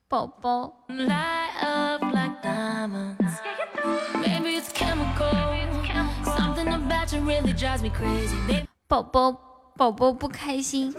[0.09, 0.85] 宝宝。
[8.87, 9.31] 宝宝，
[9.77, 10.93] 宝宝不开心。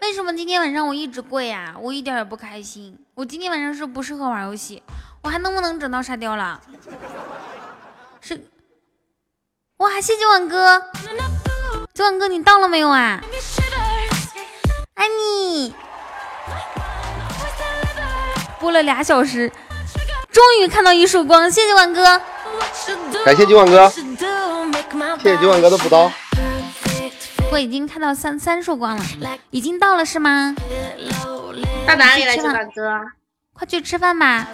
[0.00, 1.74] 为什么今天晚上我一直跪呀？
[1.78, 2.98] 我一点也不开心。
[3.14, 4.82] 我今天晚上是不适合玩游戏，
[5.22, 6.60] 我还能不能整到沙雕了？
[8.20, 8.40] 是。
[9.78, 10.82] 哇，谢谢晚哥，
[11.92, 13.20] 九晚哥你到了没有啊？
[14.94, 15.74] 爱你。
[18.58, 19.52] 播了俩小时，
[20.30, 22.20] 终于看到一束光，谢谢晚哥。
[23.24, 24.02] 感谢九晚哥，谢
[25.30, 26.10] 谢九晚哥的补刀。
[27.50, 30.54] 我已经看到三三束光了，已经到了是吗？
[31.86, 33.00] 到哪里了，九晚哥？
[33.52, 34.46] 快去吃饭吧。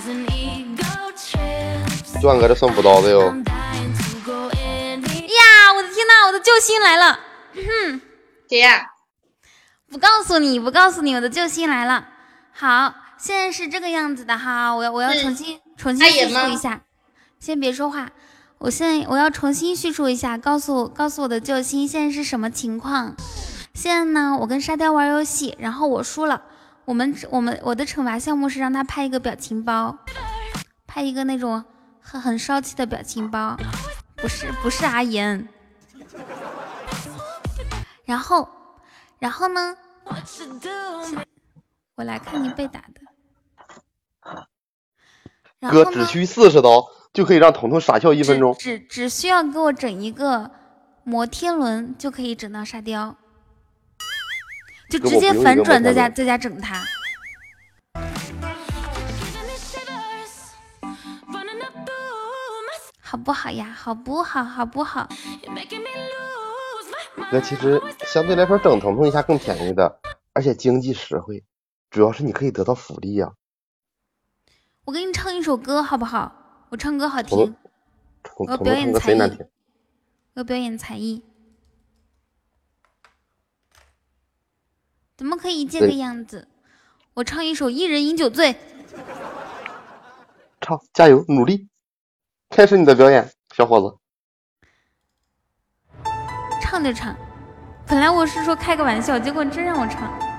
[2.20, 3.20] 九晚哥这算补刀的哟。
[3.22, 3.34] 呀，
[5.76, 7.18] 我的天呐，我的救星来了！
[7.54, 8.00] 哼，
[8.48, 8.86] 谁呀？
[9.90, 12.06] 不告诉你，不告诉你，我的救星来了。
[12.52, 16.80] 好，现在是这个样子的哈，我要我要重新重新叙述一下。
[17.42, 18.12] 先别说话，
[18.58, 23.16] 我现在我要重新叙述一下，告诉告诉我的救星现在是什么情况。
[23.74, 26.44] 现在呢，我跟沙雕玩游戏，然后我输了。
[26.84, 29.98] 我们我们我的惩罚项目是让他拍一个表情包，
[30.86, 31.64] 拍一个那种
[32.00, 33.56] 很很骚气的表情包，
[34.14, 35.48] 不是不是阿言。
[38.04, 38.48] 然后
[39.18, 39.76] 然后呢，
[41.96, 44.46] 我来看你被打的。
[45.68, 50.50] 哥只需四十刀就可以让彤彤傻笑一分钟，只只需要给我整一个
[51.04, 53.14] 摩天轮就可以整到沙雕，
[54.88, 56.82] 就直接反转在家在家整他。
[62.98, 63.76] 好不好呀？
[63.78, 64.42] 好不好？
[64.42, 65.06] 好不好？
[67.30, 70.00] 那，其实相对来说整彤彤一下更便宜的，
[70.32, 71.44] 而且经济实惠，
[71.90, 73.32] 主要是你可以得到福利呀。
[74.86, 76.38] 我给你唱一首歌好不好？
[76.72, 77.54] 我唱歌好听，
[78.38, 81.22] 我要表演才艺，我要表演才艺。
[85.18, 86.48] 怎么可以这个样子？
[87.12, 88.54] 我唱一首《一人饮酒醉》。
[90.62, 91.68] 唱，加油，努力，
[92.48, 93.98] 开始你的表演，小伙子。
[96.62, 97.14] 唱就唱，
[97.86, 100.31] 本来我是说开个玩笑，结果真让我唱。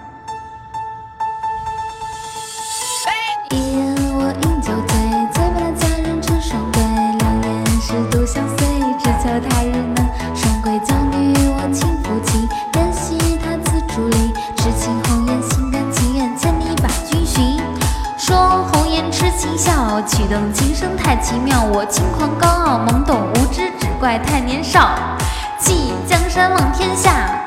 [20.01, 24.89] 情笑，曲动琴声太奇妙，我轻狂高傲，懵懂无知，只怪太年少。
[25.59, 27.45] 寄江山望天下，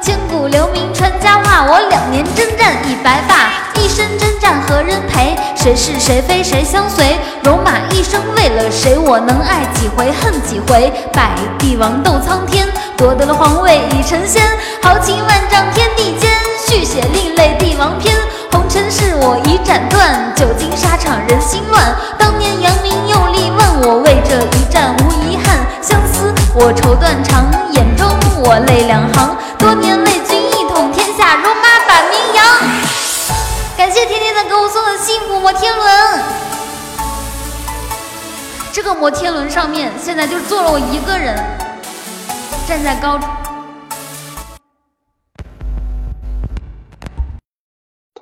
[0.00, 1.64] 千古留名传佳话。
[1.64, 5.36] 我两年征战已白发，一生征战何人陪？
[5.54, 7.16] 谁是谁非谁相随？
[7.42, 8.98] 戎马一生为了谁？
[8.98, 10.92] 我能爱几回恨几回？
[11.12, 12.66] 百帝王斗苍天，
[12.96, 14.42] 夺得了皇位已成仙。
[14.82, 16.30] 豪情万丈天地间，
[16.66, 18.14] 续写另类帝王篇。
[18.54, 21.92] 红尘事我已斩断，久经沙场人心乱。
[22.16, 25.66] 当年扬名又立万，我为这一战无遗憾。
[25.82, 28.08] 相思我愁断肠，眼中
[28.44, 29.36] 我泪两行。
[29.58, 32.46] 多年为君一统天下，戎马把名扬。
[33.76, 36.22] 感谢甜甜的给我送的幸福摩天轮。
[38.70, 41.36] 这个摩天轮上面现在就坐了我一个人，
[42.68, 43.18] 站在高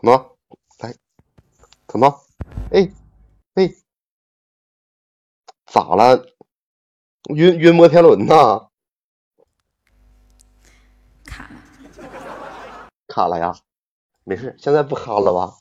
[0.02, 0.10] 处。
[0.10, 0.36] 彤彤，
[0.80, 0.94] 来，
[1.86, 2.24] 怎么，
[2.72, 2.92] 哎，
[3.54, 3.68] 哎，
[5.66, 6.26] 咋了？
[7.34, 8.68] 晕晕摩天轮呐？
[11.24, 13.54] 卡了，卡了呀？
[14.24, 15.56] 没事，现在不卡了吧？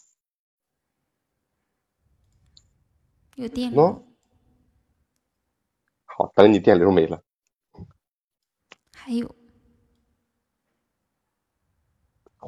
[3.36, 3.82] 有电流。
[3.84, 4.04] 喏，
[6.06, 7.24] 好，等你电流没了。
[8.94, 9.36] 还有，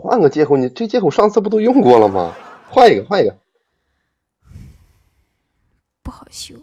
[0.04, 2.34] 换个接口，你这接口上次不都用过了吗？
[2.70, 3.34] 换一个，换一个。
[6.04, 6.56] 不好修。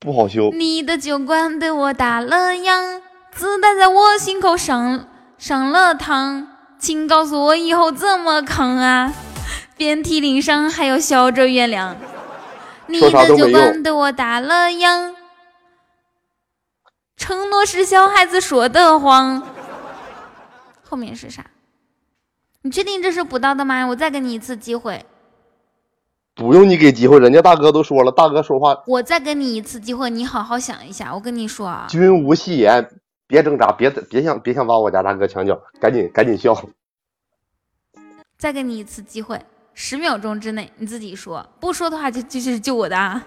[0.00, 0.50] 不好修。
[0.50, 3.00] 你的酒馆对我打了烊，
[3.30, 5.08] 子弹在我心口上
[5.38, 6.44] 上了膛，
[6.76, 9.14] 请告诉我以后怎么扛啊？
[9.76, 11.94] 遍体鳞伤，还要笑着原谅。
[12.88, 15.14] 你的酒馆对我打了烊，
[17.16, 19.46] 承诺是小孩子说的谎。
[20.90, 21.46] 后面是啥？
[22.62, 23.86] 你确定这是补刀的吗？
[23.86, 25.06] 我再给你一次机会，
[26.34, 31.14] 不用你给机会，人家大哥都说了，大哥说话我再给你一次机会，你好好想一下。
[31.14, 32.90] 我跟你说啊，君无戏言，
[33.28, 36.60] 别挣扎，别别想别想挖我家大哥墙角，赶紧赶紧笑。
[38.36, 39.40] 再给你一次机会，
[39.72, 43.24] 十秒钟之内你自己说，不说的话就就就是救我的啊！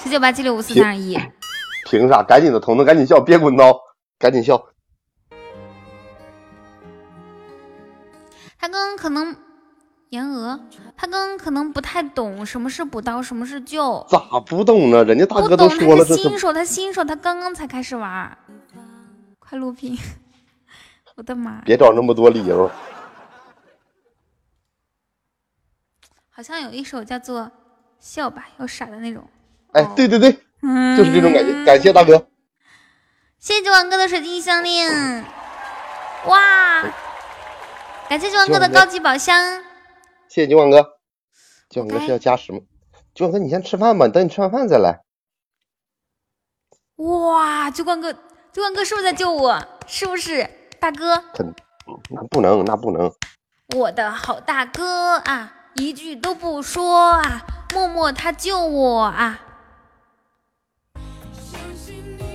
[0.00, 1.18] 十九八七六五四三二一，
[1.90, 2.22] 凭啥？
[2.22, 3.76] 赶紧的，彤彤，赶紧笑，别滚刀，
[4.20, 4.62] 赶紧笑。
[8.62, 9.34] 他刚刚可能
[10.10, 15.02] 言娥，他刚刚可能不太懂什么是补刀，什么是救，咋不懂呢？
[15.02, 18.38] 人家大哥都，说了，他是新手，他新手，他刚刚才开始玩，
[19.40, 19.98] 快录屏！
[21.16, 22.70] 我的妈，别找那么多理由。
[26.30, 27.40] 好像有一首叫做
[27.98, 29.28] 《笑吧要傻》的那种，
[29.72, 31.64] 哎，对对对，嗯，就是这种感觉。
[31.64, 32.28] 感谢大哥，
[33.40, 35.24] 谢谢九王哥的水晶项链，
[36.26, 36.84] 哇！
[38.12, 39.34] 感谢九王哥的高级宝箱。
[40.28, 40.98] 谢谢九广哥。
[41.70, 42.58] 九广哥是要加时吗？
[43.14, 45.00] 九广哥，你先吃饭吧，等你吃完饭再来。
[46.96, 49.66] 哇，九光哥，九光哥是不是在救我？
[49.86, 50.46] 是不是
[50.78, 51.24] 大哥？
[51.32, 51.54] 肯
[52.10, 53.10] 那不能，那不能。
[53.78, 59.40] 我的好大哥啊，一句都不说啊，默默他救我啊。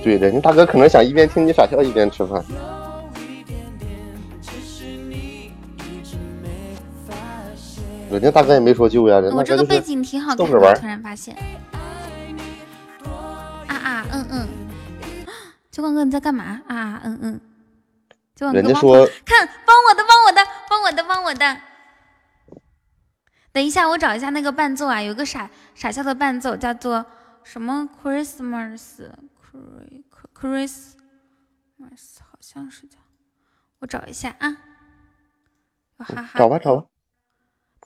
[0.02, 2.44] 对，人家大哥可能想一边听你傻笑一边吃饭。
[8.10, 11.36] 人家大哥也没说救呀，人我这个背景挺好看的，突然发现。
[13.66, 14.48] 啊啊嗯嗯，
[15.70, 16.62] 九光哥你在干嘛？
[16.66, 17.40] 啊啊嗯嗯。
[18.34, 21.56] 九光哥帮人家说看帮我的，帮我的，帮我的，帮我的。
[23.52, 27.04] 等一下，我找一下那个伴奏啊，有个傻傻笑的伴奏，叫做
[27.44, 29.10] 什么 Christmas
[30.34, 30.92] Chris
[31.78, 32.98] Christmas，好像是叫，
[33.80, 34.56] 我找一下啊。
[35.98, 36.86] 有哈哈，找吧找吧。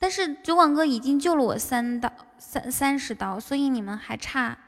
[0.03, 4.59] 但是酒馆哥已经救了我三刀三三十刀，所以你们还差。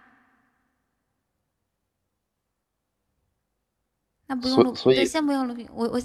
[4.26, 4.72] 那不用录，
[5.04, 5.68] 先不用录屏。
[5.74, 6.00] 我我，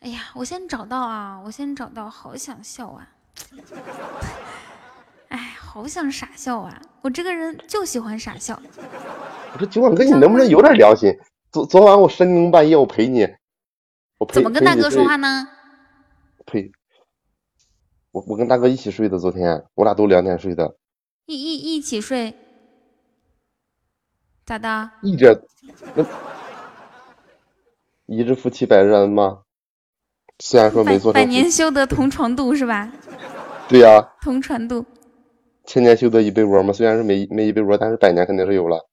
[0.00, 3.08] 哎呀，我先找到啊，我先找到，好想笑啊！
[5.28, 6.78] 哎，好想傻笑啊！
[7.00, 8.60] 我这个人就喜欢傻笑。
[9.54, 11.18] 我说酒馆哥，你能不能有点良心？
[11.50, 13.26] 昨昨晚我深更半夜我陪你，
[14.18, 15.44] 我陪怎么跟大哥说话呢？
[15.44, 15.48] 呢？
[16.44, 16.70] 陪，
[18.18, 20.76] 我我跟大哥一起睡的，昨天我俩都两点睡的。
[21.26, 22.34] 一一一起睡，
[24.44, 24.90] 咋的？
[25.02, 25.40] 一点
[25.94, 26.04] 那
[28.06, 29.42] 一日夫妻百日恩吗？
[30.40, 32.92] 虽然说没做百年修得同床度是吧？
[33.68, 34.84] 对呀、同船渡。
[35.64, 36.72] 千年修得一被窝嘛。
[36.72, 38.88] 虽然是没没一被窝，但是百年肯定是有了。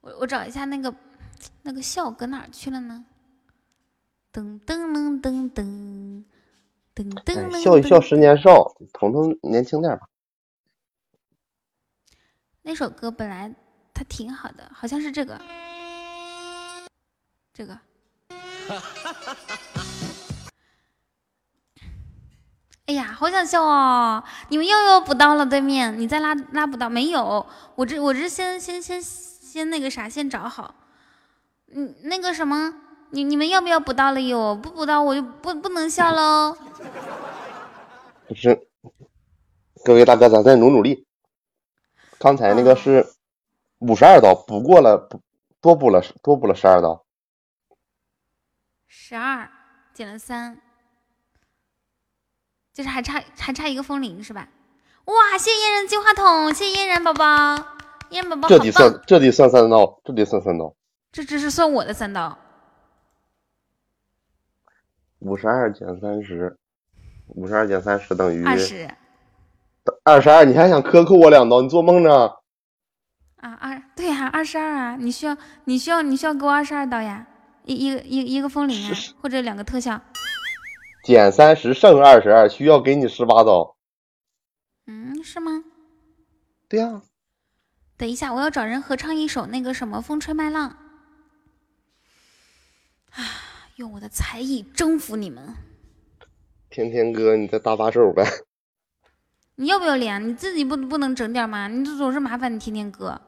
[0.00, 0.94] 我我找一下那个
[1.62, 3.04] 那个笑搁哪儿去了呢？
[4.32, 6.24] 噔噔噔噔噔
[6.96, 10.08] 噔噔哎噔，笑一笑，十年少，彤彤年轻点吧。
[12.62, 13.54] 那首歌本来
[13.92, 15.38] 它挺好的，好像是这个，
[17.52, 17.78] 这个。
[22.86, 24.24] 哎呀，好想笑哦！
[24.48, 27.46] 你们又又补到了对面，你再拉拉补刀没有？
[27.74, 30.74] 我这我这先先先先那个啥，先找好。
[31.68, 32.72] 嗯，那个什么，
[33.10, 34.54] 你你们要不要补刀了哟？
[34.54, 36.56] 不补刀我就不不能笑喽。
[38.28, 38.68] 不是，
[39.84, 41.06] 各位大哥，咱再努努力。
[42.18, 43.06] 刚才那个是
[43.78, 45.20] 五十二刀，补过了，补
[45.60, 47.04] 多补了多补了十二刀。
[48.86, 49.48] 十二
[49.94, 50.60] 减了三，
[52.72, 54.48] 就是还差还差一个风铃是吧？
[55.04, 57.54] 哇，谢谢嫣然金话筒，谢谢嫣然宝宝，
[58.10, 59.00] 嫣然宝宝这得算！
[59.06, 60.74] 这得算三刀，这得算三刀。
[61.12, 62.36] 这只是算我的三刀，
[65.26, 66.56] 五十二减三十，
[67.26, 68.88] 五十二减三十等于二十
[70.04, 70.44] 二十二。
[70.44, 71.60] 你还想克扣我两刀？
[71.62, 72.30] 你做梦呢？
[73.36, 74.96] 啊二对呀、二十二啊！
[74.96, 77.26] 你需要你需要你需要给我二十二刀呀，
[77.64, 80.00] 一一个一一个风铃啊，或者两个特效。
[81.02, 83.76] 减三十剩二十二，需要给你十八刀。
[84.86, 85.64] 嗯，是吗？
[86.68, 87.02] 对呀、
[87.96, 90.70] 等一下，我要找人合唱一首那个什么《风吹麦浪》
[93.12, 93.24] 啊，
[93.76, 95.54] 用我的才艺征服你们。
[96.70, 98.24] 天天哥，你再搭把手呗。
[99.56, 100.26] 你要不要脸？
[100.26, 101.68] 你自己不不能整点吗？
[101.68, 103.20] 你这总是麻烦你天天哥。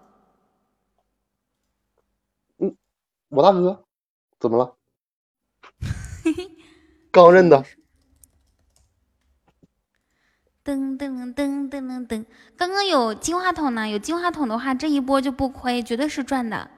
[2.58, 2.76] 嗯
[3.28, 3.84] 我大哥，
[4.40, 4.76] 怎么了？
[7.10, 7.62] 刚认的，
[10.64, 12.24] 噔噔噔噔噔噔，
[12.56, 16.70] 刚刚有金话筒呢，有金话筒的话，这一波就不亏，绝对是赚的。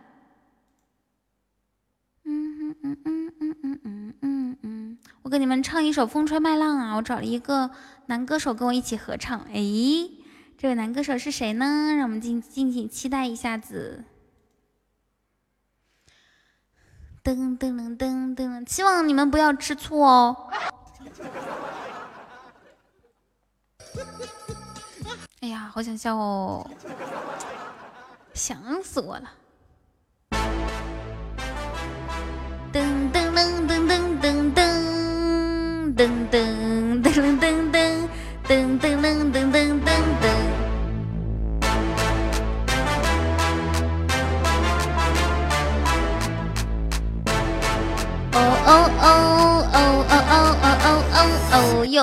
[2.24, 3.29] 嗯嗯嗯嗯
[3.62, 7.70] 嗯嗯嗯嗯，我给你们唱一首《风吹麦浪》啊，我找了一个
[8.06, 9.40] 男歌手跟我一起合唱。
[9.52, 9.54] 哎，
[10.56, 11.94] 这位男歌手是谁呢？
[11.94, 14.04] 让我们敬敬请期待一下子。
[17.22, 20.48] 噔噔噔噔噔，希望你们不要吃醋哦。
[25.40, 26.70] 哎呀，好想笑哦，
[28.34, 29.30] 想死我了。
[33.40, 34.60] 噔噔噔噔噔
[35.96, 35.98] 噔
[36.28, 36.36] 噔
[37.00, 37.42] 噔噔
[37.72, 37.80] 噔
[38.46, 39.88] 噔噔噔噔噔噔
[40.20, 40.24] 噔。
[48.32, 48.36] 哦
[48.66, 48.68] 哦
[49.00, 49.08] 哦
[49.72, 51.18] 哦哦哦哦哦哦
[51.50, 51.56] 哦
[51.86, 51.98] 哟！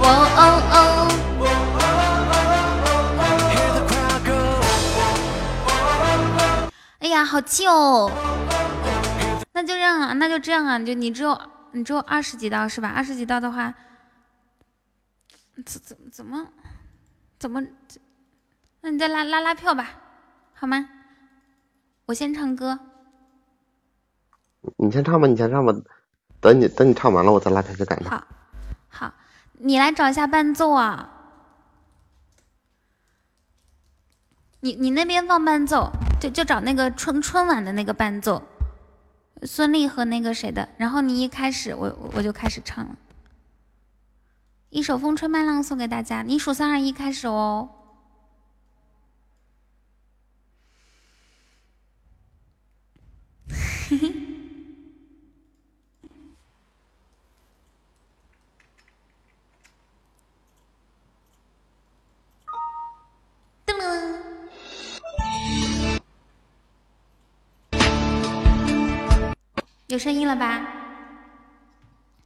[0.00, 0.04] 哦
[0.36, 0.42] 哦
[0.72, 0.74] 哦。
[6.98, 8.10] 哎呀，好气哦！
[9.66, 11.40] 那就这样啊，那就这样啊，就你只有
[11.72, 12.88] 你只有二十几刀是吧？
[12.94, 13.74] 二十几刀的话，
[15.64, 16.46] 怎怎怎么
[17.36, 17.60] 怎么？
[18.82, 19.90] 那你再拉拉拉票吧，
[20.54, 20.88] 好吗？
[22.06, 22.78] 我先唱歌。
[24.76, 25.72] 你先唱吧，你先唱吧。
[26.40, 28.10] 等你等你唱完了，我再拉开始改嘛。
[28.10, 28.26] 好，
[28.88, 29.12] 好，
[29.54, 31.12] 你来找一下伴奏啊。
[34.60, 35.90] 你你那边放伴奏，
[36.20, 38.40] 就就找那个春春晚的那个伴奏，
[39.42, 40.68] 孙俪和那个谁的。
[40.76, 42.96] 然后你一开始，我我就开始唱了，
[44.70, 46.22] 一首《风吹麦浪》送给大家。
[46.22, 47.70] 你数三二一开始哦。
[69.88, 70.66] 有声音了吧？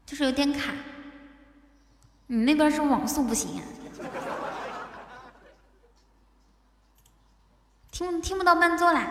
[0.06, 0.72] 就是有点卡。
[2.26, 3.62] 你那边是网速不行啊、
[7.90, 9.06] 听听不到伴奏啦，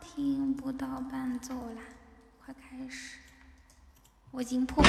[0.00, 1.82] 听不到伴奏啦，
[2.44, 3.18] 快开始！
[4.32, 4.84] 我已经破，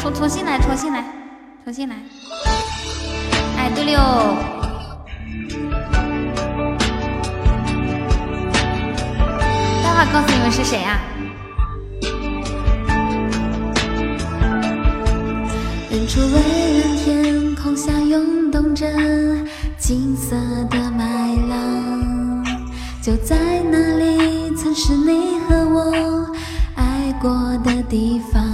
[0.00, 1.04] 重重新来，重新来，
[1.64, 1.96] 重新来。
[3.56, 3.98] 哎，对溜。
[10.12, 11.00] 告诉你们是谁啊？
[15.90, 18.86] 远处蔚蓝天空下涌动着
[19.78, 20.36] 金色
[20.70, 21.04] 的麦
[21.48, 22.44] 浪，
[23.02, 23.36] 就在
[23.70, 26.26] 那里，曾是你和我
[26.74, 27.30] 爱过
[27.64, 28.45] 的地方。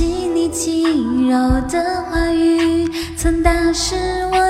[0.00, 1.36] 起你轻柔
[1.68, 3.94] 的话语，曾打湿
[4.32, 4.49] 我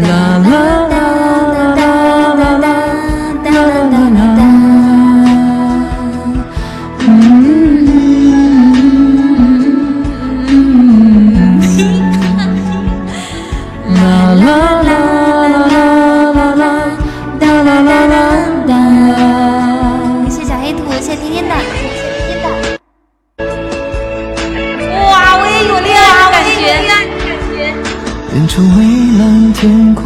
[0.00, 0.87] 啦啦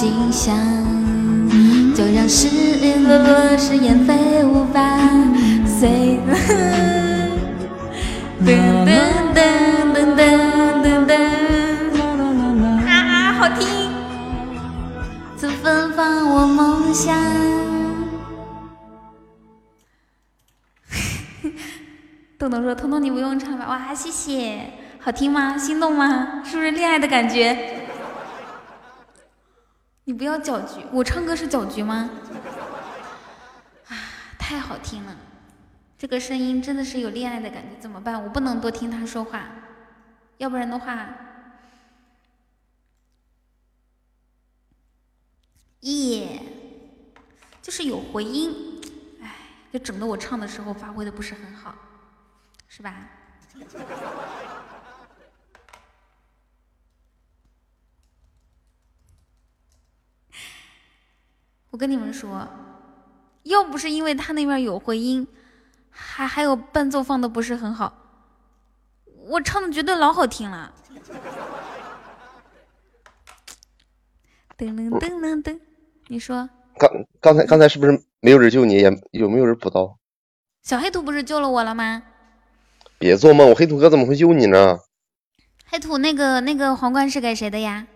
[0.00, 0.56] 景象。
[1.94, 4.98] 就让誓言的誓言飞舞吧，
[5.66, 6.18] 随
[8.42, 8.48] 噔
[8.86, 8.88] 噔
[9.34, 9.38] 噔
[9.92, 10.18] 噔噔
[10.82, 11.12] 噔噔，
[12.88, 13.68] 啊，好听，
[15.36, 17.14] 曾芬芳我梦想。
[22.38, 25.58] 豆豆说：“彤彤你不用唱吧？”哇，谢谢，好听吗？
[25.58, 26.40] 心动吗？
[26.42, 27.69] 是不是恋爱的感觉？
[30.10, 32.10] 你不要搅局，我唱歌是搅局吗？
[33.86, 33.94] 啊，
[34.36, 35.16] 太好听了，
[35.96, 38.20] 这个声音真的是有恋爱的感觉，怎么办？
[38.20, 39.46] 我不能多听他说话，
[40.38, 41.08] 要不然的话，
[45.82, 46.42] 耶，
[47.62, 48.80] 就是有回音，
[49.22, 49.32] 哎，
[49.72, 51.72] 就整得我唱的时候发挥的不是很好，
[52.66, 52.96] 是吧？
[61.70, 62.48] 我跟你们说，
[63.44, 65.26] 要不是因为他那边有回音，
[65.88, 67.92] 还还有伴奏放的不是很好，
[69.28, 70.74] 我唱的绝对老好听了。
[74.58, 75.60] 噔噔噔噔噔，
[76.08, 76.90] 你说刚
[77.20, 78.74] 刚才刚才是不是没有人救你？
[78.74, 79.96] 也有没有人补刀？
[80.62, 82.02] 小黑土不是救了我了吗？
[82.98, 84.80] 别做梦，我黑土哥怎么会救你呢？
[85.66, 87.86] 黑土那个那个皇冠是给谁的呀？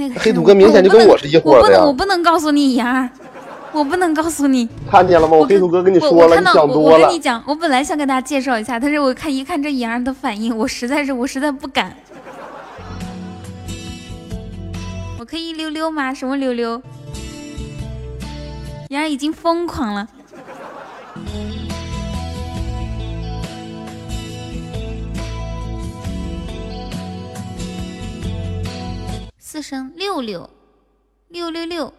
[0.00, 3.10] 那个黑土哥明显就跟我是一伙我不能，我不能告诉你妍儿，
[3.70, 4.66] 我不能告诉你。
[4.90, 5.36] 看见了吗？
[5.36, 7.18] 我黑土哥跟你说了，你想多了我我跟你。
[7.18, 11.94] 讲，我本来想给大家介绍一下，但是我看一看这妍儿的反应，我实在是我实在不敢。
[15.18, 16.14] 我可以溜溜吗？
[16.14, 16.80] 什么溜溜？
[18.88, 20.08] 妍儿已经疯狂了。
[29.50, 30.48] 四声六六
[31.26, 31.92] 六六六，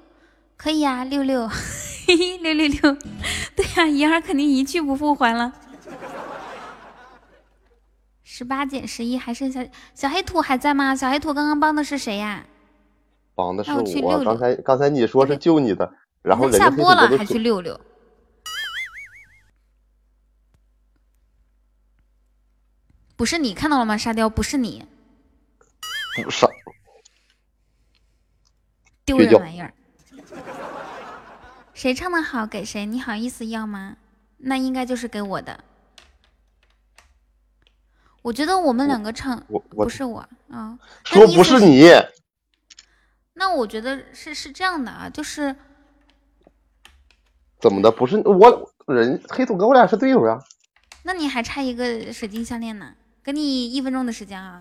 [0.56, 2.98] 可以啊、六六，嘿嘿，六六六，
[3.54, 5.52] 对呀、银儿肯定一去不复还了。
[8.24, 10.96] 十八减十一，还剩下小黑土还在吗？
[10.96, 12.46] 小黑土刚刚帮的是谁呀、
[13.36, 13.72] 帮的是
[14.02, 17.78] 我刚才刚才你说是救你的，然后下播了还去溜溜，
[23.18, 23.98] 不是你看到了吗？
[23.98, 24.86] 沙雕，不是你，
[26.24, 26.48] 不是，
[29.06, 29.74] 丢人玩意儿。
[31.74, 33.98] 谁唱的好给谁，你好意思要吗？
[34.38, 35.64] 那应该就是给我的。
[38.22, 41.90] 我觉得我们两个唱我我不是我啊，说不是你，
[43.34, 45.56] 那我觉得是是这样的啊，就是
[47.60, 47.92] 怎么的？
[47.92, 50.40] 不是我人黑土哥，我俩是队友啊。
[51.04, 54.60] 那你还差一个水晶项链呢，给你一分钟的时间啊。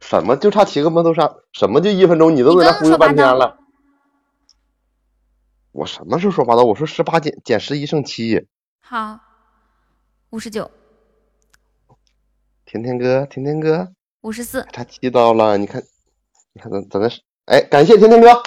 [0.00, 1.42] 什么就差骑个摩托车？
[1.52, 2.34] 什么就一分钟？
[2.34, 3.58] 你都你刚搁那忽悠半天了。
[5.72, 6.64] 我什么时候说八道？
[6.64, 8.46] 我说十八减减十一剩七。
[8.80, 9.20] 好，
[10.30, 10.70] 五十九，
[12.64, 13.92] 甜甜哥，甜甜哥，
[14.22, 15.56] 五十四，差七刀了。
[15.56, 15.82] 你看，
[16.52, 18.42] 你看咱咱那是，哎，感谢甜甜哥，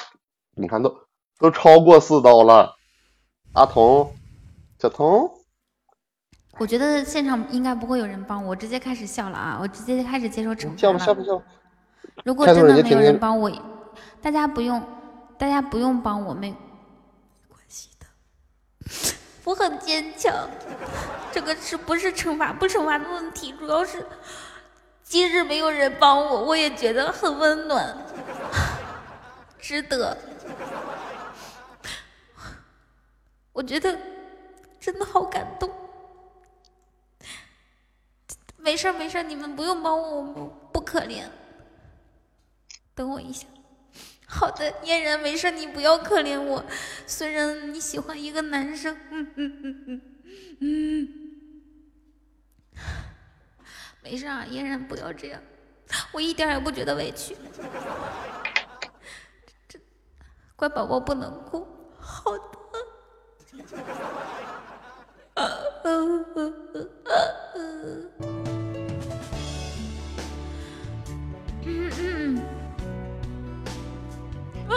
[0.56, 0.94] 你看都
[1.40, 2.76] 都超过四刀了。
[3.54, 4.14] 阿童，
[4.80, 5.32] 小童，
[6.60, 9.58] 我觉得现场应该不会有人帮我，直接开始笑了啊！
[9.62, 10.78] 我直接开始接受惩罚了。
[10.78, 11.46] 笑吧笑吧。
[12.26, 13.50] 如果真的没有人帮我，
[14.22, 14.82] 大家不用，
[15.38, 16.73] 大家不用帮我，没关系的。
[19.44, 20.50] 我很坚强，
[21.32, 23.52] 这个是不是惩罚不惩罚的问题？
[23.54, 24.06] 主要是，
[25.04, 27.98] 即使没有人帮我，我也觉得很温暖，
[29.60, 30.18] 值得。
[33.52, 33.98] 我觉得
[34.80, 35.70] 真的好感动。
[38.58, 41.26] 没事没事，你们不用帮我，我不不可怜。
[42.96, 43.46] 等我一下。
[44.34, 46.66] 好的，嫣然，没事，你不要可怜我。
[47.06, 50.02] 虽然你喜欢一个男生，嗯嗯嗯嗯
[50.60, 51.08] 嗯，
[54.02, 55.40] 没事啊，嫣然，不要这样，
[56.12, 57.38] 我一点也不觉得委屈。
[59.70, 59.80] 这
[60.56, 61.68] 乖宝宝不能哭。
[62.00, 62.44] 好的。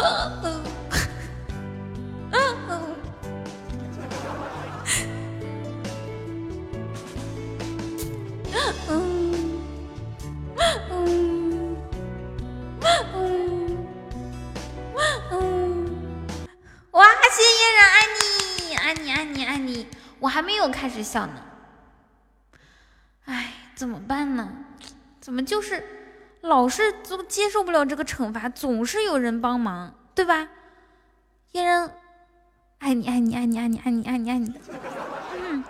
[16.93, 17.05] 哇！
[17.31, 19.87] 谢谢嫣然，爱你，爱你，爱你，爱你！
[20.19, 21.43] 我还没有开始笑呢。
[23.27, 24.49] 哎，怎么办呢？
[25.21, 25.85] 怎么就是
[26.47, 30.49] 老是都接受不了这个惩罚，总是有人帮忙，对吧？
[31.53, 31.91] 嫣然，
[32.79, 34.55] 爱你，爱你，爱你，爱你，爱你，爱你，爱你。
[35.39, 35.65] 嗯，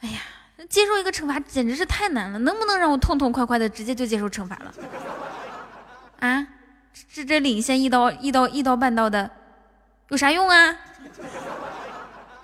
[0.00, 0.20] 哎呀，
[0.68, 4.74] 接受一个惩罚简直是太难了，能不能让我痛痛快快的直接就接受惩罚了？
[6.20, 6.46] 啊，
[7.12, 9.30] 这这领先一刀一刀一刀半刀的，
[10.08, 10.76] 有啥用啊？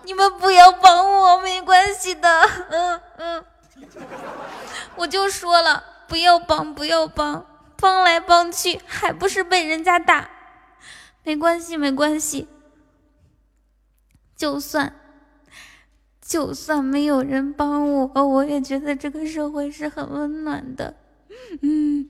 [0.03, 2.43] 你们不要帮我，没关系的。
[2.71, 3.45] 嗯嗯，
[4.97, 10.31] 我就说了，不要帮，不要帮，帮来帮去还不是被人家打。
[11.23, 12.49] 没关系，没关系。
[14.37, 14.95] 就算
[16.21, 20.97] 就算没有人帮我，我也觉得这个社会是很温暖的。
[21.63, 22.09] 嗯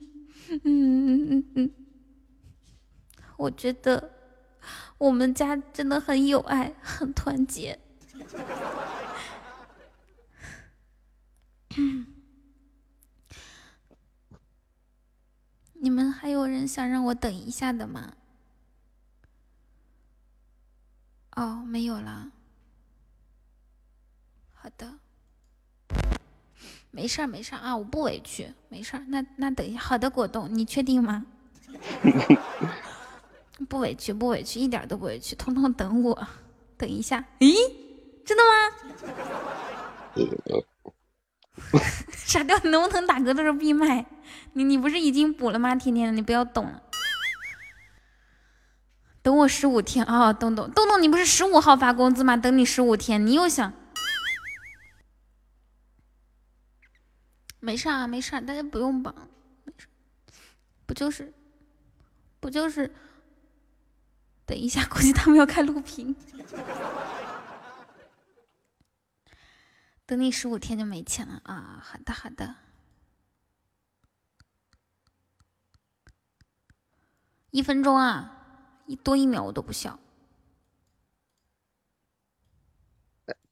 [0.49, 1.71] 嗯嗯嗯嗯，
[3.37, 4.11] 我觉得
[4.97, 7.79] 我们家真的很有爱，很团结。
[15.79, 18.13] 你们还有人想让我等一下的吗？
[21.35, 22.31] 哦，没有了。
[24.53, 24.99] 好的，
[26.91, 29.05] 没事儿没事儿啊，我不委屈，没事儿。
[29.07, 31.25] 那那等一下，好的，果冻，你确定吗？
[33.69, 36.27] 不委屈，不委屈，一点都不委屈，通通等我，
[36.77, 37.23] 等一下。
[37.39, 37.53] 咦，
[38.25, 38.53] 真的吗？
[42.11, 44.05] 傻掉，你能不能打嗝的时候闭麦？
[44.53, 45.75] 你你不是已经补了吗？
[45.75, 46.81] 天天的，你不要动了。
[49.21, 52.37] 等我十五天啊，东东东东，你不是十五号发工资吗？
[52.37, 53.73] 等你十五天，你又想？
[57.59, 59.13] 没事啊，没事，大家不用绑，
[59.63, 59.87] 没事，
[60.85, 61.33] 不就是，
[62.39, 62.93] 不就是？
[64.45, 66.15] 等一下，估计他们要开录屏。
[70.07, 71.81] 等你十五天就没钱了啊！
[71.83, 72.55] 好的，好的。
[77.49, 79.97] 一分钟啊，一多一秒我都不笑。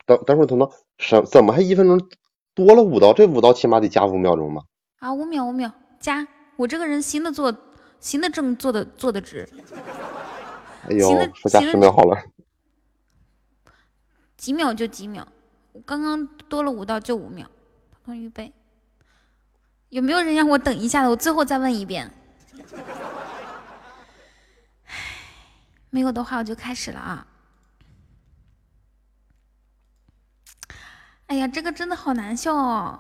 [0.06, 2.10] 等等会儿，彤彤，什怎么还一分钟
[2.54, 3.14] 多了五刀？
[3.14, 4.64] 这五刀起码得加五秒钟吧？
[5.00, 6.28] 啊，五秒五秒加，
[6.58, 7.56] 我这个人行的坐，
[8.00, 9.50] 行的正，坐的坐的直。
[10.84, 12.22] 哎呦说加十秒好了。
[14.36, 15.32] 几秒就几秒，我
[15.74, 17.46] 我刚刚多了五道，就五秒，
[18.06, 18.54] 刚刚预备，
[19.90, 21.10] 有没有人让我等一下的？
[21.10, 22.12] 我最后再问一遍，
[25.90, 27.28] 没有的话我就开始了啊！
[31.28, 33.00] 哎呀，这个真的好难笑哦！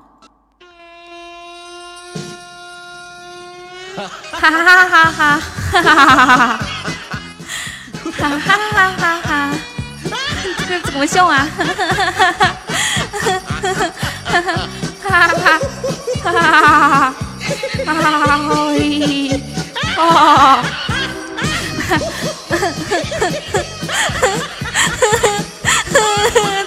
[3.95, 4.07] 哈
[4.39, 5.39] 哈哈哈哈哈！
[5.39, 6.59] 哈哈哈哈哈哈！
[8.11, 9.62] 哈哈哈哈哈哈！
[10.67, 11.47] 这怎么笑啊？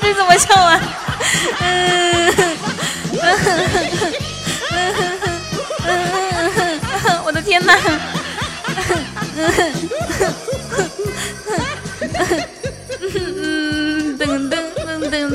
[0.00, 0.80] 这怎么笑啊？
[7.24, 7.76] 我的天哪！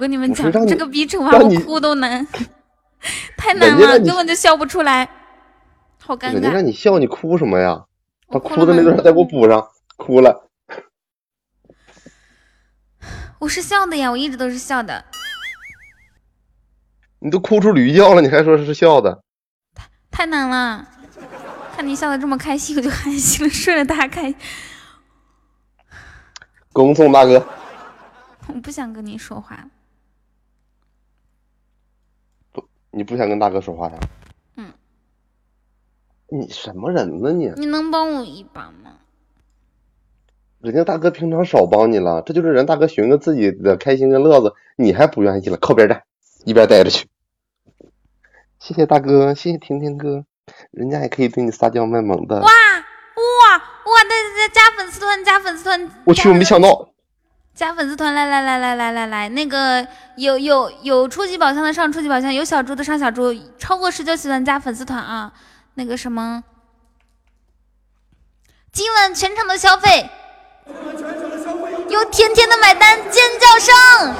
[0.00, 2.26] 跟你们讲，这个比惩罚我哭都难，
[3.36, 5.08] 太难了，根本就笑不出来，
[6.02, 6.32] 好尴尬。
[6.32, 7.84] 人家让你笑，你哭什么呀？
[8.28, 10.48] 把哭的那段再给我补上，哭了。
[13.38, 15.04] 我是笑的呀，我一直都是笑的。
[17.18, 19.22] 你都哭出驴叫了，你还说是笑的？
[19.74, 20.88] 太太难了，
[21.76, 24.34] 看你笑的这么开心，我就开心了，顺着大家开。
[26.72, 27.46] 恭送大哥。
[28.46, 29.64] 我不想跟你说话。
[32.52, 33.98] 不，你不想跟大哥说话呀？
[34.56, 34.72] 嗯。
[36.28, 37.48] 你什么人呢你？
[37.56, 38.98] 你能帮我一把吗？
[40.60, 46.02] 人家大哥平常少帮你了，这就是人大哥寻个自己的开心跟乐子，你还不愿意了，靠边站，
[46.44, 47.08] 一边待着去。
[48.58, 50.26] 谢谢大哥，谢谢甜甜哥，
[50.70, 52.40] 人家也可以对你撒娇卖萌的。
[52.40, 54.04] 哇哇哇！
[54.04, 55.90] 在在加粉丝团，加粉丝团！
[56.04, 56.89] 我去，我没想到。
[57.54, 59.86] 加粉丝团，来来来来来来来，那个
[60.16, 65.30] 有有有初级宝箱的上初级宝箱，有小猪的上小猪，超过十九喜欢加粉丝团啊！
[65.74, 66.42] 那个什么，
[68.72, 70.08] 今晚全场的消费，
[71.90, 74.14] 有甜甜的买单，尖叫声。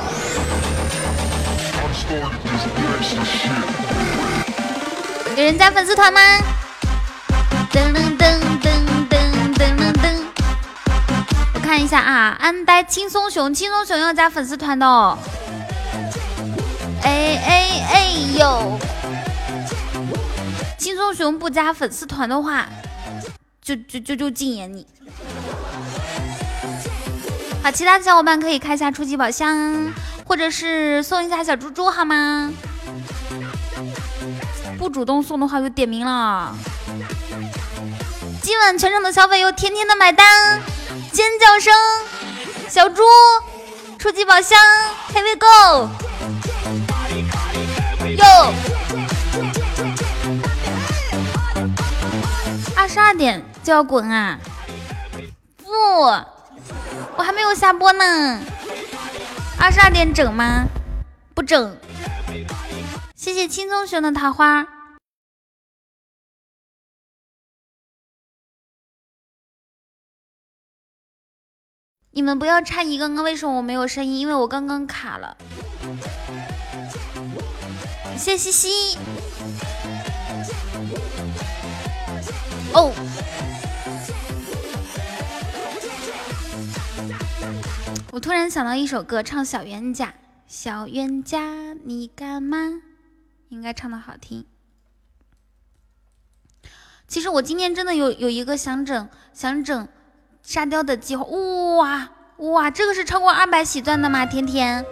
[5.37, 6.21] 有人加粉丝团吗？
[7.73, 8.50] 噔噔噔
[11.71, 15.17] 看一下啊，安呆轻松熊，轻松熊要加粉丝团的哦。
[17.05, 18.77] 哎哎哎呦！
[20.77, 22.67] 轻松熊不加粉丝团的话，
[23.63, 24.85] 就就就就禁言你。
[27.63, 29.93] 好，其他的小伙伴可以开一下初级宝箱，
[30.25, 32.53] 或者是送一下小猪猪，好吗？
[34.77, 36.53] 不主动送的话就点名了。
[38.43, 40.61] 今晚全场的消费由甜甜的买单，
[41.13, 41.73] 尖叫声，
[42.69, 43.03] 小猪，
[43.99, 44.59] 初级宝箱
[45.15, 45.89] ，Here we go，
[48.17, 48.55] 哟，
[52.77, 54.39] 二十二点就要滚啊？
[55.59, 55.71] 不，
[57.17, 58.41] 我还没有下播呢。
[59.59, 60.65] 二十二点整吗？
[61.35, 61.77] 不整。
[63.15, 64.67] 谢谢轻松熊的桃花，
[72.13, 75.37] 你们不要诧异刚刚为什么我没有声音，因为我刚刚卡了。
[78.17, 78.99] 谢西西。
[82.75, 82.93] 哦，
[88.11, 90.13] 我突然想到一首歌，唱小冤家，
[90.49, 92.83] 小冤家你干嘛？
[93.51, 94.45] 应该唱的好听。
[97.07, 99.89] 其实我今天真的有有一个想整想整
[100.53, 101.25] 沙雕的计划
[101.77, 102.09] 哇
[102.39, 104.27] 哇这个是超过二百喜钻的吗？
[104.27, 104.85] 甜甜。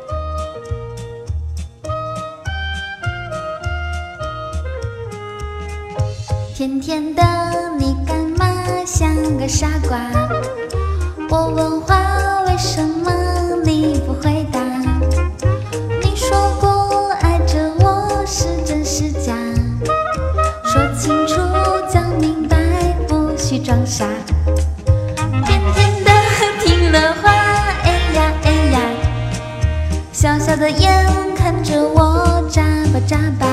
[6.54, 7.24] 甜甜的
[7.76, 8.46] 你干嘛
[8.86, 9.98] 像个傻瓜？
[11.28, 11.96] 我问话
[12.46, 13.10] 为什么
[13.64, 14.60] 你不回答？
[16.00, 16.30] 你说
[16.60, 19.34] 过爱着我是真是假？
[20.62, 21.34] 说清楚
[21.92, 22.56] 讲明白
[23.08, 24.06] 不许装傻。
[30.48, 31.06] 小的眼
[31.36, 33.47] 看着我眨巴眨巴，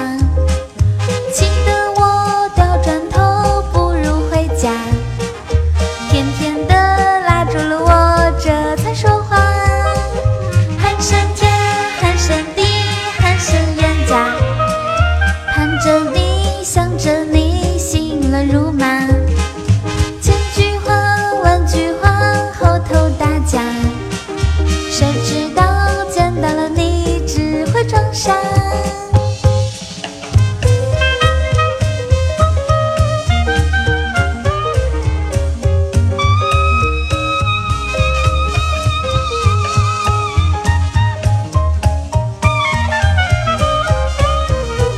[28.25, 28.35] 山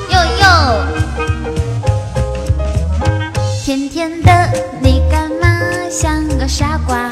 [0.09, 0.47] 呦，
[3.65, 4.31] 甜甜的，
[4.81, 5.59] 你干嘛
[5.89, 7.11] 像个傻瓜？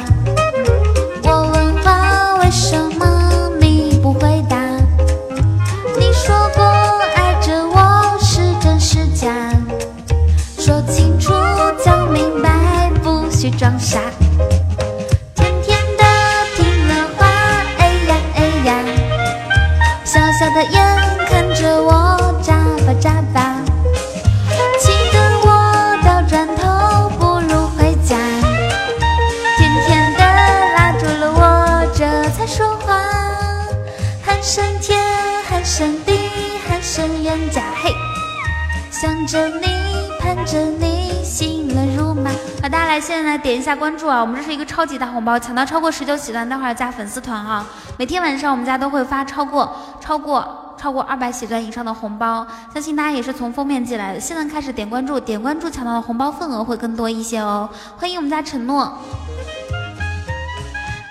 [44.76, 47.66] 超级大红包，抢到超过十九喜钻，待会儿加粉丝团哈。
[47.98, 54.20] 每天晚上我们家都会发超过超过超过二百喜钻以上的红包，相信大家也是从封面进来的。
[54.20, 57.70] 现在开始点关注，点关注抢到的红包份额会更多一些哦。
[57.96, 58.92] 欢迎我们家承诺。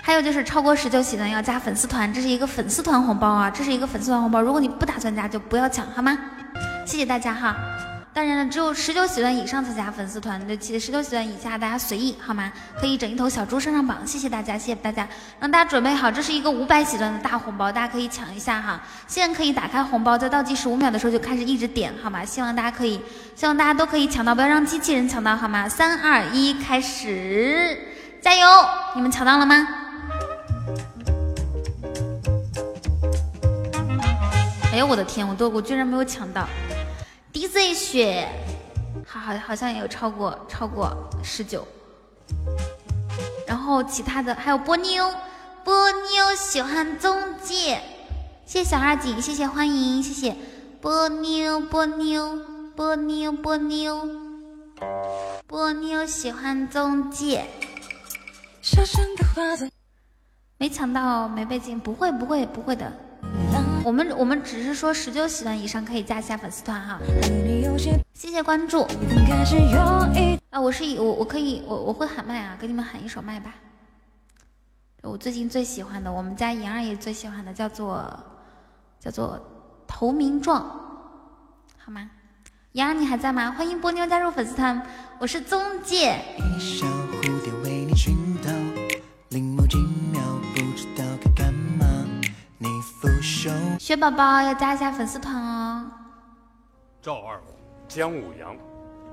[0.03, 4.39] 还有就是超过十九喜钻要加粉丝团，这是一个粉丝团红包啊，这是一个粉丝团红包。
[4.39, 6.15] 如果你不打算加，就不要抢好吗？
[6.85, 7.55] 谢谢大家哈。
[8.15, 12.49] 当然了，只有十九喜钻以上才加粉丝团，就记得十九喜钻以下大家随意好吗？
[12.79, 15.05] 可以整一头小猪上上榜，谢谢大家，谢谢大家，
[15.37, 18.81] 让大家准备好，这是一个五百喜钻的大红包，大家可以抢一下哈。
[19.05, 22.23] 现在可以打开红包，在倒计时五秒的时候就开始一直点好吗？
[22.23, 23.01] 希望大家可以，
[23.35, 25.67] 希望大家都可以抢到，不要让机器人抢到好吗？
[25.67, 27.77] 三二一，开始，
[28.21, 28.47] 加油！
[28.95, 29.67] 你们抢到了吗？
[34.71, 36.47] 哎呦我的天，我都我居然没有抢到。
[37.35, 38.29] DJ 雪，
[39.05, 41.67] 好好好像也有超过超过十九，
[43.45, 45.13] 然后其他的还有波妞，
[45.61, 47.81] 波妞喜欢中介，
[48.45, 50.33] 谢谢小二锦，谢谢欢迎，谢谢。
[50.79, 52.39] 波妞波妞
[52.73, 54.07] 波妞波妞。
[55.45, 57.45] 波妞喜欢中介，
[60.57, 62.89] 没抢到没被禁，不会不会不会的。
[63.85, 66.99] 我们我们只是说十九喜欢以上可以加一下粉丝团哈，
[68.15, 68.81] 谢谢关注。
[70.49, 73.53] 啊，我是以我我可以我我会喊麦啊，给你们喊一首麦吧。
[75.03, 78.11] 我最近最喜欢的，我们家妍儿也最喜欢的，叫做
[78.99, 79.39] 叫做
[79.85, 80.63] 投名状，
[81.77, 82.09] 好吗？
[82.71, 83.51] 妍儿你还在吗？
[83.51, 84.81] 欢迎波妞加入粉丝团，
[85.19, 86.19] 我是宗介。
[93.79, 95.85] 雪宝宝要加一下粉丝团哦。
[97.01, 97.53] 赵二虎、
[97.87, 98.55] 姜武阳，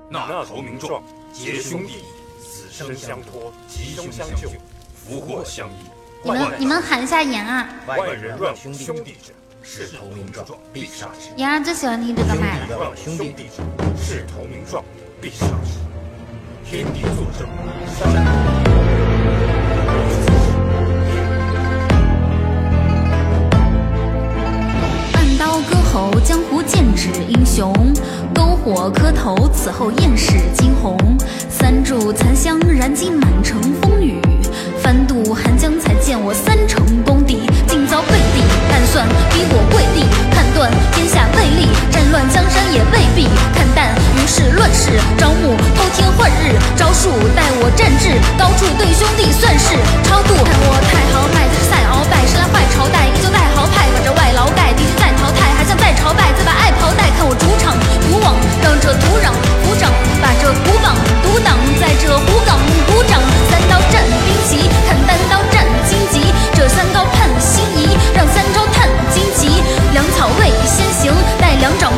[0.09, 2.03] 那投名状，结兄弟，
[2.41, 4.49] 死生相托，吉凶相救，
[4.95, 5.75] 福祸相依。
[6.23, 11.29] 你们你们喊一下言啊，万人乱兄弟者，是投名状，必杀之。
[11.35, 12.77] 言儿最喜欢听这个麦了。
[12.77, 13.63] 乱兄弟者，
[13.95, 14.83] 是投名状，
[15.21, 15.79] 必杀之。
[16.65, 17.47] 天地作证，
[17.87, 19.62] 山。
[25.43, 27.69] 刀割喉，江湖剑指英雄；
[28.33, 30.97] 篝火磕头，此后艳世惊鸿。
[31.49, 34.21] 三炷残香，燃尽满城风雨。
[34.81, 37.41] 翻渡寒江，才见我三成功底。
[37.67, 38.39] 竟遭背地，
[38.71, 39.05] 暗算
[39.35, 40.07] 逼我跪地。
[40.31, 43.27] 判断天下未立，战乱江山也未必。
[43.53, 46.55] 看淡于是乱世，招募偷天换日。
[46.77, 49.75] 招数待我战至，高处对兄弟算是
[50.07, 50.39] 超度。
[50.39, 53.43] 看我太豪迈，这是赛鳌拜，时来坏朝代，依旧带
[56.03, 57.09] 朝拜，再把爱袍带。
[57.15, 59.31] 看我主场独往，让这土壤
[59.63, 62.59] 鼓掌，把这古榜独挡，在这湖港
[62.91, 63.23] 鼓掌。
[63.47, 69.63] 三刀战兵旗，看单刀战荆棘，这三刀判心仪，让三招探荆棘。
[69.93, 71.93] 粮草未先行，待粮长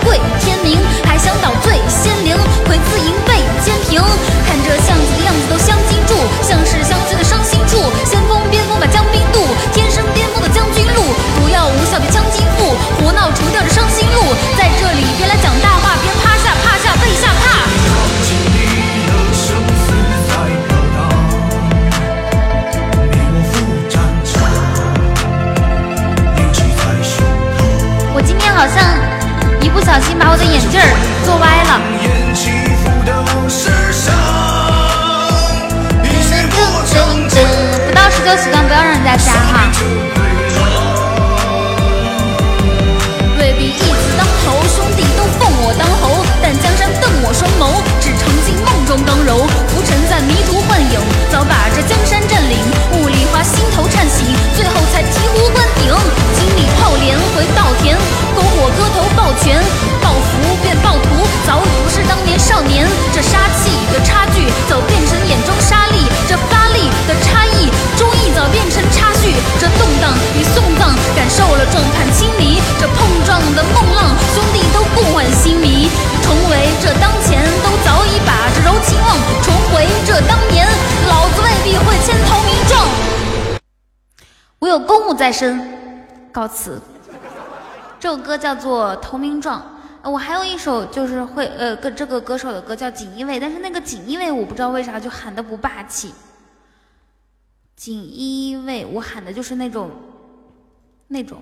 [28.56, 28.82] 好像
[29.60, 30.88] 一不小心把我的眼镜儿
[31.26, 31.82] 做歪了。
[37.86, 39.68] 不到十九喜钻不要让人家加哈。
[43.38, 52.56] 未必一子当头，兄弟都奉我当侯，但江山瞪我双眸，只曾经梦中当柔，浮沉在迷途幻影，早把这江山占领。
[52.94, 54.26] 雾里花心头颤醒，
[54.56, 55.65] 最后才醍醐灌。
[56.80, 57.98] 炮连回稻田，
[58.36, 59.62] 篝火割头抱拳，
[60.02, 61.10] 暴福变暴徒，
[61.46, 62.88] 早已不是当年少年。
[63.14, 69.34] 这杀气的差距，早变成眼中沙粒；这发力的差异，终亦早变成差距。
[69.60, 75.90] 这动荡与送葬，感受了众叛亲离；这碰撞的梦浪，兄弟都不问新迷。
[76.24, 80.68] 重回这当前，都早已把这柔情忘；重回这当年，
[81.08, 82.88] 老子未必会千头名状。
[84.60, 85.85] 我有公务在身。
[86.36, 86.82] 告辞。
[87.98, 89.58] 这首歌叫做《投名状》。
[90.02, 96.14] 呃我还有一首就是会呃，跟这个歌手的歌叫《锦衣卫》，但是那个锦衣卫我不知道为啥就喊的不霸气。
[97.78, 99.90] 锦衣卫，我喊的就是那种
[101.08, 101.42] 那种。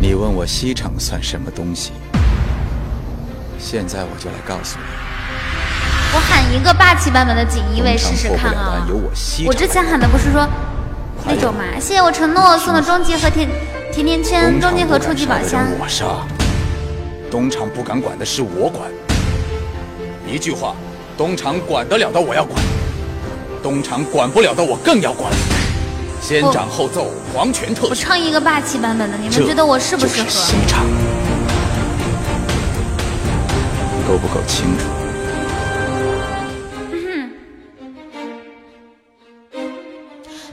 [0.00, 1.92] 你问我西城算什么东西？
[3.58, 4.84] 现在我就来告诉你，
[6.14, 8.88] 我喊一个霸气版本的锦衣卫试试看啊！
[9.46, 10.48] 我之前喊的不是说
[11.26, 11.64] 那种嘛？
[11.80, 13.48] 谢谢我承诺送的终极和甜
[13.92, 15.66] 甜甜圈、终极和初级宝箱。
[15.78, 16.26] 我杀，
[17.30, 18.90] 东厂不敢管的事我管。
[20.26, 20.74] 一句话，
[21.16, 22.62] 东厂管得了的我要管，
[23.62, 25.32] 东厂管不了的我更要管。
[26.20, 27.90] 先斩后奏，皇权特许。
[27.90, 30.24] 我唱一个霸气版本的，你们觉得我适不适合？
[30.24, 30.84] 就是西厂，
[34.06, 34.97] 够不够清楚？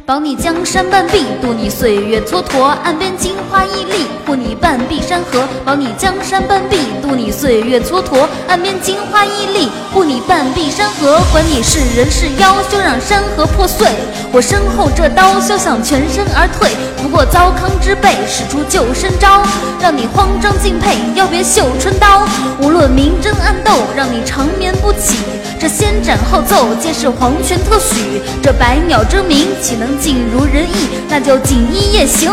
[0.07, 2.61] 保你江山半壁，渡你岁月蹉跎。
[2.83, 5.47] 岸边金花屹立，护你半壁山河。
[5.65, 8.27] 保你江山半壁，渡你岁月蹉跎。
[8.47, 11.19] 岸边金花屹立，护你半壁山河。
[11.31, 13.87] 管你是人是妖，休让山河破碎。
[14.31, 16.69] 我身后这刀，休想全身而退。
[17.01, 19.41] 不过糟糠之辈，使出救身招，
[19.81, 20.99] 让你慌张敬佩。
[21.15, 22.27] 要别绣春刀，
[22.61, 25.17] 无论明争暗斗，让你长眠不起。
[25.65, 28.21] 这先斩后奏，皆是皇权特许。
[28.39, 30.89] 这百鸟争鸣，岂能尽如人意？
[31.09, 32.31] 那就锦衣夜行。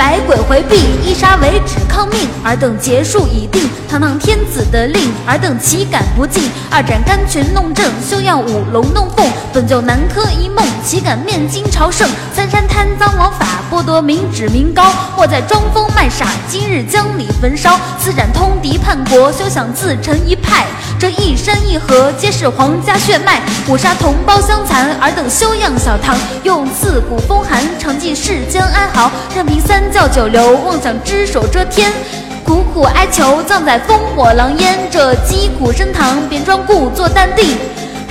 [0.00, 2.26] 百鬼回避，一杀为止，抗命。
[2.42, 6.50] 尔等结束已定，堂堂天子的令，尔等岂敢不敬？
[6.70, 9.30] 二斩甘泉弄正，休要舞龙弄凤。
[9.52, 12.08] 本就南柯一梦，岂敢面金朝圣？
[12.34, 14.90] 三山贪赃枉法，剥夺民脂民膏。
[15.18, 17.78] 莫在装疯卖傻，今日将你焚烧。
[17.98, 20.64] 四斩通敌叛国，休想自成一派。
[20.98, 23.42] 这一山一河，皆是皇家血脉。
[23.68, 26.16] 五杀同胞相残，尔等休养小唐。
[26.42, 29.10] 用刺骨风寒，尝尽世间哀嚎。
[29.34, 31.92] 任凭三叫九流，妄想只手遮天。
[32.44, 34.78] 苦苦哀求，葬在烽火狼烟。
[34.90, 37.58] 这击鼓升堂，便装故作淡定。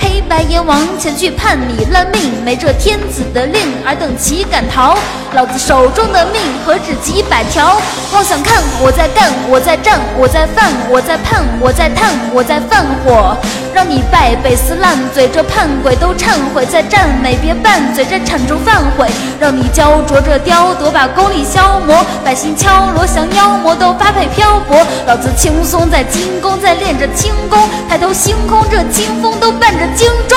[0.00, 4.96] 黑白阎王前去判你烂命，没这天子的令，尔等岂敢逃？
[5.32, 7.80] 老子手中的命何止几百条？
[8.12, 13.36] 妄想看我在干，我在战，我在犯，我在盼，我在叹，我在犯火，
[13.72, 19.06] 让你败北撕烂嘴，这叛鬼都忏悔，在赞美别拌嘴，这铲除犯悔，
[19.38, 30.36] 让你焦灼这雕琢，把功力消磨，百姓敲锣降妖魔都发配漂泊，老子轻松在金宫，在练着轻功，抬头星空这清风都伴着荆州。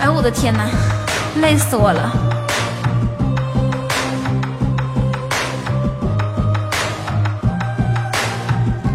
[0.00, 0.64] 哎，我的天哪，
[1.40, 2.10] 累死我了！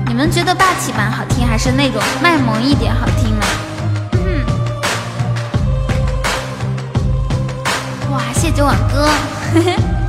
[0.05, 3.45] 你们觉得霸气版好听，还是那种卖萌一点好听呢？
[8.11, 9.09] 哇，谢九碗哥。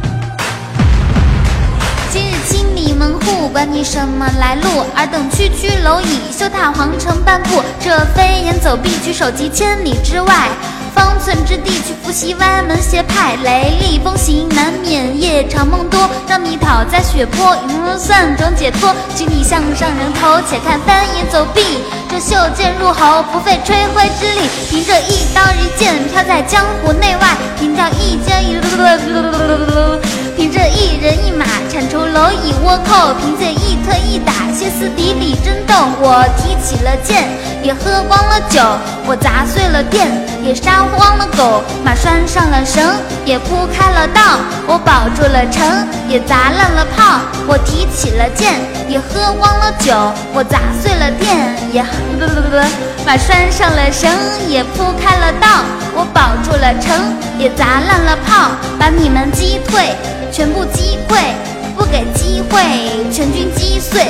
[2.46, 7.62] 清理门户，管你什么来路，尔等区区蝼蚁，休踏皇城半步。
[7.80, 10.48] 这飞檐走壁，举手即千里之外。
[10.94, 18.94] 方寸之地去伏羲歪门邪派，雷厉风行难免夜长梦多，让你讨在血泊，嗯，算种解脱。
[19.14, 21.60] 请你向上人头，且看翻檐走壁，
[22.08, 28.54] 这袖剑入喉，不费吹灰之力，凭着一刀一剑飘在江湖内外，凭着一剑一
[30.36, 35.74] 凭着一人一马铲除蝼蚁倭寇，凭借一推一打歇斯底里争斗。
[36.00, 37.28] 我提起了剑，
[37.62, 38.60] 也喝光了酒，
[39.06, 40.10] 我砸碎了店，
[40.42, 42.82] 也杀光了狗，马拴上了绳，
[43.24, 44.38] 也铺开了道。
[44.66, 47.20] 我保住了城，也砸烂了炮。
[47.46, 48.54] 我提起了剑，
[48.88, 49.92] 也喝光了酒，
[50.32, 52.56] 我砸碎了店，也不不不不，
[53.06, 54.10] 马拴上了绳，
[54.48, 55.64] 也铺开了道。
[55.96, 59.94] 我保住了城，也砸烂了炮，把你们击退，
[60.32, 61.18] 全部击溃，
[61.76, 62.60] 不给机会，
[63.12, 64.08] 全军击碎。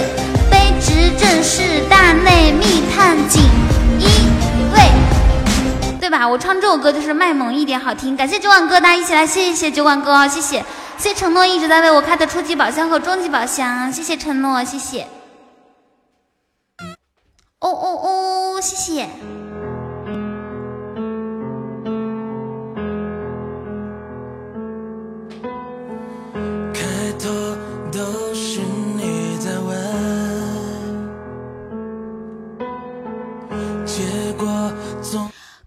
[0.51, 3.74] 卑职正是大内密探锦衣卫，
[6.05, 6.29] 对吧？
[6.29, 8.15] 我唱这首歌就是卖萌一点好听。
[8.15, 10.29] 感谢酒碗哥，大家一起来谢谢酒碗哥！
[10.29, 10.63] 谢谢，
[10.99, 15.07] 谢谢承诺一直在为我开的初级宝箱和终极宝箱，谢谢承诺，谢谢。
[17.61, 19.09] 哦哦哦，谢谢。
[26.75, 26.83] 开
[27.19, 27.31] 头
[27.91, 29.75] 都是你在问，
[33.87, 34.03] 结
[34.37, 34.47] 果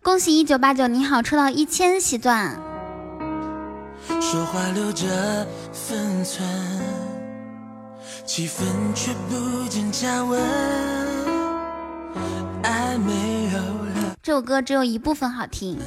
[0.07, 2.57] 恭喜一九八九，你好，抽到一千喜钻。
[4.21, 5.05] 说话留着
[5.73, 6.47] 分寸，
[8.25, 8.63] 气氛
[8.95, 10.41] 却不见加温，
[12.63, 14.15] 爱没有了。
[14.23, 15.77] 这首歌只有一部分好听，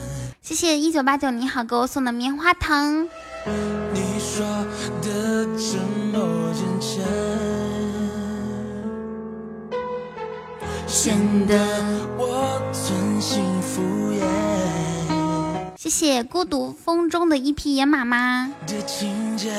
[0.42, 3.08] 谢谢一九八九你好给我送的棉花糖。
[3.94, 4.44] 你说
[5.00, 5.78] 的这
[6.12, 6.78] 么真
[10.91, 11.55] 显得
[12.19, 14.25] 我存心敷衍
[15.77, 18.49] 谢谢孤独风中的一匹野马妈。
[18.67, 19.52] 的情节，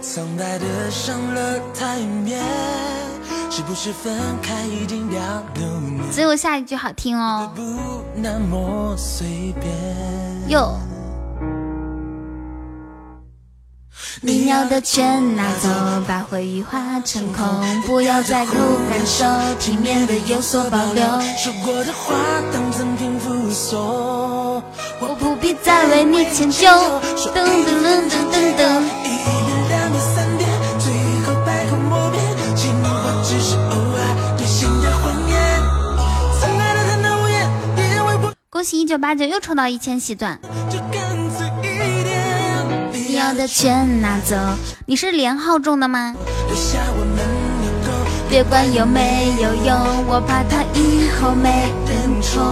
[0.00, 2.40] 苍白的上了台面，
[3.50, 6.08] 是不是分开已经表了面？
[6.12, 7.50] 只有下一句好听哦。
[7.52, 7.60] 不
[8.14, 10.48] 那么随便。
[10.48, 10.78] 哟，
[14.20, 15.68] 你要的全拿走，
[16.06, 18.54] 把回忆化成空，不要再苦
[18.88, 19.24] 感受，
[19.58, 21.04] 体面的有所保留。
[21.36, 22.14] 说过的话
[22.52, 24.62] 当赠品附送，
[25.00, 26.66] 我不必再为你迁就。
[26.68, 28.62] 噔噔噔噔噔噔，
[29.04, 30.92] 一点、两点、三点，最
[31.26, 32.22] 后百口莫辩，
[32.56, 32.88] 情话
[33.22, 35.34] 只是偶尔兑现的谎言。
[36.40, 40.38] 曾爱的贪得无厌，别为我恭喜一九八九又抽到一千喜钻。
[43.14, 44.36] 要的全拿走。
[44.86, 46.14] 你是连号中的吗？
[48.28, 49.76] 别管有没有用，
[50.08, 52.42] 我怕他以后没人宠。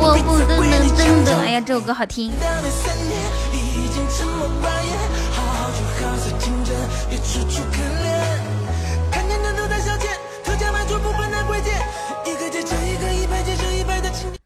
[0.00, 1.36] 我不动，能动的。
[1.40, 2.30] 哎呀，这首歌好听。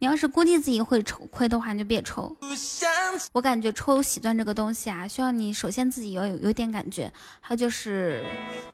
[0.03, 2.37] 你要是估计自己会抽亏的话，你就别抽。
[3.31, 7.09] 我感觉抽喜钻这个东西啊，需要你首先自己要有有点感觉，
[7.41, 8.25] 还有就是，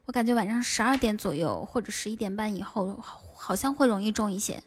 [0.06, 4.58] 我感觉晚上十二点左右或者十一点半以后，好好像会容易中一些。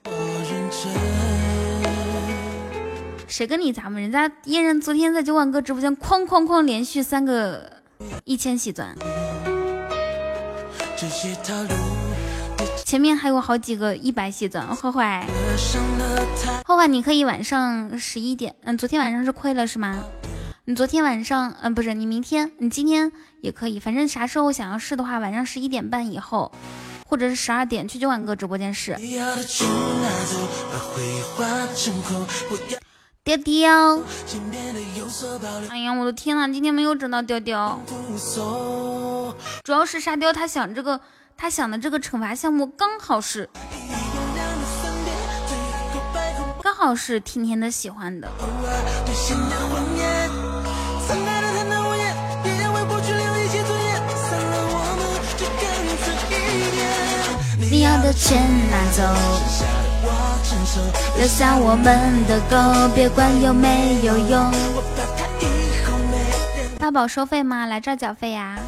[3.27, 3.99] 谁跟你咱们？
[3.99, 7.81] 人家嫣然昨天在九万哥直播间哐哐哐连续三个
[8.23, 8.95] 一千喜钻，
[10.95, 11.69] 这些套路
[12.91, 14.67] 前面还有好几个一百喜钻。
[14.75, 15.25] 坏坏，
[16.67, 20.03] 坏坏，你可以晚上十一点，嗯，昨天晚上是亏了是吗？
[20.65, 26.51] 你昨天晚上，嗯，不是，你明天，你今天也可以，反正啥时候想要试的话，晚上十一点半以后，
[27.07, 28.97] 或者是十二点去九万哥直播间试。
[33.23, 34.01] 雕雕，
[35.69, 37.79] 哎呀，我的天呐，今天没有整到雕雕，
[39.63, 40.99] 主要是沙雕他想这个，
[41.41, 43.49] 他想的这个惩罚项目刚好是，
[46.61, 48.29] 刚好是甜甜的喜欢的。
[57.71, 58.39] 你要的钱
[58.69, 59.01] 拿走，
[61.17, 64.51] 留下我们的狗，别管有没有用。
[66.77, 67.65] 大宝收费吗？
[67.65, 68.59] 来这儿缴费呀？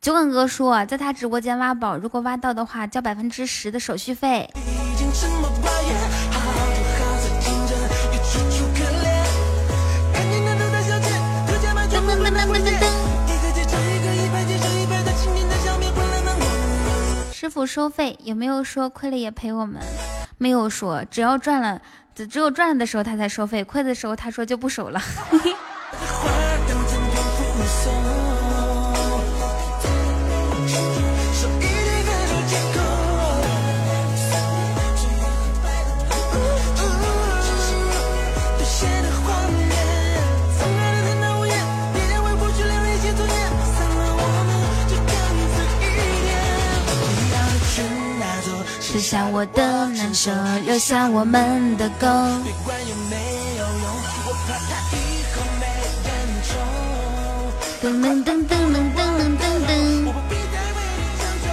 [0.00, 4.48] 酒馆哥说，在他直播间挖宝，如果挖到的话，交百分之十的手续费。
[17.30, 19.82] 师傅收费有没有说亏了也赔我们？
[20.38, 21.78] 没有说，只要赚了，
[22.14, 24.98] 只只有赚了的时候他才收费，亏的时候他说就不收了。
[49.00, 50.30] 吃下我的难受，
[50.66, 52.06] 留下我们的狗。
[52.44, 53.16] 别管有没
[53.56, 53.84] 有用，
[54.26, 54.94] 我怕他以
[55.32, 55.64] 后没
[56.04, 56.06] 人
[56.44, 56.52] 宠。
[57.80, 59.00] 噔噔噔噔噔噔
[59.40, 59.72] 噔噔
[60.04, 60.12] 我。
[60.12, 61.48] 不必再为你将就，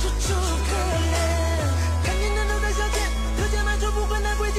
[0.00, 0.34] 楚楚
[0.66, 0.70] 可
[1.14, 1.14] 怜。
[2.02, 3.06] 看见的都在消遣，
[3.38, 4.58] 特价卖出不分的贵贱。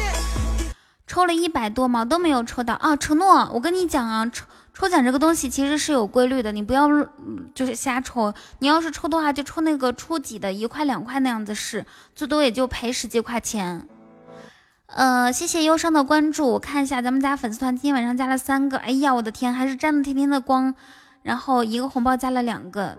[1.05, 2.95] 抽了一百多毛都没有抽到啊！
[2.95, 4.45] 承诺，我跟你讲啊，抽
[4.79, 6.87] 抽奖这个东西其实是有规律的，你不要
[7.53, 8.33] 就是瞎抽。
[8.59, 11.85] 你要是抽的话，就抽那个初级的，一块两块那样子试，
[12.15, 13.85] 最多也就赔十几块钱。
[14.85, 20.73] 呃，谢谢忧伤的关注，我看一下咱们家粉丝团今天晚上加了三个，哎呀，我的天，还是沾了天天的光，
[21.23, 22.97] 然后一个红包加了两个。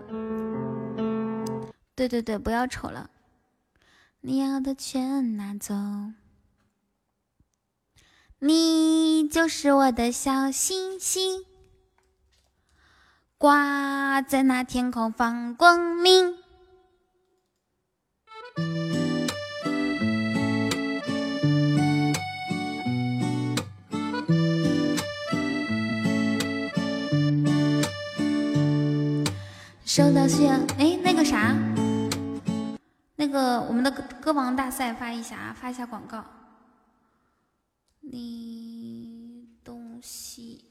[1.95, 3.09] 对对对，不要抽了，
[4.21, 5.73] 你要的全拿走。
[8.37, 11.43] 你就是我的小星星，
[13.41, 16.37] 挂在那天空放光明。
[29.83, 30.47] 收到信，
[30.77, 31.57] 哎，那个个啥，
[33.15, 36.23] 那个我们的歌歌王大赛发一下啊，发一下广告。
[38.01, 40.65] 你东西。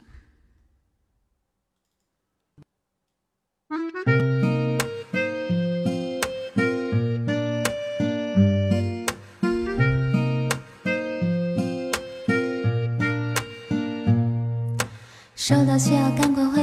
[15.36, 16.59] 收到需要赶快回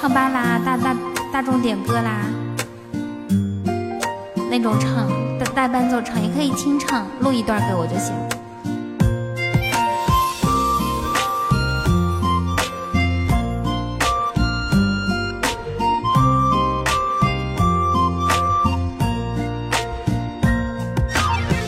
[0.00, 0.96] 唱吧啦、大大
[1.30, 2.22] 大众点歌啦
[4.50, 5.06] 那种唱，
[5.38, 8.14] 带带伴奏唱，也可以清唱，录一段给我就行。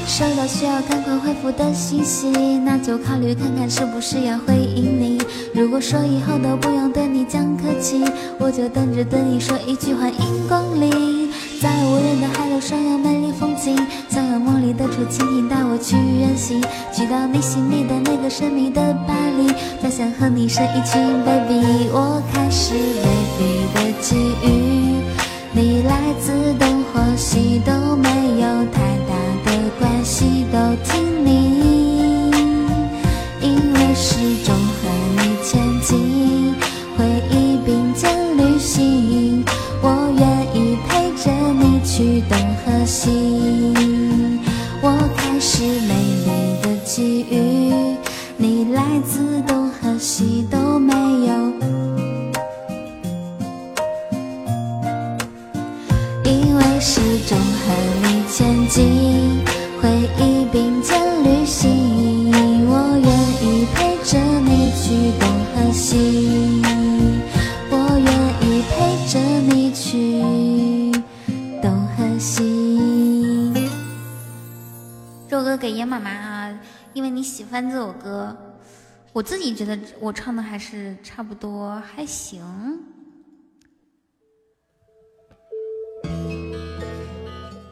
[0.07, 2.31] 收到需要赶快回复的信息，
[2.65, 5.22] 那就考虑看看是不是要回应你。
[5.55, 8.02] 如果说以后都不用对你讲客气，
[8.39, 11.31] 我就等着对你说一句欢迎光临。
[11.60, 13.76] 在无人的海岛上有美丽风景，
[14.08, 16.58] 想有梦里的竹蜻蜓带我去远行，
[16.90, 21.90] 去到你心里的那个神秘的巴黎，再想和你生一群 baby。
[21.92, 23.05] 我开始美
[23.39, 25.05] 丽的际遇，
[25.52, 28.08] 你来自东或西都没
[28.40, 29.12] 有太大
[29.44, 32.31] 的关系，都听你，
[33.42, 34.56] 因为始终
[35.93, 36.42] 你
[77.23, 78.36] 喜欢这首歌，
[79.12, 82.42] 我自己觉得我唱的还是差不多，还行。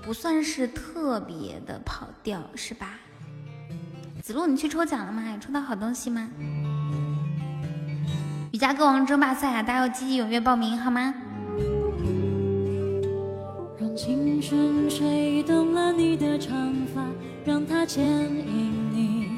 [0.03, 2.99] 不算是特别的跑调，是吧？
[4.23, 5.31] 子路，你去抽奖了吗？
[5.33, 6.29] 有抽到好东西吗？
[8.53, 11.15] 瑜伽歌王争霸赛啊，大家要积极踊跃报名，好吗？
[13.79, 17.07] 让青春吹动了你的长发，
[17.45, 19.30] 让它牵引你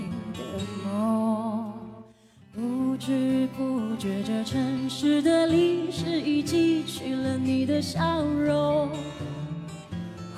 [2.54, 8.90] 不知不觉，这城市的历史已记取了你的笑容。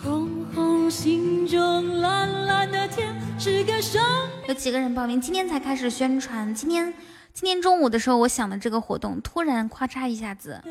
[0.03, 4.01] 红红心中蓝蓝的天是个生
[4.47, 5.21] 有几个人报名？
[5.21, 6.55] 今天才开始宣传。
[6.55, 6.93] 今天
[7.35, 10.63] 今天中午的时候，我想的这个活动，突然咔嚓一下子，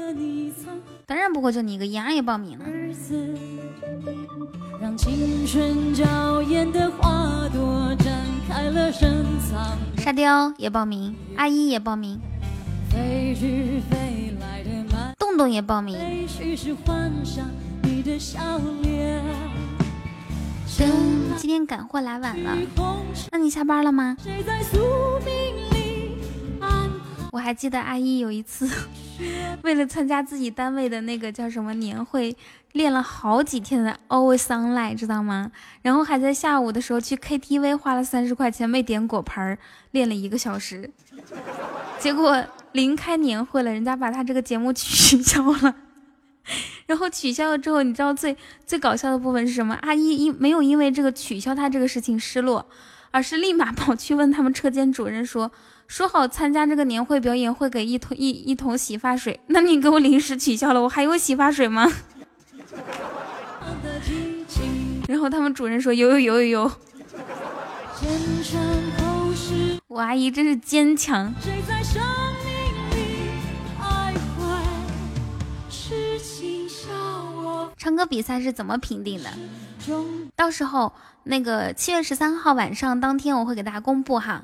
[1.05, 2.63] 当然不会就你一个，妍儿也报名了。
[4.79, 8.13] 让青春娇艳的花朵展
[8.47, 9.77] 开了深藏。
[9.97, 12.17] 沙雕也报名，阿姨也报名，
[12.89, 15.97] 飞去飞来的满洞洞也报名。
[21.37, 22.57] 今天赶货来晚了，
[23.31, 24.15] 那你下班了吗？
[24.23, 24.79] 谁在宿
[25.25, 25.72] 命？
[27.33, 28.69] 我还记得阿一有一次，
[29.63, 32.37] 为了参加自己单位的那个叫什么年会，
[32.73, 35.51] 练了好几天的 Always Sunlight，知道吗？
[35.81, 39.57] 然后还在下午的时候去 KTV 花了三十块钱没点果盘儿，
[39.89, 40.91] 练了一个小时，
[41.97, 45.73] 结果临开年会了，人家把他这个节目 取消了。
[46.85, 49.73] 然后取消了之后，你知道最最搞笑的部分是什么？
[49.81, 52.69] 阿一因没有因为这个取消他这个事情失落，
[53.09, 55.51] 而是立马跑去问他们车间主任说
[55.87, 61.91] ：“说好参加这个年会表演会给一桶一一桶洗发水， 那你给我临时取消了，我还有洗发水吗？”
[65.07, 66.71] 然后他们主任说：“有有有有有。
[67.99, 68.09] 前
[68.43, 68.59] 尘
[68.97, 71.31] 后世，”我阿姨真是坚强。
[71.41, 72.01] 谁在生
[72.43, 72.51] 命
[72.91, 72.95] 里
[73.79, 74.41] 徘徊？
[75.69, 76.19] 是
[77.77, 79.29] 唱歌比赛是怎么评定的？
[80.35, 84.41] 到时候那个七月十三号晚上当天我会给大家公布哈。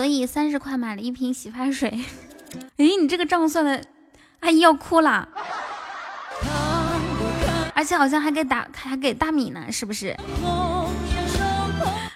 [0.00, 1.90] 所以三十块买了一瓶洗发水。
[2.78, 3.84] 哎，你这个账算的，
[4.40, 5.28] 阿姨要哭了。
[7.74, 10.16] 而且好像还给打还给大米呢，是不是？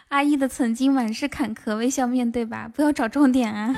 [0.08, 3.76] 阿姨的曾经满是坎坷，微笑面对吧，不要找重点啊。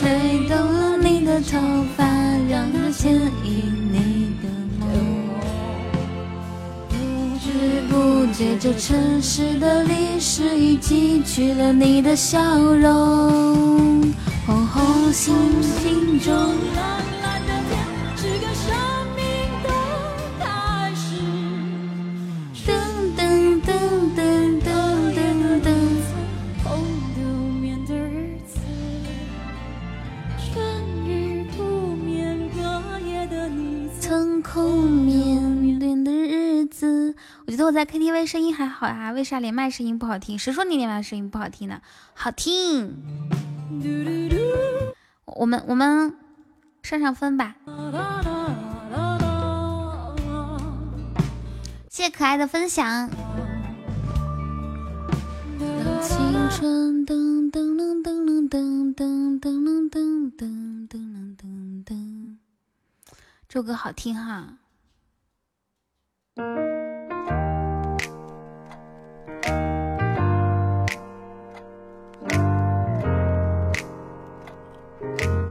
[0.00, 2.06] 吹动了你的头发，
[2.48, 3.87] 让它牵引
[7.58, 14.00] 不知不觉，这城市的历史已记取了你的笑容。
[14.46, 17.76] 红红心心中，蓝蓝的天
[18.16, 18.66] 是个生
[19.16, 19.24] 命
[19.64, 19.68] 的
[20.38, 21.16] 开始。
[22.64, 22.70] 等
[23.16, 23.68] 等等
[24.14, 25.74] 等等等等，
[26.62, 26.78] 红
[27.16, 27.20] 灯
[27.60, 28.60] 眠的日子，
[30.38, 30.54] 春
[31.04, 32.60] 雨不眠，隔
[33.04, 35.47] 夜的你曾空眠。
[37.46, 40.38] 我觉得我在 KTV 声音还好呀，为啥连麦声音不好听？
[40.38, 41.80] 谁说你连麦声音不好听呢？
[42.14, 42.96] 好听。
[45.24, 46.14] 我们我们
[46.82, 47.54] 上上分吧。
[51.90, 53.10] 谢谢可爱的分享。
[63.48, 64.58] 这首歌好听哈。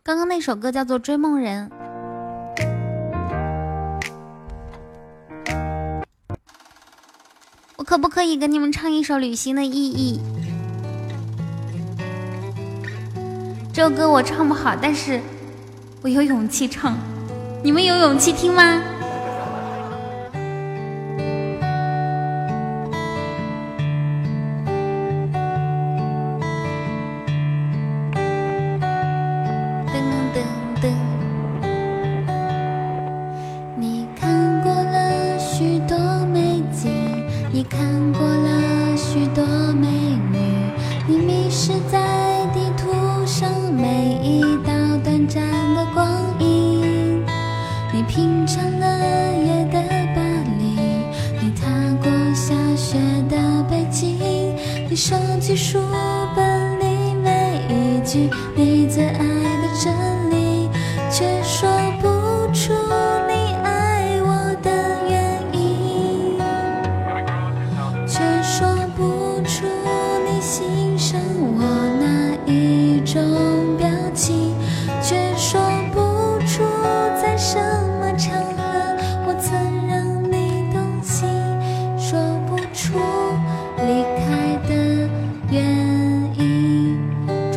[0.04, 1.70] 刚刚那首歌叫做《追梦人》，
[7.76, 10.22] 我可不可以给你们唱一首《旅行的意义》？
[13.74, 15.20] 这首歌我唱不好，但是
[16.02, 16.98] 我有勇气唱。
[17.62, 18.82] 你们有勇气听吗？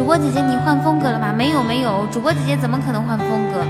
[0.00, 1.30] 主播姐姐你换风格了吗？
[1.30, 3.62] 没有没有主播姐姐怎么可能换风格？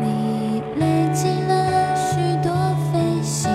[0.00, 2.54] 你累积了许多
[2.92, 3.50] 飞行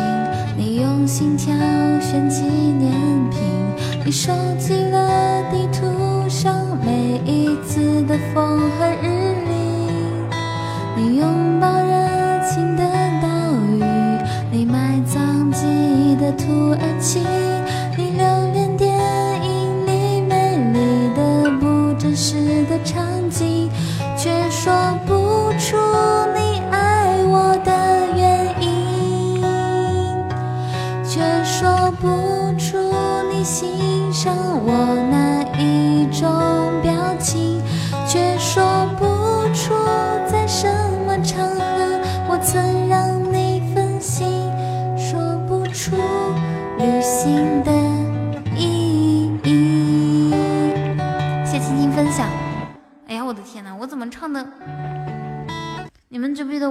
[0.58, 1.56] 你用心挑
[2.02, 2.92] 选纪念
[3.30, 3.40] 品
[4.04, 6.54] 你收集了地图上
[6.86, 9.08] 每一次的风和日
[9.48, 9.56] 丽
[10.98, 12.84] 你拥抱热情的
[13.22, 13.28] 岛
[13.72, 13.82] 屿
[14.52, 17.47] 你埋葬记忆的土耳其。
[24.68, 24.97] 说。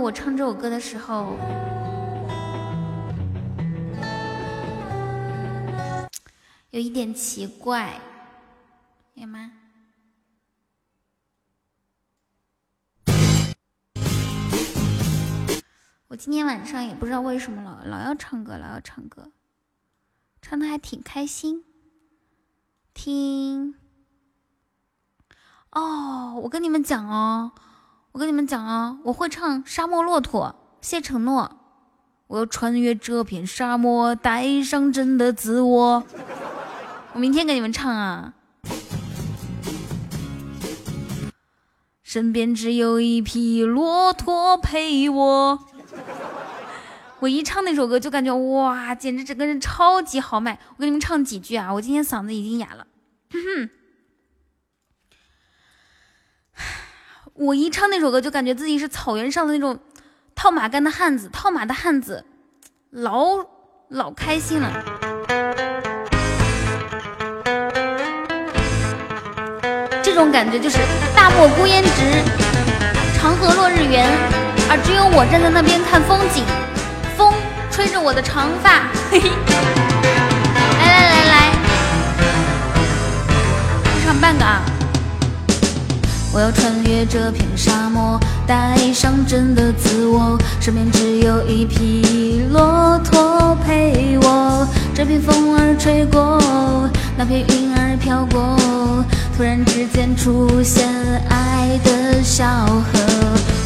[0.06, 1.36] 我唱这首歌的时候，
[6.70, 8.00] 有一点奇怪，
[9.14, 9.50] 有吗！
[16.06, 19.32] 我今天晚上也不知道为什么老老要唱歌，老要唱歌，
[20.40, 21.64] 唱的还挺开心。
[22.94, 23.74] 听，
[25.72, 27.50] 哦，我跟你们讲哦，
[28.16, 31.58] 我跟你们讲啊，我会唱《沙漠骆驼》，谢承诺。
[32.28, 36.02] 我要穿越这片沙漠，带上真的自我。
[37.12, 38.32] 我明天给你们唱啊。
[42.02, 45.66] 身边只有一匹骆驼陪我。
[47.20, 50.58] 我一唱那首歌就感觉哇，简直整个人超级豪迈。
[50.76, 52.86] 我给你们唱几句啊，我今天嗓子已经哑了。
[57.38, 59.78] 我一唱那首歌就感觉自己是草原上的那种
[60.34, 62.24] 套马杆的汉子，套马的汉子，
[62.90, 63.44] 老
[63.88, 64.72] 老开心了。
[70.02, 70.78] 这种感觉就是
[71.14, 72.22] 大漠孤烟直，
[73.18, 74.08] 长河落日圆，
[74.70, 76.42] 而只有我站在那边看风景。
[77.18, 77.34] 风
[77.70, 79.30] 吹着我的长发，嘿嘿，
[80.80, 81.52] 来来来来，
[84.06, 84.62] 唱半个啊！
[86.36, 94.68] 我要穿越这片沙漠，带上真的自我，身边只有一匹骆驼陪我。
[94.94, 96.38] 这片风儿吹过，
[97.16, 98.54] 那片云儿飘过，
[99.34, 100.86] 突然之间出现
[101.30, 103.00] 爱的小河。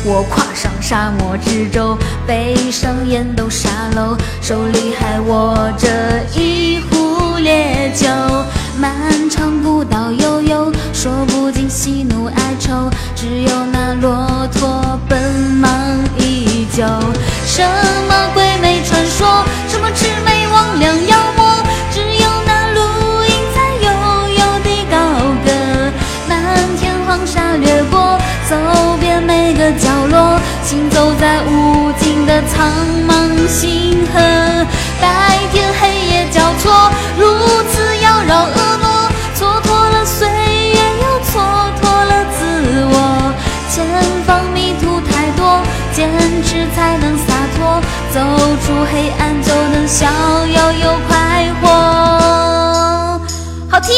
[0.04, 5.88] 我跨上沙漠之舟，背上烟斗沙漏，手里还握着
[6.36, 8.06] 一壶烈酒。
[8.78, 10.72] 漫长古道悠悠，
[11.02, 15.18] 说不尽喜怒哀愁，只有那骆驼奔
[15.58, 15.72] 忙
[16.18, 16.84] 依旧。
[17.46, 17.66] 什
[18.06, 22.80] 么鬼魅传说，什么魑魅魍魉妖魔，只有那绿
[23.28, 23.88] 荫在悠
[24.28, 24.94] 悠地高
[25.42, 25.50] 歌。
[26.28, 26.36] 漫
[26.78, 28.54] 天黄沙掠过，走
[29.00, 32.68] 遍每个角落，行走在无尽的苍
[33.08, 33.89] 茫星
[48.70, 50.06] 出黑暗就能逍
[50.46, 51.66] 遥又快活。
[53.68, 53.92] 好听，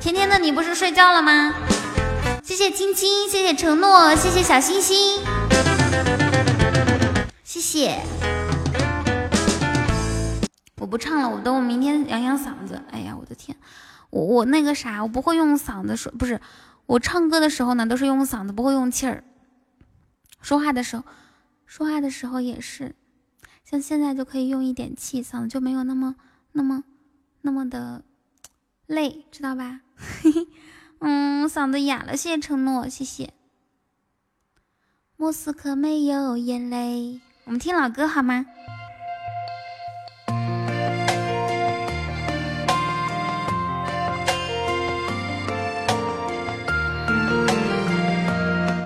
[0.00, 1.54] 甜甜的你不是睡觉了吗？
[2.42, 5.20] 谢谢青青，谢谢承诺，谢谢小星星，
[7.44, 8.00] 谢谢。
[10.80, 12.82] 我不唱了，我等我明天养养嗓子。
[12.90, 13.56] 哎呀，我的天，
[14.10, 16.40] 我我那个啥，我不会用嗓子说，不是
[16.86, 19.22] 我唱歌的时候呢，都是用嗓子，不会用气儿。
[20.42, 21.04] 说话的时候，
[21.64, 22.96] 说话的时候也是，
[23.70, 26.16] 像现在就可以用一点气，嗓子就没有那么
[26.50, 26.82] 那么
[27.42, 28.02] 那么的
[28.86, 29.82] 累，知道吧？
[30.98, 33.32] 嗯，嗓子哑了，谢谢承诺，谢谢。
[35.16, 38.44] 莫斯科没有眼泪，我们听老歌好吗？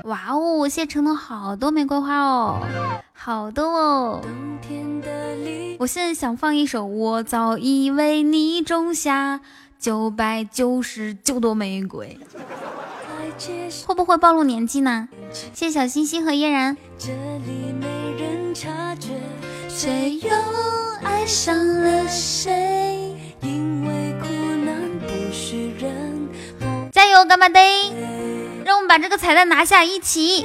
[0.05, 2.61] 哇哦，谢谢承诺好多玫瑰花哦，
[3.25, 4.21] 好的哦。
[5.79, 9.41] 我现在想放一首《我早已为你种下
[9.79, 12.19] 九百九十九朵玫瑰》，
[13.87, 15.09] 会不会暴露年纪呢？
[15.55, 16.77] 谢谢小星星和嫣然。
[16.99, 17.13] 这
[17.47, 17.87] 里没
[18.23, 19.13] 人察觉，
[19.71, 20.29] 谁又
[21.03, 23.17] 爱上了谁？
[23.41, 24.27] 因为苦
[24.67, 26.29] 难不许人
[26.93, 27.59] 加油，干巴爹！
[28.67, 30.45] 让我们把这个彩蛋拿下，一起。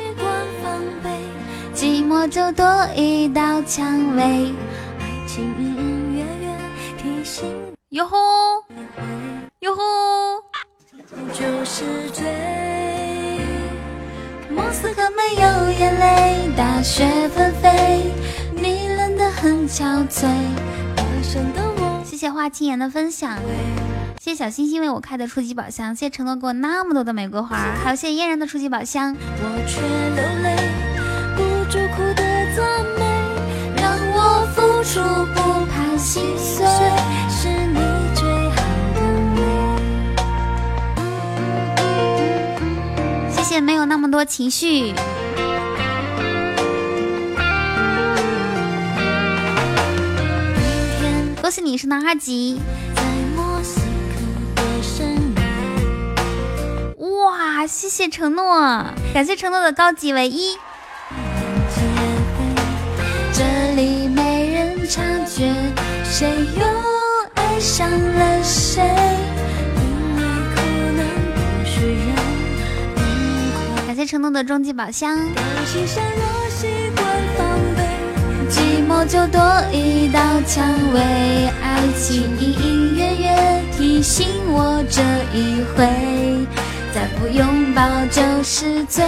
[1.73, 2.65] 寂寞就多
[2.95, 4.53] 一道蔷薇。
[4.99, 6.57] 爱情隐隐约约
[6.97, 7.45] 提醒
[7.89, 8.17] 哟吼，
[9.59, 9.81] 哟吼！
[11.33, 12.25] 就是罪。
[14.49, 18.11] 莫斯科没有眼泪，大雪纷飞，
[18.53, 20.27] 你冷得很憔悴。
[22.03, 23.37] 谢谢花青颜的分享，
[24.19, 29.15] 谢谢小星星为我开的初级宝箱，谢谢承诺给我那么多的玫瑰花，还有谢谢嫣然的初级宝箱。
[29.15, 29.79] 我却
[30.15, 30.68] 流泪，
[34.89, 35.01] 我付出
[35.35, 36.65] 不怕心碎。
[37.29, 37.79] 是你
[38.15, 38.55] 最好
[38.95, 39.01] 的
[39.35, 39.41] 美。
[43.31, 44.95] 谢谢没有那么多情绪。
[51.39, 52.59] 恭喜你是男二级！
[56.97, 60.57] 哇，谢谢承诺，感谢承诺的高级唯一。
[65.39, 65.45] 觉，
[66.03, 66.65] 谁又
[67.35, 68.83] 爱上了谁？
[69.77, 69.81] 因
[70.17, 70.21] 为
[70.53, 70.59] 苦
[70.97, 70.99] 难
[71.33, 72.07] 不许人
[73.87, 75.17] 感谢承诺的终极宝箱。
[75.33, 77.79] 当心上若习惯防备。
[78.49, 79.39] 寂寞就多
[79.71, 80.99] 一道蔷薇，
[81.63, 85.01] 爱情隐隐约约提醒我这
[85.33, 85.87] 一回，
[86.93, 89.05] 再不拥抱就是罪。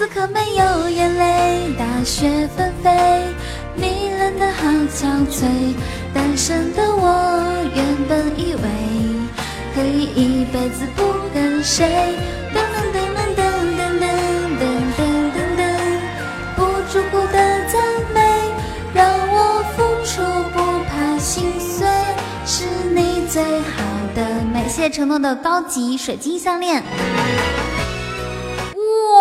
[0.00, 2.90] 此刻没有眼泪，大雪纷飞，
[3.74, 5.44] 你冷的好憔悴。
[6.14, 7.42] 单身的我
[7.74, 8.62] 原本以为
[9.74, 11.02] 可以一辈子不
[11.34, 12.16] 跟谁。
[12.54, 13.28] 噔噔噔噔
[13.76, 14.08] 噔噔
[14.56, 14.64] 噔
[14.96, 15.00] 噔
[15.36, 15.62] 噔噔，
[16.56, 17.36] 不住哭的
[17.68, 18.18] 赞美，
[18.94, 20.22] 让我付出
[20.54, 21.86] 不怕心碎，
[22.46, 22.64] 是
[22.94, 24.62] 你最好的美。
[24.62, 26.82] 谢谢承诺的高级水晶项链。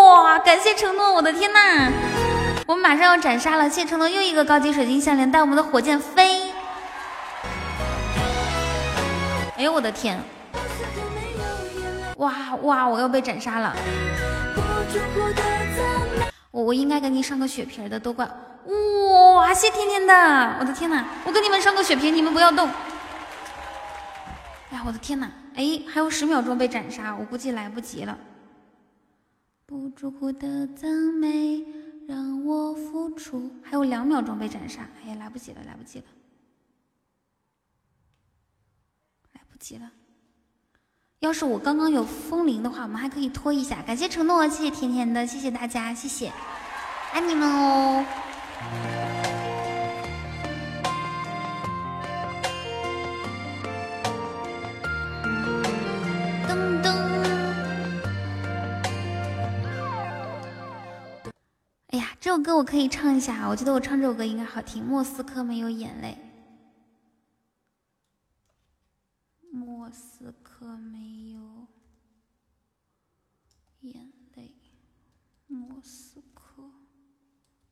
[0.09, 1.13] 哇，感谢承诺！
[1.13, 1.91] 我的天呐，
[2.65, 3.69] 我们马上要斩杀了！
[3.69, 6.51] 谢承诺又一个高级水晶项链，带我们的火箭飞！
[9.55, 10.19] 哎呦我的天！
[12.17, 13.75] 哇哇，我要被斩杀了！
[16.49, 18.27] 我我应该给你上个血瓶的，都怪
[18.65, 19.53] 哇！
[19.53, 22.67] 谢甜甜的，我的天呐，我给你们上个血瓶，你们不要动！
[24.71, 25.29] 哎呀，我的天呐！
[25.55, 28.17] 哎，还有十秒钟被斩杀，我估计来不及了。
[29.69, 31.63] 不住哭的赞美
[32.07, 36.05] 让我付出，还有两秒钟被斩杀，哎呀，来不及了，来不及了，
[39.33, 39.91] 来不及了。
[41.19, 43.83] 要是我刚刚有风铃的话，我们还可以拖一下。
[43.83, 46.33] 感谢承诺，谢谢甜甜的，谢谢大家，谢谢，
[47.13, 48.03] 爱你们哦。
[56.47, 57.08] 噔噔。
[62.21, 64.83] 这首歌我可以唱一下，我觉得我唱这首歌应该好听。
[64.83, 66.17] 莫斯科没有眼泪，
[69.49, 71.65] 莫斯科没有
[73.79, 74.53] 眼泪，
[75.47, 76.61] 莫斯科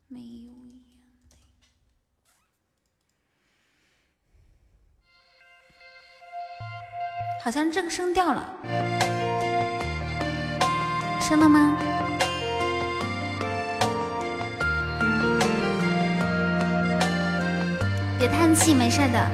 [0.07, 0.79] 没有眼
[1.29, 1.37] 泪。
[7.43, 8.57] 好像这个声掉了，
[11.19, 11.96] 升了吗？
[18.19, 19.31] 别叹气，没事的。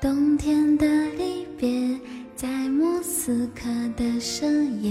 [0.00, 0.86] 冬天的
[1.18, 2.00] 离别，
[2.34, 4.90] 在莫斯科的深夜，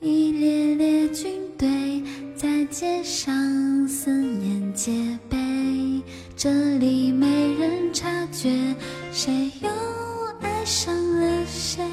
[0.00, 2.00] 一列列军队
[2.36, 4.92] 在街上森严戒
[5.28, 5.36] 备，
[6.36, 8.48] 这里没人察觉
[9.10, 9.68] 谁又
[10.40, 11.84] 爱上了谁。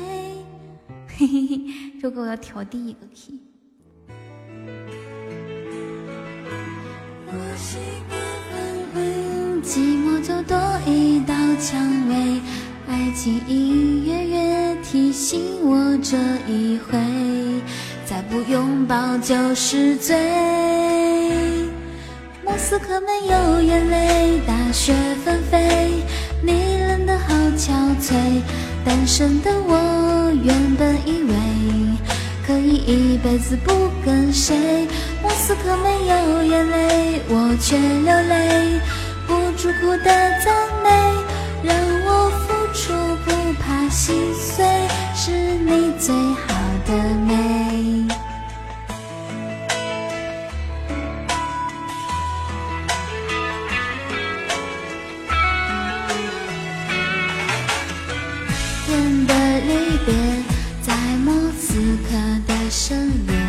[1.07, 1.59] 嘿嘿嘿，
[1.99, 3.39] 这个我要调低一个 key。
[9.65, 12.39] 寂寞就多一道蔷薇，
[12.87, 16.15] 爱情隐约约提醒我这
[16.47, 16.99] 一回，
[18.05, 20.15] 再不拥抱就是罪。
[22.43, 24.93] 莫斯科没有眼泪，大雪
[25.25, 25.89] 纷飞，
[26.43, 28.13] 你冷得好憔悴。
[28.85, 31.33] 单身的我原本以为
[32.45, 34.87] 可以一辈子不跟谁，
[35.23, 38.79] 莫斯科没有眼泪，我却流泪。
[39.65, 40.53] 苦苦的赞
[40.83, 40.89] 美，
[41.63, 42.93] 让我付出
[43.25, 44.63] 不怕心碎，
[45.15, 46.53] 是你最好
[46.85, 46.93] 的
[47.25, 47.33] 美。
[58.85, 60.13] 天的离别，
[60.83, 60.93] 在
[61.25, 63.44] 莫斯科的深夜，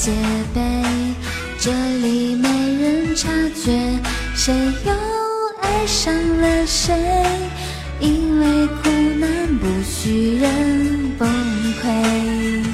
[0.00, 0.10] 戒
[0.54, 0.62] 备，
[1.58, 3.70] 这里没人察觉
[4.34, 4.54] 谁
[4.86, 4.92] 又
[5.60, 6.94] 爱上了谁，
[8.00, 8.88] 因为苦
[9.18, 11.28] 难不许人崩
[11.82, 12.64] 溃。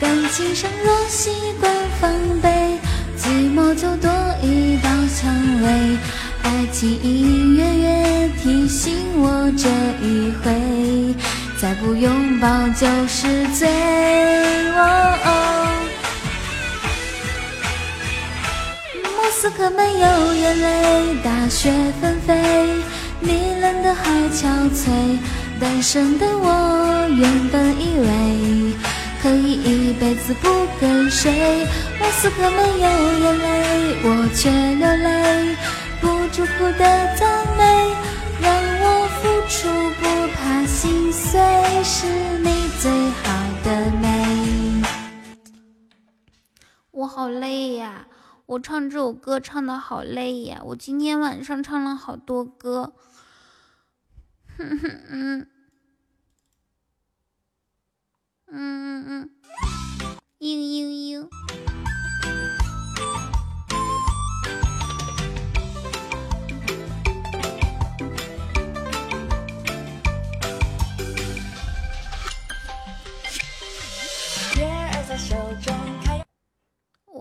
[0.00, 1.70] 感情上若习惯
[2.00, 2.10] 防
[2.40, 2.48] 备，
[3.18, 4.10] 寂寞就多
[4.42, 4.88] 一道
[5.20, 5.98] 蔷薇。
[6.42, 9.68] 爱情隐隐约约提醒我这
[10.02, 11.14] 一回，
[11.60, 13.68] 再不拥抱就是罪。
[19.40, 22.34] 斯科没有眼泪，大雪纷飞，
[23.20, 25.18] 你冷得好憔悴。
[25.58, 28.74] 单身的我原本以为
[29.22, 31.66] 可以一辈子不跟谁。
[31.98, 35.56] 莫斯科没有眼泪，我却流泪。
[36.02, 37.64] 不住哭的赞美，
[38.42, 38.52] 让
[38.82, 39.70] 我付出
[40.02, 40.04] 不
[40.36, 41.40] 怕心碎，
[41.82, 42.06] 是
[42.40, 42.90] 你最
[43.22, 43.32] 好
[43.64, 44.82] 的美。
[46.90, 48.04] 我好累呀，
[48.50, 50.60] 我唱这首歌唱的好累呀！
[50.64, 52.94] 我今天晚上唱了好多歌，
[54.58, 55.46] 嗯
[58.48, 59.30] 嗯嗯，
[60.40, 61.28] 嘤嘤嘤，
[74.58, 75.79] 月儿在手中。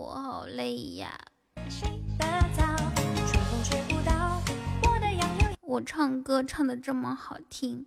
[0.10, 1.12] 我好累呀。
[5.62, 7.86] 我唱歌唱的这么好听，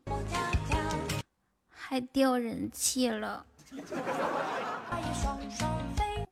[1.68, 3.44] 还掉人气了。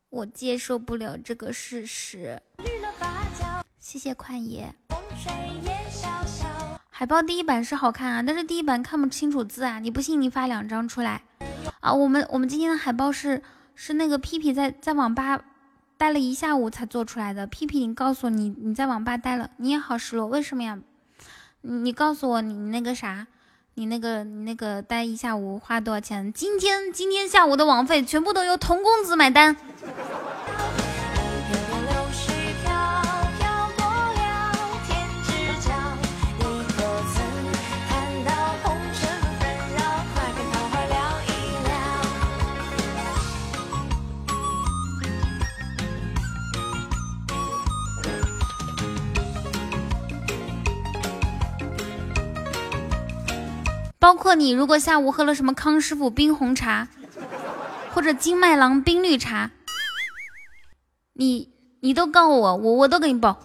[0.09, 2.41] 我接受不了这个事实。
[3.77, 4.73] 谢谢宽爷。
[6.89, 11.23] 海报第一版是好看啊，但是第一版看不清楚字啊，你不信你发两张出来。
[11.81, 13.43] 啊，我们我们今天的海报是
[13.75, 15.43] 是那个屁屁在在网吧。
[16.01, 17.45] 待了一下午才做出来的。
[17.45, 20.79] 屁屁，你告诉我你你在网吧待了，你也好失落，为什么呀？
[21.61, 23.27] 你告诉我你那个啥，
[23.75, 26.33] 你那个你那个待一下午花多少钱？
[26.33, 29.55] 今天今天下午的网费全部都由童公子买单。
[54.01, 56.87] 包括你，如果下午喝了什么康师傅冰红茶，
[57.93, 59.51] 或者金麦郎冰绿茶，
[61.13, 63.39] 你你都告我，我我都给你报。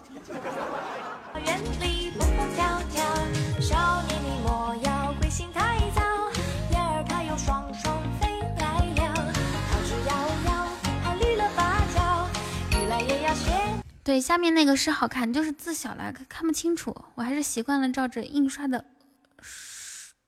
[14.03, 16.95] 对，下面那个是好看，就是字小了，看不清楚。
[17.13, 18.83] 我还是习惯了照着印刷的。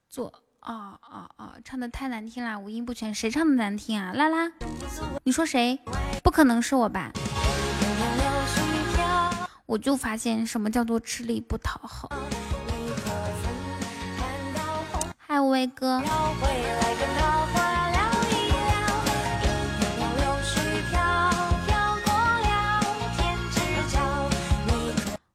[0.09, 1.53] 做啊啊啊！
[1.63, 3.13] 唱的太难听了，五音不全。
[3.13, 4.11] 谁唱的难听啊？
[4.11, 4.51] 拉拉，
[5.23, 5.79] 你说谁？
[6.23, 7.11] 不可能是我吧？
[9.67, 12.09] 我就发现什么叫做吃力不讨好。
[15.17, 16.01] 嗨，威哥。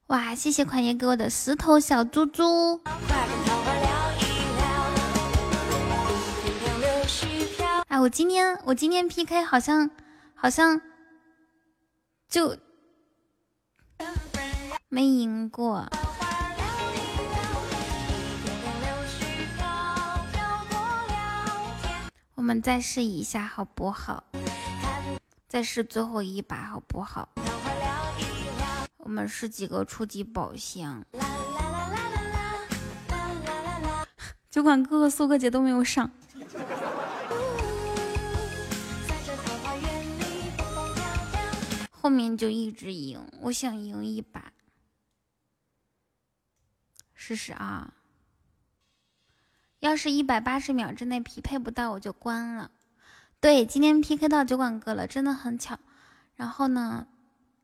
[0.09, 2.81] 哇，谢谢款爷给我的石头小猪猪。
[8.05, 9.89] 我今天我今天 P K 好像
[10.35, 10.79] 好像
[12.29, 12.55] 就
[14.91, 15.89] 没赢过。
[22.35, 24.23] 我们再试一下好不好？
[25.49, 27.27] 再试最后一把好不好？
[28.99, 31.03] 我们试几个初级宝箱。
[34.51, 36.11] 酒馆哥哥、苏哥姐都没有上。
[42.05, 44.53] 后面就一直赢，我想赢一把，
[47.15, 47.95] 试试啊！
[49.79, 52.71] 要是一百八十秒之内匹配不到，我就关了。
[53.41, 55.79] 对，今天 PK 到酒馆哥了，真的很巧。
[56.37, 57.07] 然后呢，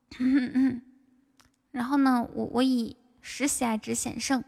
[1.71, 4.43] 然后呢，我我以十喜爱值险胜。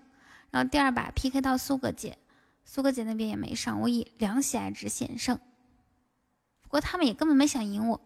[0.51, 2.17] 然后第二把 PK 到苏哥姐，
[2.65, 5.39] 苏哥姐那边也没上，我以两喜爱值险胜。
[6.63, 8.01] 不过他们也根本没想赢我。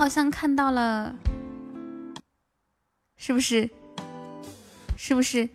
[0.00, 1.14] 好像看到了，
[3.18, 3.68] 是不是？
[4.96, 5.46] 是不是？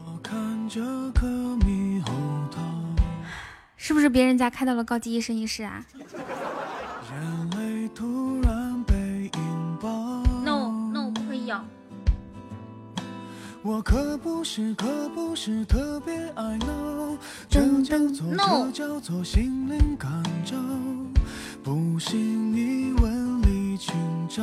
[3.76, 5.84] 是不是别人家开到了高级一生一世啊
[10.44, 11.60] ？No No，不可以有。
[13.64, 17.18] 我可不是，可不是特别爱闹，
[17.50, 20.56] 这叫做这叫做心灵感召，
[21.64, 22.85] 不信你
[23.76, 23.78] 问。
[23.78, 23.94] 寻
[24.30, 24.42] 找。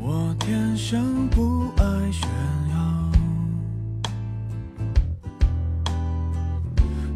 [0.00, 2.28] 我天生不爱炫
[2.70, 3.12] 耀，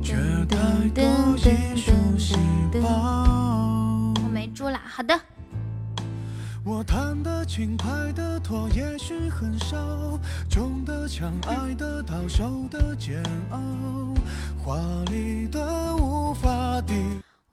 [0.01, 0.15] 却
[0.47, 0.57] 太
[0.95, 1.03] 多
[1.39, 2.36] 艺术细
[2.81, 4.15] 胞。
[4.23, 5.20] 我没猪了，好的。
[6.65, 9.77] 我弹的轻，拍的拖，也许很少，
[10.49, 13.59] 重的强，爱的到，受的煎熬，
[14.59, 14.77] 华
[15.11, 16.95] 丽的无法抵。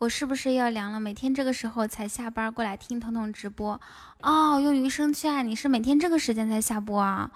[0.04, 1.00] 我是不是要凉了？
[1.00, 3.80] 每天这个时候才下班过来听彤彤直播
[4.20, 4.60] 哦。
[4.60, 7.32] 用余生去爱你是每天这个时间才下播啊？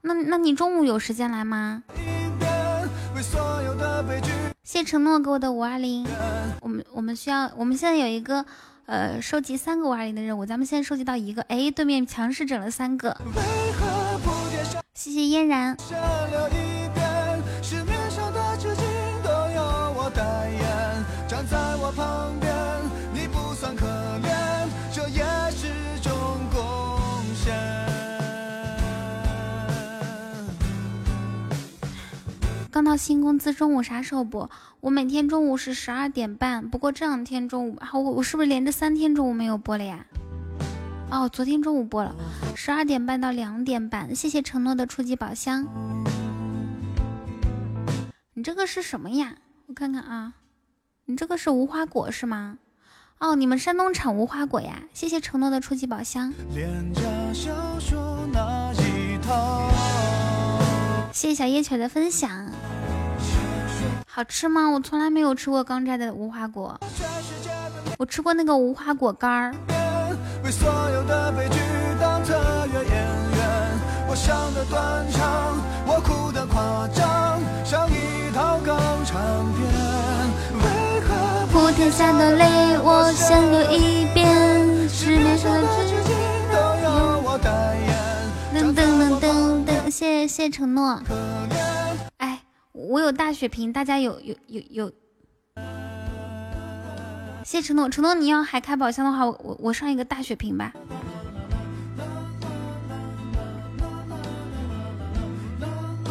[0.00, 1.84] 那那你中午有时间来吗？
[4.64, 6.04] 谢承诺给我的五二零。
[6.60, 8.44] 我们我们需要，我们现在有一个
[8.86, 13.16] 呃收集三个五二零的任务，咱们现在收集到一个，哎，对面强势整了三个。
[14.92, 15.76] 谢谢嫣然。
[32.88, 34.50] 到新工资，中午啥时候播？
[34.80, 40.06] 我每天中午是十二点半，不过这两天中午，我我是不是连着三天中午没有播了呀？
[41.10, 42.14] 哦，昨天中午播了，
[42.56, 44.14] 十二点半到两点半。
[44.14, 45.66] 谢谢承诺的初级宝箱。
[48.32, 49.34] 你这个是什么呀？
[49.66, 50.32] 我看看啊，
[51.04, 52.56] 你这个是无花果是吗？
[53.18, 54.84] 哦，你们山东产无花果呀？
[54.94, 56.32] 谢谢承诺的初级宝箱。
[61.12, 62.50] 谢谢小夜曲的分享。
[64.18, 64.68] 好吃吗？
[64.68, 66.76] 我从来没有吃过刚摘的无花果，
[67.98, 69.54] 我吃过那个无花果干儿。
[70.42, 71.60] 为所有的悲剧
[72.00, 72.34] 当特
[72.66, 74.16] 约演员，我
[74.68, 75.56] 断肠，
[75.86, 79.22] 我哭得夸张，像一套港产
[79.54, 79.62] 片。
[80.64, 84.88] 为何普天下的泪我先流一遍？
[84.88, 86.10] 市面上的知己
[86.50, 88.64] 都由我代言。
[88.64, 91.00] 噔噔噔噔噔，谢谢谢承诺。
[92.88, 94.90] 我有大血瓶，大家有有有有。
[97.44, 100.72] 谢承诺，承诺你要还开宝箱的话，我我我上一个大血瓶吧。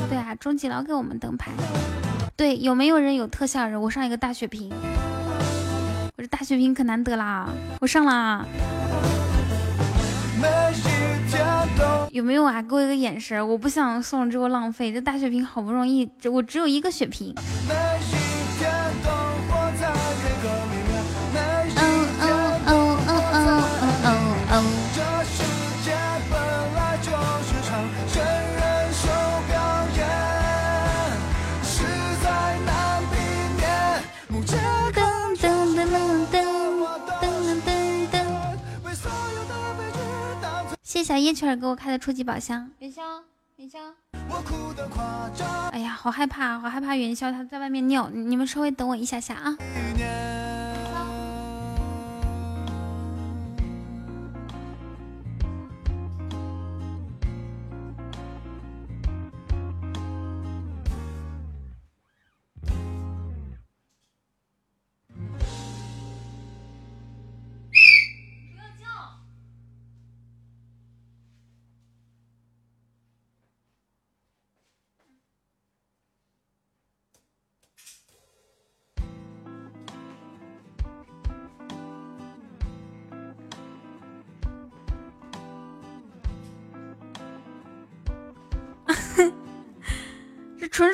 [0.07, 1.51] 对啊，终极老给我们灯牌。
[2.35, 3.81] 对，有没有人有特效人？
[3.81, 4.71] 我上一个大血瓶。
[6.15, 7.49] 我这大血瓶可难得啦，
[7.81, 8.45] 我上了。
[12.11, 12.61] 有没有啊？
[12.61, 14.91] 给我一个眼神，我不想送这个浪费。
[14.91, 17.33] 这大血瓶好不容易，我只有一个血瓶。
[40.97, 43.03] 谢小叶雀儿给我开的初级宝箱，元宵，
[43.57, 43.77] 元宵。
[45.71, 49.55] 哎呀，好害怕，好害怕元宵他在外面尿，你们稍微等我一下下啊。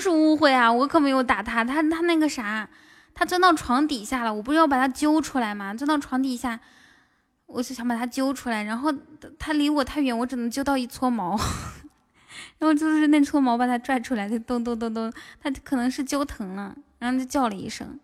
[0.04, 0.70] 是误会啊！
[0.72, 2.68] 我可没有打他，他他那个啥，
[3.14, 5.74] 他钻到床底下了，我不是要把他揪出来吗？
[5.74, 6.60] 钻到床底下，
[7.46, 8.94] 我就想把他揪出来，然后
[9.40, 11.40] 他离我太远，我只能揪到一撮毛，
[12.60, 17.98] 然后就是那撮毛把他拽出来，就咚咚咚咚，他可能是揪疼了，然后就叫了一声。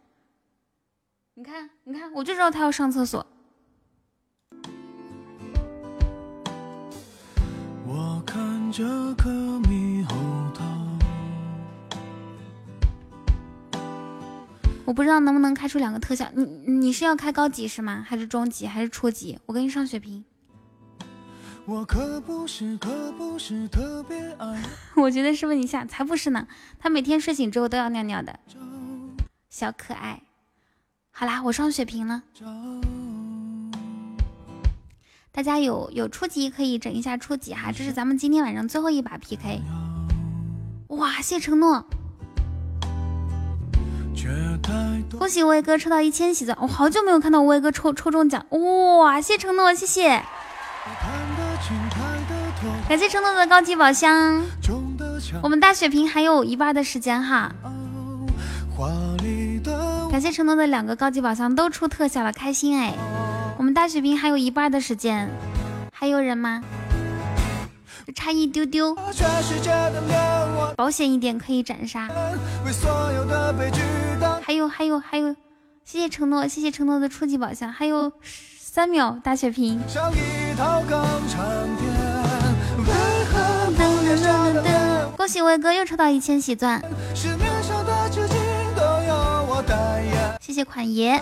[1.33, 3.27] 你看，你看，我就知道他要上厕所。
[7.85, 8.83] 我看着
[9.15, 9.29] 颗
[9.63, 10.15] 猕猴
[10.53, 10.78] 桃。
[14.89, 18.03] 我不知道能不能开出两个特效，你你是要开高级是吗？
[18.09, 18.65] 还是中级？
[18.65, 19.37] 还是初级？
[19.45, 20.25] 我给你上血瓶。
[21.65, 24.59] 我可不是，可不是特别爱。
[24.97, 26.47] 我觉得是问一下，才不是呢。
[26.79, 28.39] 他每天睡醒之后都要尿尿的，
[29.51, 30.23] 小可爱。
[31.11, 32.23] 好啦，我上血瓶了。
[35.31, 39.61] 大家有有初级可以整一下初级哈，这是咱们今天晚上最后一把 PK。
[40.87, 41.85] 哇，谢承诺。
[45.17, 49.19] 恭喜无畏哥抽到一千喜钻，我好久没有看到无畏哥抽抽中奖，哇！
[49.21, 50.23] 谢承诺，谢谢，
[52.87, 54.43] 感谢承诺的高级宝箱，
[55.41, 57.51] 我们大血瓶还有一半的时间哈，
[60.11, 62.93] 感谢承诺的两个高级宝箱都出特效了，开心哎！
[63.57, 65.29] 我们大血瓶还有一半的时间，
[65.91, 66.61] 还有人吗？
[68.15, 68.95] 差一丢丢，
[70.75, 72.09] 保险一点可以斩杀。
[74.41, 75.35] 还有还有还有，
[75.85, 78.11] 谢谢承诺，谢谢承诺的初级宝箱，还有
[78.59, 79.79] 三秒大血瓶。
[85.15, 86.81] 恭喜威哥又抽到一千喜钻，
[90.41, 91.21] 谢谢款爷。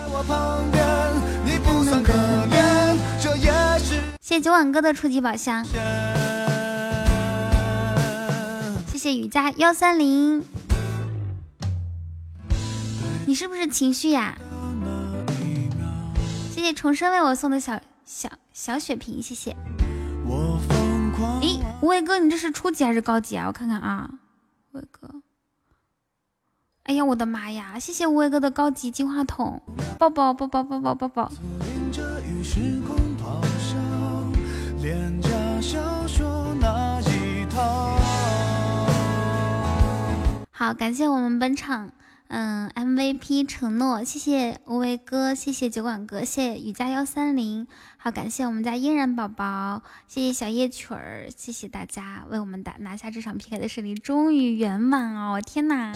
[4.20, 5.66] 谢谢九碗哥的初级宝箱。
[8.98, 10.42] 谢谢雨佳幺三零，
[13.26, 14.36] 你是不是情绪呀？
[16.52, 19.56] 谢谢重生为我送的小小小血瓶，谢谢。
[21.40, 23.46] 咦，无畏哥，你这是初级还是高级啊？
[23.46, 24.10] 我看看啊，
[24.72, 25.08] 无畏哥，
[26.82, 27.78] 哎呀，我的妈呀！
[27.78, 29.62] 谢谢无畏哥的高级金话筒，
[29.96, 31.32] 抱抱抱抱抱抱抱抱。
[40.58, 41.92] 好，感谢我们本场
[42.26, 55.40] 嗯 MVP 承诺，谢谢无为哥，谢谢酒馆哥，谢谢雨佳幺三零，好，感谢我们家嫣然宝宝，谢谢小夜曲儿，谢谢大家为我们打拿下这场 PK 的胜利，终于圆满哦！
[55.40, 55.92] 天哪，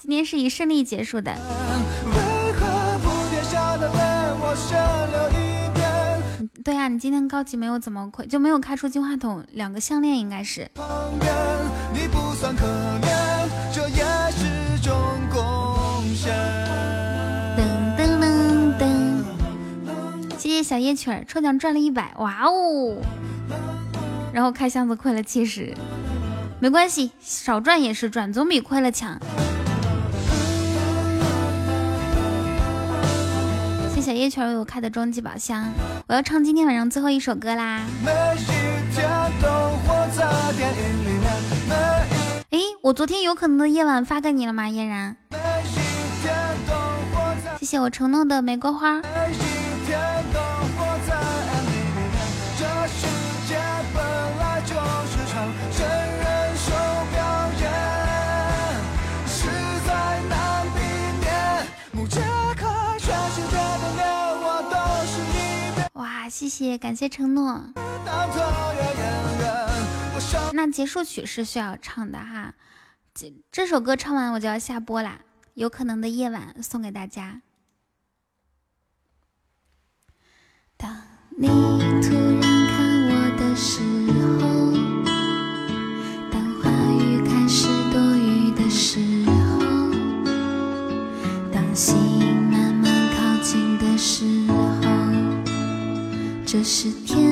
[0.00, 1.36] 今天是以胜利结束的。
[6.62, 10.70] 对呀，你今天高级没有怎么亏，就没有开出金话筒，两个项链应该是。
[12.42, 13.31] 噔
[20.62, 22.96] 小夜曲儿，抽奖赚了一百，哇哦！
[24.32, 25.74] 然后开箱子亏了七十，
[26.60, 29.18] 没关系，少赚也是赚，总比亏了强。
[33.94, 35.70] 谢小夜曲儿为我开的终极宝箱，
[36.06, 37.82] 我要唱今天晚上最后一首歌啦。
[42.50, 45.16] 哎，我昨天有可能的夜晚发给你了吗，嫣然？
[47.58, 49.00] 谢谢我承诺的玫瑰花。
[49.92, 50.00] 全
[50.32, 51.12] 都活在
[51.68, 52.00] 里面
[52.56, 53.04] 这世
[53.46, 53.60] 界
[53.92, 54.00] 本
[54.38, 55.34] 来就是场
[55.70, 56.72] 真人秀
[57.12, 57.20] 表
[57.60, 57.62] 演
[59.26, 59.36] 实
[59.86, 59.92] 在
[60.30, 60.80] 难避
[61.20, 61.28] 免
[62.08, 64.00] 全世界的
[64.40, 64.74] 我都
[65.28, 67.62] 一哇谢谢感谢承诺
[70.54, 72.54] 那结束曲是需要唱的哈。
[73.12, 75.20] 这这首歌唱完我就要下播啦
[75.52, 77.42] 有可能的夜晚送给大家。
[80.82, 80.90] 当
[81.36, 81.46] 你
[82.02, 82.74] 突然看
[83.06, 83.78] 我的时
[84.40, 84.42] 候，
[86.28, 89.60] 当话语开始多余的时候，
[91.52, 91.94] 当心
[92.50, 94.56] 慢慢靠近的时候，
[96.44, 97.31] 这是天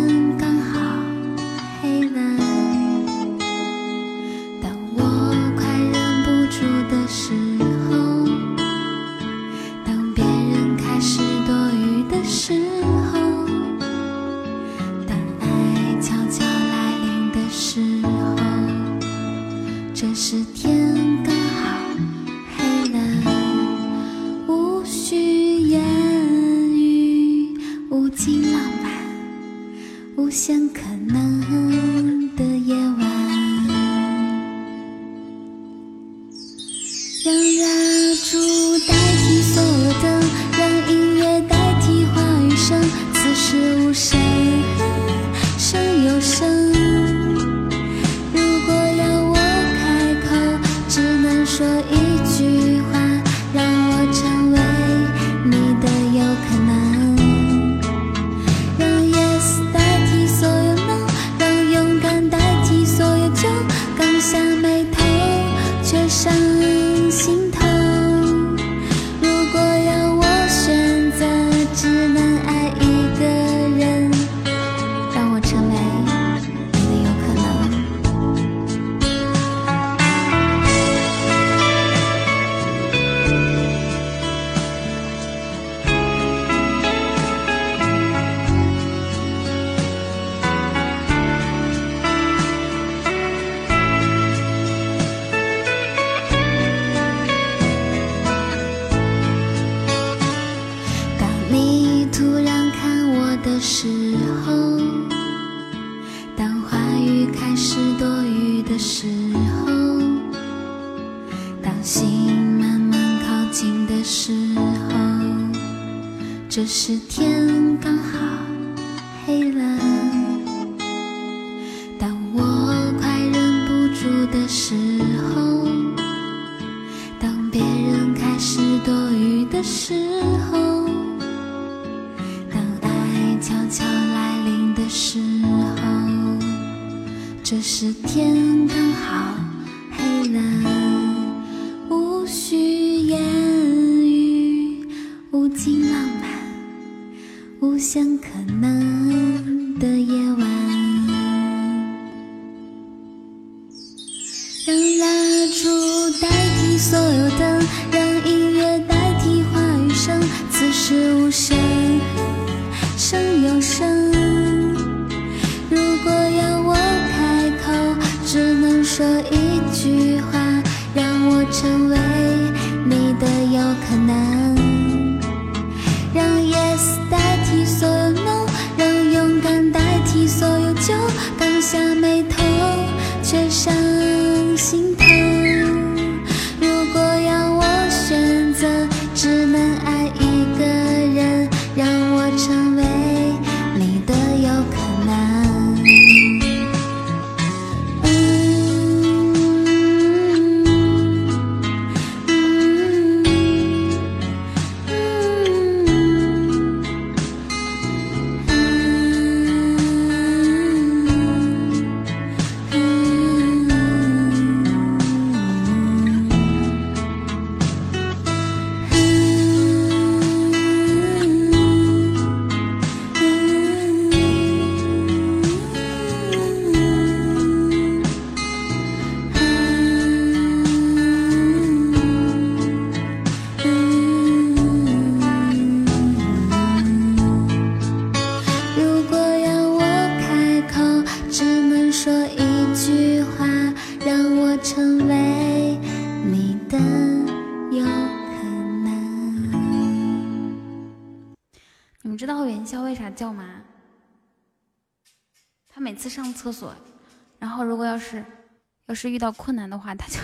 [259.01, 260.19] 是遇到困难的话，他就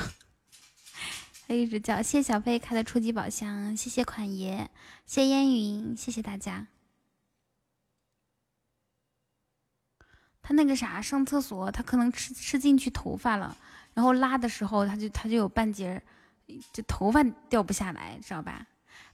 [1.49, 2.03] 他一直叫。
[2.03, 4.69] 谢小飞开的初级宝箱，谢谢款爷，
[5.07, 6.67] 谢烟云，谢谢大家。
[10.43, 13.57] 他那个啥，上厕所他可能吃吃进去头发了，
[13.95, 16.03] 然后拉的时候他就他就有半截儿，
[16.73, 18.67] 就头发掉不下来，知道吧？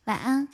[0.04, 0.48] 晚安。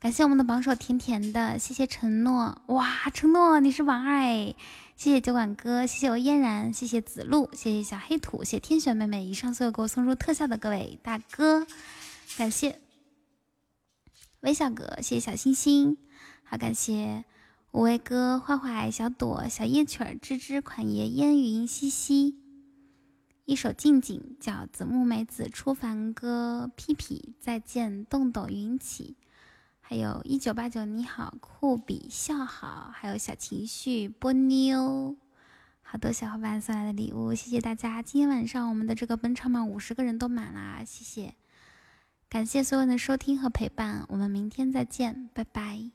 [0.00, 4.54] 感谢我们的榜首甜甜的，谢谢承诺，哇，承诺你是王二哎，
[5.00, 11.66] 谢谢酒馆哥，谢谢我嫣然，谢谢子路，谢谢小黑土，谢谢天选妹妹，以上所有给我送出特效的各位大哥，
[12.36, 12.78] 感谢
[14.40, 15.96] 微笑哥，谢谢小星星，
[16.44, 17.24] 好感谢
[17.70, 22.36] 无畏哥、坏坏、小朵、小夜曲儿、芝芝、款爷、烟云、西西，
[23.46, 29.16] 一首静静，叫子、木梅子、初凡哥、屁屁，再见，洞斗云起。
[29.90, 35.16] 还有一九八九你好，酷比笑好，还有小情绪波妞，
[35.82, 38.00] 好多小伙伴送来的礼物，谢谢大家。
[38.00, 41.34] 今天晚上我们的这个本场榜五十个人都满啦，谢谢，
[42.28, 45.90] 感谢所有的收听和陪伴，我们明天再见，拜拜。